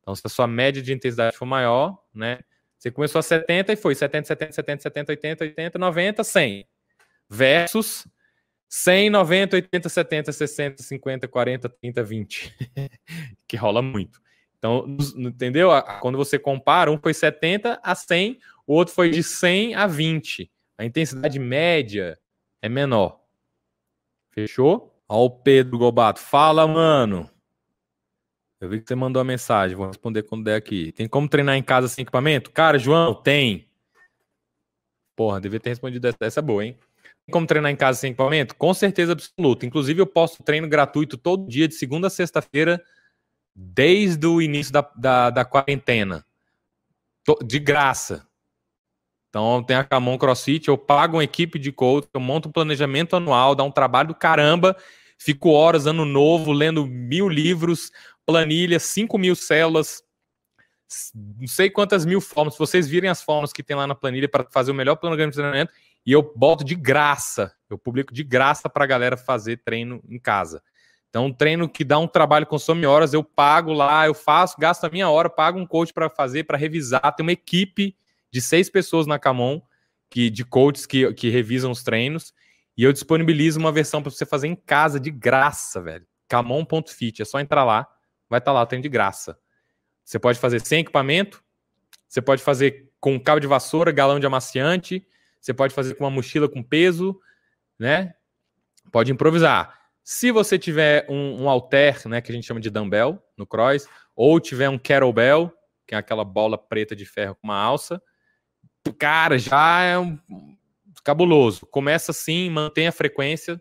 Então, 0.00 0.16
se 0.16 0.22
a 0.24 0.28
sua 0.28 0.48
média 0.48 0.82
de 0.82 0.92
intensidade 0.92 1.36
for 1.36 1.46
maior, 1.46 1.96
né? 2.12 2.40
Você 2.82 2.90
começou 2.90 3.20
a 3.20 3.22
70 3.22 3.74
e 3.74 3.76
foi 3.76 3.94
70, 3.94 4.26
70, 4.26 4.52
70, 4.54 4.82
70, 4.82 5.12
80, 5.12 5.44
80, 5.44 5.78
90, 5.78 6.24
100. 6.24 6.66
Versus 7.30 8.08
100, 8.68 9.08
90, 9.08 9.54
80, 9.54 9.88
70, 9.88 10.32
60, 10.32 10.82
50, 10.82 11.28
40, 11.28 11.68
30, 11.68 12.02
20. 12.02 12.52
que 13.46 13.56
rola 13.56 13.80
muito. 13.80 14.20
Então, 14.58 14.84
entendeu? 15.16 15.70
Quando 16.00 16.18
você 16.18 16.40
compara, 16.40 16.90
um 16.90 16.98
foi 16.98 17.14
70 17.14 17.78
a 17.84 17.94
100, 17.94 18.40
o 18.66 18.74
outro 18.74 18.92
foi 18.92 19.10
de 19.10 19.22
100 19.22 19.76
a 19.76 19.86
20. 19.86 20.50
A 20.76 20.84
intensidade 20.84 21.38
média 21.38 22.18
é 22.60 22.68
menor. 22.68 23.20
Fechou? 24.32 24.92
Ó 25.08 25.24
o 25.24 25.30
Pedro 25.30 25.78
Gobato. 25.78 26.18
Fala, 26.18 26.66
mano. 26.66 27.30
Eu 28.62 28.68
vi 28.68 28.80
que 28.80 28.86
você 28.86 28.94
mandou 28.94 29.20
a 29.20 29.24
mensagem, 29.24 29.76
vou 29.76 29.88
responder 29.88 30.22
quando 30.22 30.44
der 30.44 30.54
aqui. 30.54 30.92
Tem 30.92 31.08
como 31.08 31.28
treinar 31.28 31.56
em 31.56 31.62
casa 31.64 31.88
sem 31.88 32.04
equipamento? 32.04 32.48
Cara, 32.52 32.78
João, 32.78 33.12
tem. 33.12 33.66
Porra, 35.16 35.40
devia 35.40 35.58
ter 35.58 35.70
respondido 35.70 36.06
essa, 36.06 36.16
essa 36.20 36.38
é 36.38 36.42
boa, 36.42 36.64
hein? 36.64 36.78
Tem 37.26 37.32
como 37.32 37.44
treinar 37.44 37.72
em 37.72 37.76
casa 37.76 37.98
sem 37.98 38.12
equipamento? 38.12 38.54
Com 38.54 38.72
certeza 38.72 39.14
absoluta. 39.14 39.66
Inclusive, 39.66 40.00
eu 40.00 40.06
posto 40.06 40.44
treino 40.44 40.68
gratuito 40.68 41.18
todo 41.18 41.48
dia, 41.48 41.66
de 41.66 41.74
segunda 41.74 42.06
a 42.06 42.10
sexta-feira, 42.10 42.80
desde 43.52 44.28
o 44.28 44.40
início 44.40 44.72
da, 44.72 44.88
da, 44.94 45.30
da 45.30 45.44
quarentena. 45.44 46.24
De 47.44 47.58
graça. 47.58 48.28
Então, 49.28 49.60
tem 49.64 49.74
a 49.74 49.82
Camon 49.82 50.16
CrossFit, 50.16 50.68
eu 50.68 50.78
pago 50.78 51.16
uma 51.16 51.24
equipe 51.24 51.58
de 51.58 51.72
coach, 51.72 52.06
eu 52.14 52.20
monto 52.20 52.48
um 52.48 52.52
planejamento 52.52 53.16
anual, 53.16 53.56
dá 53.56 53.64
um 53.64 53.72
trabalho 53.72 54.08
do 54.08 54.14
caramba, 54.14 54.76
fico 55.18 55.50
horas, 55.50 55.86
ano 55.86 56.04
novo, 56.04 56.52
lendo 56.52 56.86
mil 56.86 57.28
livros, 57.28 57.90
planilha, 58.26 58.78
5 58.78 59.18
mil 59.18 59.34
células, 59.34 60.02
não 61.14 61.46
sei 61.46 61.70
quantas 61.70 62.04
mil 62.04 62.20
formas. 62.20 62.54
Se 62.54 62.58
vocês 62.58 62.88
virem 62.88 63.10
as 63.10 63.22
formas 63.22 63.52
que 63.52 63.62
tem 63.62 63.76
lá 63.76 63.86
na 63.86 63.94
planilha 63.94 64.28
para 64.28 64.44
fazer 64.50 64.70
o 64.70 64.74
melhor 64.74 64.96
plano 64.96 65.16
de 65.16 65.30
treinamento, 65.30 65.72
e 66.04 66.12
eu 66.12 66.32
boto 66.34 66.64
de 66.64 66.74
graça, 66.74 67.54
eu 67.70 67.78
publico 67.78 68.12
de 68.12 68.24
graça 68.24 68.68
para 68.68 68.84
a 68.84 68.86
galera 68.86 69.16
fazer 69.16 69.58
treino 69.58 70.02
em 70.08 70.18
casa. 70.18 70.62
Então, 71.08 71.26
um 71.26 71.32
treino 71.32 71.68
que 71.68 71.84
dá 71.84 71.98
um 71.98 72.08
trabalho, 72.08 72.46
consome 72.46 72.86
horas, 72.86 73.12
eu 73.12 73.22
pago 73.22 73.72
lá, 73.72 74.06
eu 74.06 74.14
faço, 74.14 74.56
gasto 74.58 74.84
a 74.84 74.90
minha 74.90 75.08
hora, 75.08 75.28
pago 75.28 75.58
um 75.58 75.66
coach 75.66 75.92
para 75.92 76.08
fazer, 76.08 76.44
para 76.44 76.56
revisar. 76.56 77.14
Tem 77.14 77.22
uma 77.22 77.32
equipe 77.32 77.94
de 78.30 78.40
seis 78.40 78.70
pessoas 78.70 79.06
na 79.06 79.18
Camon, 79.18 79.60
que, 80.08 80.30
de 80.30 80.44
coaches 80.44 80.86
que, 80.86 81.12
que 81.12 81.28
revisam 81.28 81.70
os 81.70 81.82
treinos, 81.82 82.32
e 82.76 82.82
eu 82.82 82.92
disponibilizo 82.92 83.60
uma 83.60 83.70
versão 83.70 84.02
para 84.02 84.10
você 84.10 84.24
fazer 84.24 84.48
em 84.48 84.56
casa 84.56 84.98
de 84.98 85.10
graça, 85.10 85.80
velho. 85.82 86.06
Camon.fit, 86.28 87.20
é 87.20 87.24
só 87.26 87.38
entrar 87.38 87.64
lá 87.64 87.86
vai 88.32 88.38
estar 88.38 88.50
tá 88.50 88.58
lá, 88.60 88.66
tem 88.66 88.80
de 88.80 88.88
graça. 88.88 89.38
Você 90.02 90.18
pode 90.18 90.38
fazer 90.38 90.60
sem 90.60 90.80
equipamento, 90.80 91.44
você 92.08 92.22
pode 92.22 92.42
fazer 92.42 92.90
com 92.98 93.20
cabo 93.20 93.40
de 93.40 93.46
vassoura, 93.46 93.92
galão 93.92 94.18
de 94.18 94.26
amaciante, 94.26 95.06
você 95.38 95.52
pode 95.52 95.74
fazer 95.74 95.94
com 95.94 96.04
uma 96.04 96.10
mochila 96.10 96.48
com 96.48 96.62
peso, 96.62 97.20
né? 97.78 98.14
Pode 98.90 99.12
improvisar. 99.12 99.78
Se 100.02 100.32
você 100.32 100.58
tiver 100.58 101.06
um, 101.10 101.42
um 101.42 101.48
alter, 101.48 102.08
né, 102.08 102.22
que 102.22 102.32
a 102.32 102.34
gente 102.34 102.46
chama 102.46 102.58
de 102.58 102.70
dumbbell 102.70 103.22
no 103.36 103.46
cross, 103.46 103.86
ou 104.16 104.40
tiver 104.40 104.68
um 104.70 104.78
kettlebell, 104.78 105.52
que 105.86 105.94
é 105.94 105.98
aquela 105.98 106.24
bola 106.24 106.56
preta 106.56 106.96
de 106.96 107.04
ferro 107.04 107.34
com 107.34 107.48
uma 107.48 107.58
alça, 107.58 108.02
cara, 108.98 109.38
já 109.38 109.82
é 109.82 109.98
um 109.98 110.18
cabuloso. 111.04 111.66
Começa 111.66 112.12
assim, 112.12 112.48
mantém 112.48 112.86
a 112.86 112.92
frequência, 112.92 113.60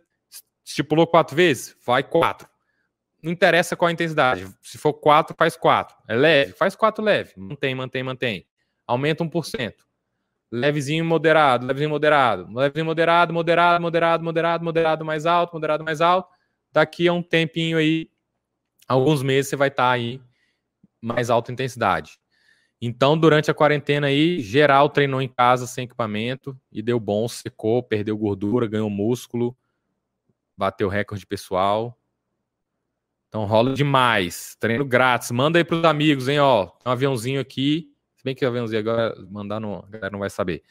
estipulou 0.63 1.05
quatro 1.05 1.35
vezes, 1.35 1.75
vai 1.85 2.03
quatro 2.03 2.49
não 3.21 3.31
interessa 3.31 3.75
qual 3.75 3.89
a 3.89 3.91
intensidade. 3.91 4.47
Se 4.61 4.77
for 4.77 4.93
4, 4.93 5.35
faz 5.37 5.55
4. 5.55 5.95
É 6.07 6.15
leve, 6.15 6.53
faz 6.53 6.75
4 6.75 7.03
leve. 7.03 7.33
Mantém, 7.37 7.75
mantém, 7.75 8.03
mantém. 8.03 8.47
Aumenta 8.87 9.23
1%. 9.23 9.73
Levezinho 10.51 11.05
moderado, 11.05 11.65
levezinho 11.65 11.89
moderado. 11.89 12.51
Levezinho 12.53 12.85
moderado, 12.85 13.33
moderado, 13.33 13.83
moderado, 13.83 14.23
moderado, 14.23 14.63
moderado 14.63 15.05
mais 15.05 15.25
alto, 15.25 15.53
moderado 15.53 15.83
mais 15.83 16.01
alto. 16.01 16.29
Daqui 16.71 17.07
a 17.07 17.13
um 17.13 17.21
tempinho 17.21 17.77
aí, 17.77 18.09
alguns 18.87 19.21
meses, 19.21 19.49
você 19.49 19.55
vai 19.55 19.67
estar 19.67 19.83
tá 19.83 19.91
aí 19.91 20.19
mais 20.99 21.29
alta 21.29 21.51
intensidade. 21.51 22.19
Então, 22.81 23.15
durante 23.15 23.51
a 23.51 23.53
quarentena 23.53 24.07
aí, 24.07 24.39
geral 24.39 24.89
treinou 24.89 25.21
em 25.21 25.27
casa 25.27 25.67
sem 25.67 25.83
equipamento 25.83 26.57
e 26.71 26.81
deu 26.81 26.99
bom, 26.99 27.27
secou, 27.27 27.83
perdeu 27.83 28.17
gordura, 28.17 28.67
ganhou 28.67 28.89
músculo, 28.89 29.55
bateu 30.57 30.89
recorde 30.89 31.25
pessoal 31.25 32.00
então 33.31 33.45
rola 33.45 33.73
demais. 33.73 34.57
Treino 34.59 34.83
grátis. 34.83 35.31
Manda 35.31 35.57
aí 35.57 35.63
pros 35.63 35.85
amigos, 35.85 36.27
hein? 36.27 36.39
Ó, 36.39 36.69
um 36.85 36.91
aviãozinho 36.91 37.39
aqui. 37.39 37.87
Se 38.17 38.25
bem 38.25 38.35
que 38.35 38.43
o 38.43 38.47
aviãozinho 38.49 38.81
agora 38.81 39.15
mandar 39.31 39.57
não, 39.57 39.75
a 39.75 39.87
galera 39.89 40.09
não 40.09 40.19
vai 40.19 40.29
saber. 40.29 40.61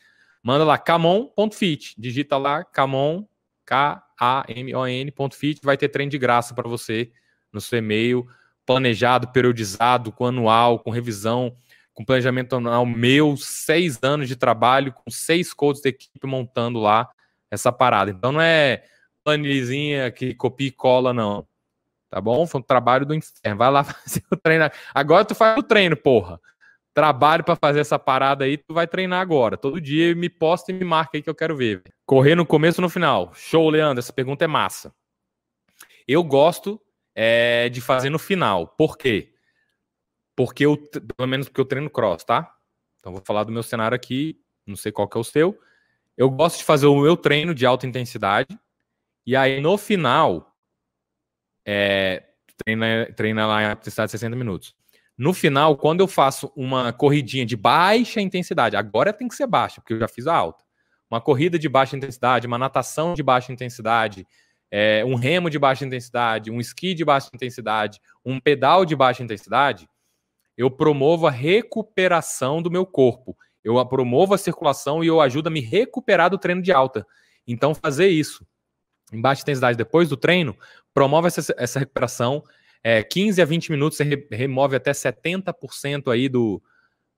Manda 0.42 0.62
lá, 0.62 0.76
camon.fit. 0.76 1.94
Digita 1.96 2.36
lá, 2.36 2.62
camon, 2.62 3.24
K-A-M-O-N.fit. 3.64 5.60
Vai 5.64 5.78
ter 5.78 5.88
treino 5.88 6.10
de 6.10 6.18
graça 6.18 6.52
para 6.54 6.68
você 6.68 7.10
no 7.50 7.62
seu 7.62 7.78
e-mail. 7.78 8.28
Planejado, 8.66 9.28
periodizado, 9.28 10.12
com 10.12 10.26
anual, 10.26 10.80
com 10.80 10.90
revisão, 10.90 11.56
com 11.94 12.04
planejamento 12.04 12.56
anual 12.56 12.84
meu. 12.84 13.38
Seis 13.38 13.98
anos 14.02 14.28
de 14.28 14.36
trabalho, 14.36 14.92
com 14.92 15.10
seis 15.10 15.54
coaches 15.54 15.82
da 15.82 15.88
equipe 15.88 16.26
montando 16.26 16.78
lá 16.78 17.08
essa 17.50 17.72
parada. 17.72 18.10
Então 18.10 18.32
não 18.32 18.40
é 18.42 18.84
planilhinha 19.24 20.10
que 20.10 20.34
copia 20.34 20.68
e 20.68 20.70
cola, 20.70 21.14
não 21.14 21.48
Tá 22.10 22.20
bom? 22.20 22.44
Foi 22.46 22.60
um 22.60 22.64
trabalho 22.64 23.06
do 23.06 23.14
inferno. 23.14 23.56
Vai 23.56 23.70
lá 23.70 23.84
fazer 23.84 24.22
o 24.30 24.36
treino. 24.36 24.68
Agora 24.92 25.24
tu 25.24 25.34
faz 25.34 25.56
o 25.56 25.62
treino, 25.62 25.96
porra. 25.96 26.40
Trabalho 26.92 27.44
para 27.44 27.54
fazer 27.54 27.80
essa 27.80 27.98
parada 28.00 28.44
aí, 28.44 28.58
tu 28.58 28.74
vai 28.74 28.86
treinar 28.86 29.20
agora. 29.20 29.56
Todo 29.56 29.80
dia 29.80 30.14
me 30.16 30.28
posta 30.28 30.72
e 30.72 30.74
me 30.74 30.84
marca 30.84 31.16
aí 31.16 31.22
que 31.22 31.30
eu 31.30 31.34
quero 31.34 31.56
ver. 31.56 31.82
Correr 32.04 32.34
no 32.34 32.44
começo 32.44 32.80
ou 32.80 32.82
no 32.82 32.90
final? 32.90 33.32
Show, 33.32 33.70
Leandro. 33.70 34.00
Essa 34.00 34.12
pergunta 34.12 34.44
é 34.44 34.48
massa. 34.48 34.92
Eu 36.06 36.24
gosto 36.24 36.80
é, 37.14 37.68
de 37.68 37.80
fazer 37.80 38.10
no 38.10 38.18
final. 38.18 38.66
Por 38.66 38.98
quê? 38.98 39.32
Porque 40.34 40.66
eu, 40.66 40.76
pelo 41.16 41.28
menos 41.28 41.48
porque 41.48 41.60
eu 41.60 41.64
treino 41.64 41.88
cross, 41.88 42.24
tá? 42.24 42.52
Então 42.98 43.12
vou 43.12 43.22
falar 43.24 43.44
do 43.44 43.52
meu 43.52 43.62
cenário 43.62 43.94
aqui, 43.94 44.40
não 44.66 44.74
sei 44.74 44.90
qual 44.90 45.08
que 45.08 45.16
é 45.16 45.20
o 45.20 45.24
seu. 45.24 45.58
Eu 46.16 46.28
gosto 46.28 46.58
de 46.58 46.64
fazer 46.64 46.86
o 46.86 47.00
meu 47.00 47.16
treino 47.16 47.54
de 47.54 47.64
alta 47.64 47.86
intensidade. 47.86 48.58
E 49.24 49.36
aí 49.36 49.60
no 49.60 49.78
final, 49.78 50.49
é, 51.72 52.24
treina, 52.64 53.12
treina 53.14 53.46
lá 53.46 53.62
em 53.62 53.72
intensidade 53.72 54.08
de 54.08 54.18
60 54.18 54.34
minutos. 54.34 54.74
No 55.16 55.32
final, 55.32 55.76
quando 55.76 56.00
eu 56.00 56.08
faço 56.08 56.52
uma 56.56 56.92
corridinha 56.92 57.46
de 57.46 57.56
baixa 57.56 58.20
intensidade, 58.20 58.74
agora 58.74 59.12
tem 59.12 59.28
que 59.28 59.36
ser 59.36 59.46
baixa, 59.46 59.80
porque 59.80 59.94
eu 59.94 60.00
já 60.00 60.08
fiz 60.08 60.26
a 60.26 60.34
alta. 60.34 60.64
Uma 61.08 61.20
corrida 61.20 61.58
de 61.58 61.68
baixa 61.68 61.96
intensidade, 61.96 62.46
uma 62.46 62.58
natação 62.58 63.14
de 63.14 63.22
baixa 63.22 63.52
intensidade, 63.52 64.26
é, 64.68 65.04
um 65.04 65.14
remo 65.14 65.48
de 65.48 65.60
baixa 65.60 65.84
intensidade, 65.84 66.50
um 66.50 66.58
esqui 66.58 66.92
de 66.92 67.04
baixa 67.04 67.30
intensidade, 67.32 68.00
um 68.24 68.40
pedal 68.40 68.84
de 68.84 68.96
baixa 68.96 69.22
intensidade, 69.22 69.88
eu 70.56 70.70
promovo 70.72 71.28
a 71.28 71.30
recuperação 71.30 72.60
do 72.60 72.70
meu 72.70 72.84
corpo. 72.84 73.36
Eu 73.62 73.84
promovo 73.86 74.34
a 74.34 74.38
circulação 74.38 75.04
e 75.04 75.06
eu 75.06 75.20
ajudo 75.20 75.46
a 75.46 75.50
me 75.50 75.60
recuperar 75.60 76.30
do 76.30 76.38
treino 76.38 76.62
de 76.62 76.72
alta. 76.72 77.06
Então, 77.46 77.74
fazer 77.74 78.08
isso 78.08 78.44
em 79.12 79.20
baixa 79.20 79.42
intensidade 79.42 79.76
depois 79.76 80.08
do 80.08 80.16
treino, 80.16 80.56
promove 80.92 81.28
essa, 81.28 81.54
essa 81.56 81.78
recuperação. 81.78 82.44
É, 82.82 83.02
15 83.02 83.42
a 83.42 83.44
20 83.44 83.70
minutos 83.70 83.96
você 83.96 84.04
re, 84.04 84.26
remove 84.30 84.76
até 84.76 84.92
70% 84.92 86.10
aí 86.10 86.28
do, 86.28 86.62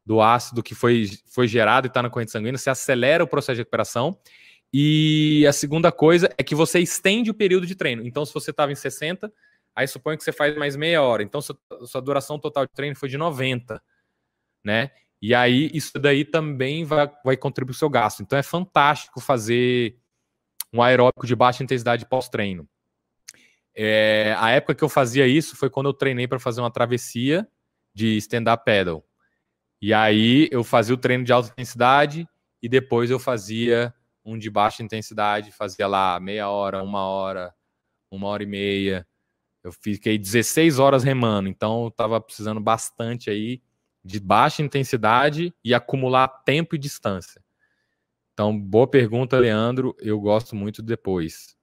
do 0.04 0.20
ácido 0.20 0.62
que 0.62 0.74
foi, 0.74 1.08
foi 1.26 1.46
gerado 1.46 1.86
e 1.86 1.88
está 1.88 2.02
na 2.02 2.10
corrente 2.10 2.32
sanguínea, 2.32 2.58
você 2.58 2.70
acelera 2.70 3.22
o 3.22 3.28
processo 3.28 3.56
de 3.56 3.60
recuperação. 3.60 4.18
E 4.72 5.46
a 5.46 5.52
segunda 5.52 5.92
coisa 5.92 6.30
é 6.38 6.42
que 6.42 6.54
você 6.54 6.80
estende 6.80 7.30
o 7.30 7.34
período 7.34 7.66
de 7.66 7.74
treino. 7.74 8.06
Então, 8.06 8.24
se 8.24 8.32
você 8.32 8.50
estava 8.50 8.72
em 8.72 8.74
60, 8.74 9.30
aí 9.76 9.86
suponho 9.86 10.16
que 10.16 10.24
você 10.24 10.32
faz 10.32 10.56
mais 10.56 10.76
meia 10.76 11.02
hora. 11.02 11.22
Então, 11.22 11.42
sua, 11.42 11.58
sua 11.84 12.00
duração 12.00 12.38
total 12.38 12.64
de 12.64 12.72
treino 12.72 12.96
foi 12.96 13.08
de 13.08 13.18
90, 13.18 13.82
né? 14.64 14.90
E 15.20 15.34
aí, 15.34 15.70
isso 15.72 15.98
daí 15.98 16.24
também 16.24 16.84
vai, 16.84 17.08
vai 17.24 17.36
contribuir 17.36 17.74
para 17.74 17.76
o 17.76 17.78
seu 17.78 17.90
gasto. 17.90 18.22
Então, 18.22 18.38
é 18.38 18.42
fantástico 18.42 19.20
fazer 19.20 19.96
um 20.72 20.82
aeróbico 20.82 21.26
de 21.26 21.36
baixa 21.36 21.62
intensidade 21.62 22.06
pós-treino. 22.06 22.68
É, 23.74 24.34
a 24.38 24.50
época 24.50 24.74
que 24.74 24.84
eu 24.84 24.88
fazia 24.88 25.26
isso 25.26 25.56
foi 25.56 25.70
quando 25.70 25.86
eu 25.86 25.94
treinei 25.94 26.26
para 26.28 26.38
fazer 26.38 26.60
uma 26.60 26.70
travessia 26.70 27.46
de 27.94 28.16
stand-up 28.18 28.64
paddle. 28.64 29.04
E 29.80 29.92
aí 29.92 30.48
eu 30.50 30.62
fazia 30.62 30.94
o 30.94 30.98
treino 30.98 31.24
de 31.24 31.32
alta 31.32 31.50
intensidade 31.50 32.28
e 32.62 32.68
depois 32.68 33.10
eu 33.10 33.18
fazia 33.18 33.92
um 34.24 34.38
de 34.38 34.48
baixa 34.48 34.82
intensidade, 34.82 35.50
fazia 35.50 35.86
lá 35.86 36.18
meia 36.20 36.48
hora, 36.48 36.82
uma 36.82 37.00
hora, 37.00 37.52
uma 38.10 38.28
hora 38.28 38.42
e 38.42 38.46
meia. 38.46 39.06
Eu 39.64 39.72
fiquei 39.72 40.18
16 40.18 40.78
horas 40.78 41.02
remando, 41.02 41.48
então 41.48 41.82
eu 41.82 41.88
estava 41.88 42.20
precisando 42.20 42.60
bastante 42.60 43.30
aí 43.30 43.60
de 44.04 44.20
baixa 44.20 44.62
intensidade 44.62 45.54
e 45.64 45.74
acumular 45.74 46.28
tempo 46.28 46.74
e 46.74 46.78
distância. 46.78 47.42
Então, 48.42 48.58
boa 48.58 48.88
pergunta, 48.88 49.38
Leandro. 49.38 49.94
Eu 50.00 50.18
gosto 50.18 50.56
muito 50.56 50.82
depois. 50.82 51.56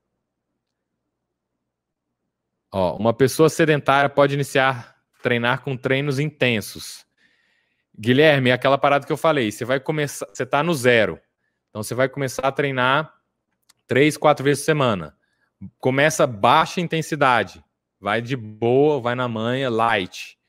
Ó, 2.71 2.95
uma 2.95 3.13
pessoa 3.13 3.49
sedentária 3.49 4.09
pode 4.09 4.33
iniciar 4.33 4.95
treinar 5.21 5.61
com 5.61 5.75
treinos 5.75 6.19
intensos. 6.19 7.05
Guilherme, 7.99 8.51
é 8.51 8.53
aquela 8.53 8.77
parada 8.77 9.05
que 9.05 9.11
eu 9.11 9.17
falei. 9.17 9.51
Você 9.51 9.65
vai 9.65 9.81
começar, 9.81 10.25
você 10.27 10.43
está 10.43 10.63
no 10.63 10.73
zero. 10.73 11.19
Então 11.69 11.83
você 11.83 11.93
vai 11.93 12.07
começar 12.07 12.43
a 12.43 12.51
treinar 12.51 13.13
três, 13.85 14.15
quatro 14.15 14.45
vezes 14.45 14.61
por 14.61 14.67
semana. 14.67 15.17
Começa 15.79 16.25
baixa 16.25 16.79
intensidade. 16.79 17.61
Vai 17.99 18.21
de 18.21 18.37
boa, 18.37 19.01
vai 19.01 19.15
na 19.15 19.27
manha, 19.27 19.69
light. 19.69 20.39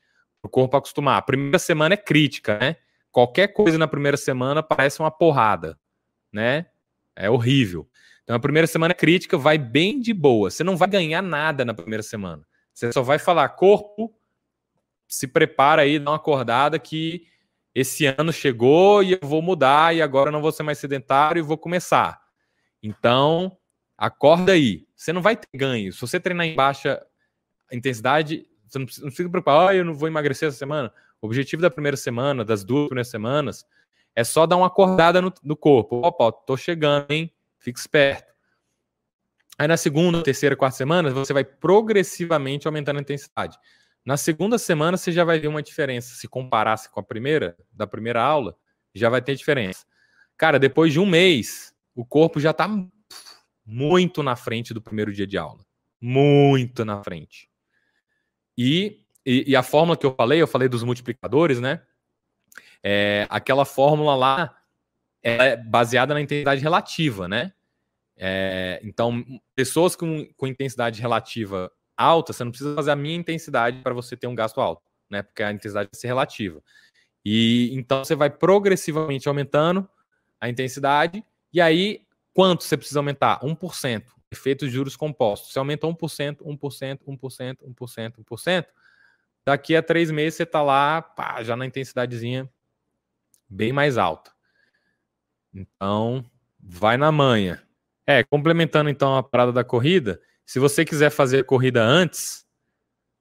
o 0.41 0.47
corpo 0.47 0.77
acostumar. 0.77 1.17
A 1.17 1.21
primeira 1.21 1.59
semana 1.59 1.95
é 1.95 1.97
crítica, 1.97 2.57
né? 2.57 2.77
Qualquer 3.11 3.49
coisa 3.49 3.77
na 3.77 3.85
primeira 3.89 4.15
semana 4.15 4.63
parece 4.63 5.01
uma 5.01 5.11
porrada, 5.11 5.77
né? 6.31 6.67
É 7.15 7.29
horrível. 7.29 7.87
Então 8.23 8.35
a 8.35 8.39
primeira 8.39 8.67
semana 8.67 8.93
crítica 8.93 9.37
vai 9.37 9.57
bem 9.57 9.99
de 9.99 10.13
boa. 10.13 10.49
Você 10.49 10.63
não 10.63 10.77
vai 10.77 10.87
ganhar 10.87 11.21
nada 11.21 11.65
na 11.65 11.73
primeira 11.73 12.03
semana. 12.03 12.45
Você 12.73 12.91
só 12.91 13.01
vai 13.01 13.19
falar, 13.19 13.49
corpo, 13.49 14.13
se 15.07 15.27
prepara 15.27 15.81
aí, 15.81 15.99
dá 15.99 16.11
uma 16.11 16.17
acordada 16.17 16.79
que 16.79 17.27
esse 17.73 18.05
ano 18.05 18.31
chegou 18.31 19.03
e 19.03 19.13
eu 19.13 19.19
vou 19.21 19.41
mudar 19.41 19.95
e 19.95 20.01
agora 20.01 20.29
eu 20.29 20.31
não 20.31 20.41
vou 20.41 20.51
ser 20.51 20.63
mais 20.63 20.77
sedentário 20.77 21.39
e 21.39 21.43
vou 21.43 21.57
começar. 21.57 22.21
Então, 22.81 23.57
acorda 23.97 24.53
aí. 24.53 24.87
Você 24.95 25.13
não 25.13 25.21
vai 25.21 25.35
ter 25.35 25.47
ganho. 25.55 25.91
Se 25.91 26.01
você 26.01 26.19
treinar 26.19 26.45
em 26.45 26.55
baixa 26.55 27.01
intensidade, 27.71 28.45
você 28.67 28.79
não 28.79 28.85
precisa, 28.85 29.05
não 29.05 29.09
precisa 29.09 29.29
preocupar, 29.29 29.67
oh, 29.67 29.71
eu 29.71 29.85
não 29.85 29.93
vou 29.93 30.07
emagrecer 30.07 30.47
essa 30.47 30.57
semana. 30.57 30.93
O 31.21 31.27
objetivo 31.27 31.61
da 31.61 31.69
primeira 31.69 31.97
semana, 31.97 32.43
das 32.43 32.63
duas 32.63 32.87
primeiras 32.87 33.09
semanas, 33.09 33.65
é 34.15 34.23
só 34.23 34.45
dar 34.45 34.57
uma 34.57 34.67
acordada 34.67 35.21
no, 35.21 35.33
no 35.43 35.55
corpo. 35.55 35.97
Opa, 35.97 36.31
tô 36.31 36.57
chegando, 36.57 37.11
hein? 37.11 37.33
Fique 37.59 37.79
esperto. 37.79 38.31
Aí 39.57 39.67
na 39.67 39.77
segunda, 39.77 40.23
terceira, 40.23 40.55
quarta 40.55 40.77
semana, 40.77 41.11
você 41.11 41.33
vai 41.33 41.43
progressivamente 41.43 42.67
aumentando 42.67 42.97
a 42.97 43.01
intensidade. 43.01 43.57
Na 44.03 44.17
segunda 44.17 44.57
semana, 44.57 44.97
você 44.97 45.11
já 45.11 45.23
vai 45.23 45.39
ver 45.39 45.47
uma 45.47 45.61
diferença. 45.61 46.15
Se 46.15 46.27
comparasse 46.27 46.89
com 46.89 46.99
a 46.99 47.03
primeira, 47.03 47.55
da 47.71 47.85
primeira 47.85 48.21
aula, 48.21 48.57
já 48.93 49.09
vai 49.09 49.21
ter 49.21 49.35
diferença. 49.35 49.85
Cara, 50.35 50.57
depois 50.57 50.91
de 50.91 50.99
um 50.99 51.05
mês, 51.05 51.73
o 51.93 52.03
corpo 52.03 52.39
já 52.39 52.49
está 52.49 52.67
muito 53.63 54.23
na 54.23 54.35
frente 54.35 54.73
do 54.73 54.81
primeiro 54.81 55.13
dia 55.13 55.27
de 55.27 55.37
aula. 55.37 55.63
Muito 56.01 56.83
na 56.83 57.03
frente. 57.03 57.47
E, 58.57 59.05
e, 59.23 59.51
e, 59.51 59.55
a 59.55 59.61
fórmula 59.61 59.95
que 59.95 60.05
eu 60.05 60.15
falei, 60.15 60.41
eu 60.41 60.47
falei 60.47 60.67
dos 60.67 60.83
multiplicadores, 60.83 61.59
né? 61.61 61.81
É, 62.83 63.27
aquela 63.29 63.65
fórmula 63.65 64.15
lá 64.15 64.57
é 65.21 65.55
baseada 65.55 66.13
na 66.13 66.21
intensidade 66.21 66.61
relativa, 66.61 67.27
né? 67.27 67.53
É, 68.17 68.79
então, 68.83 69.23
pessoas 69.55 69.95
com, 69.95 70.27
com 70.35 70.47
intensidade 70.47 71.01
relativa 71.01 71.71
alta, 71.95 72.33
você 72.33 72.43
não 72.43 72.51
precisa 72.51 72.75
fazer 72.75 72.91
a 72.91 72.95
minha 72.95 73.15
intensidade 73.15 73.81
para 73.81 73.93
você 73.93 74.17
ter 74.17 74.27
um 74.27 74.35
gasto 74.35 74.59
alto, 74.59 74.83
né? 75.09 75.21
Porque 75.21 75.43
a 75.43 75.51
intensidade 75.51 75.89
vai 75.91 75.99
ser 75.99 76.07
relativa. 76.07 76.61
E 77.23 77.69
então 77.73 78.03
você 78.03 78.15
vai 78.15 78.29
progressivamente 78.29 79.27
aumentando 79.27 79.87
a 80.39 80.49
intensidade, 80.49 81.23
e 81.53 81.61
aí 81.61 82.01
quanto 82.33 82.63
você 82.63 82.75
precisa 82.77 82.99
aumentar? 82.99 83.39
1%. 83.41 84.03
Efeito 84.31 84.65
de 84.65 84.71
juros 84.71 84.95
compostos. 84.95 85.51
Você 85.51 85.59
aumenta 85.59 85.85
1%, 85.85 86.37
1%, 86.41 86.99
1%, 87.05 87.57
1%, 87.75 88.13
1%. 88.23 88.65
Daqui 89.45 89.75
a 89.75 89.83
três 89.83 90.09
meses 90.09 90.35
você 90.35 90.43
está 90.43 90.61
lá, 90.61 91.01
pá, 91.01 91.43
já 91.43 91.55
na 91.55 91.65
intensidadezinha 91.65 92.49
bem 93.51 93.73
mais 93.73 93.97
alta. 93.97 94.31
Então, 95.53 96.23
vai 96.59 96.95
na 96.95 97.11
manha. 97.11 97.61
É, 98.07 98.23
complementando 98.23 98.89
então 98.89 99.15
a 99.15 99.21
parada 99.21 99.51
da 99.51 99.63
corrida, 99.63 100.19
se 100.45 100.57
você 100.57 100.83
quiser 100.85 101.09
fazer 101.09 101.39
a 101.39 101.43
corrida 101.43 101.83
antes, 101.83 102.45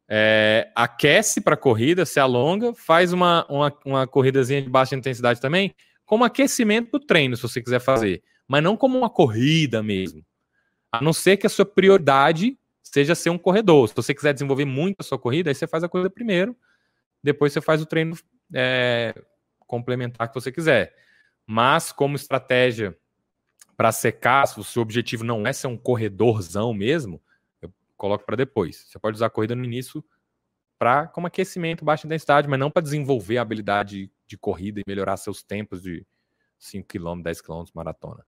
é, 0.09 0.70
aquece 0.74 1.41
para 1.41 1.55
a 1.55 1.59
corrida, 1.59 2.07
se 2.07 2.18
alonga, 2.18 2.72
faz 2.74 3.12
uma, 3.12 3.47
uma, 3.49 3.78
uma 3.85 4.07
corridazinha 4.07 4.62
de 4.62 4.68
baixa 4.68 4.97
intensidade 4.97 5.41
também, 5.41 5.74
como 6.07 6.24
aquecimento 6.24 6.93
do 6.93 7.01
treino, 7.01 7.37
se 7.37 7.43
você 7.43 7.62
quiser 7.62 7.81
fazer, 7.81 8.22
mas 8.49 8.62
não 8.62 8.76
como 8.76 8.99
uma 8.99 9.11
corrida 9.11 9.83
mesmo. 9.83 10.24
A 10.91 11.01
não 11.01 11.12
ser 11.12 11.37
que 11.37 11.47
a 11.47 11.51
sua 11.51 11.64
prioridade 11.64 12.59
seja 12.83 13.14
ser 13.14 13.31
um 13.31 13.39
corredor. 13.39 13.89
Se 13.89 13.95
você 13.95 14.12
quiser 14.12 14.33
desenvolver 14.33 14.64
muito 14.64 14.97
a 15.01 15.05
sua 15.05 15.18
corrida, 15.18 15.51
aí 15.51 15.55
você 15.55 15.68
faz 15.68 15.85
a 15.85 15.89
corrida 15.89 16.11
primeiro, 16.11 16.57
depois 17.22 17.53
você 17.53 17.61
faz 17.61 17.81
o 17.81 17.87
treino 17.87 18.16
é, 18.53 19.14
complementar 19.71 20.27
que 20.29 20.35
você 20.35 20.51
quiser. 20.51 20.97
Mas 21.47 21.93
como 21.93 22.16
estratégia 22.16 22.99
para 23.77 23.93
secar, 23.93 24.45
se 24.47 24.59
o 24.59 24.64
seu 24.64 24.83
objetivo 24.83 25.23
não 25.23 25.47
é 25.47 25.53
ser 25.53 25.68
um 25.68 25.77
corredorzão 25.77 26.75
mesmo, 26.75 27.23
eu 27.62 27.73
coloco 27.97 28.27
para 28.27 28.35
depois. 28.35 28.85
Você 28.89 28.99
pode 28.99 29.14
usar 29.14 29.27
a 29.27 29.31
corrida 29.31 29.55
no 29.55 29.64
início 29.64 30.05
para 30.77 31.07
como 31.07 31.29
aquecimento, 31.29 31.85
baixa 31.85 32.05
intensidade, 32.05 32.49
mas 32.49 32.59
não 32.59 32.68
para 32.68 32.83
desenvolver 32.83 33.39
a 33.39 33.43
habilidade 33.43 34.11
de 34.27 34.37
corrida 34.37 34.81
e 34.81 34.85
melhorar 34.87 35.16
seus 35.16 35.41
tempos 35.41 35.83
de 35.83 36.05
5 36.59 36.89
km, 36.89 37.23
10 37.23 37.41
km 37.41 37.64
maratona. 37.73 38.18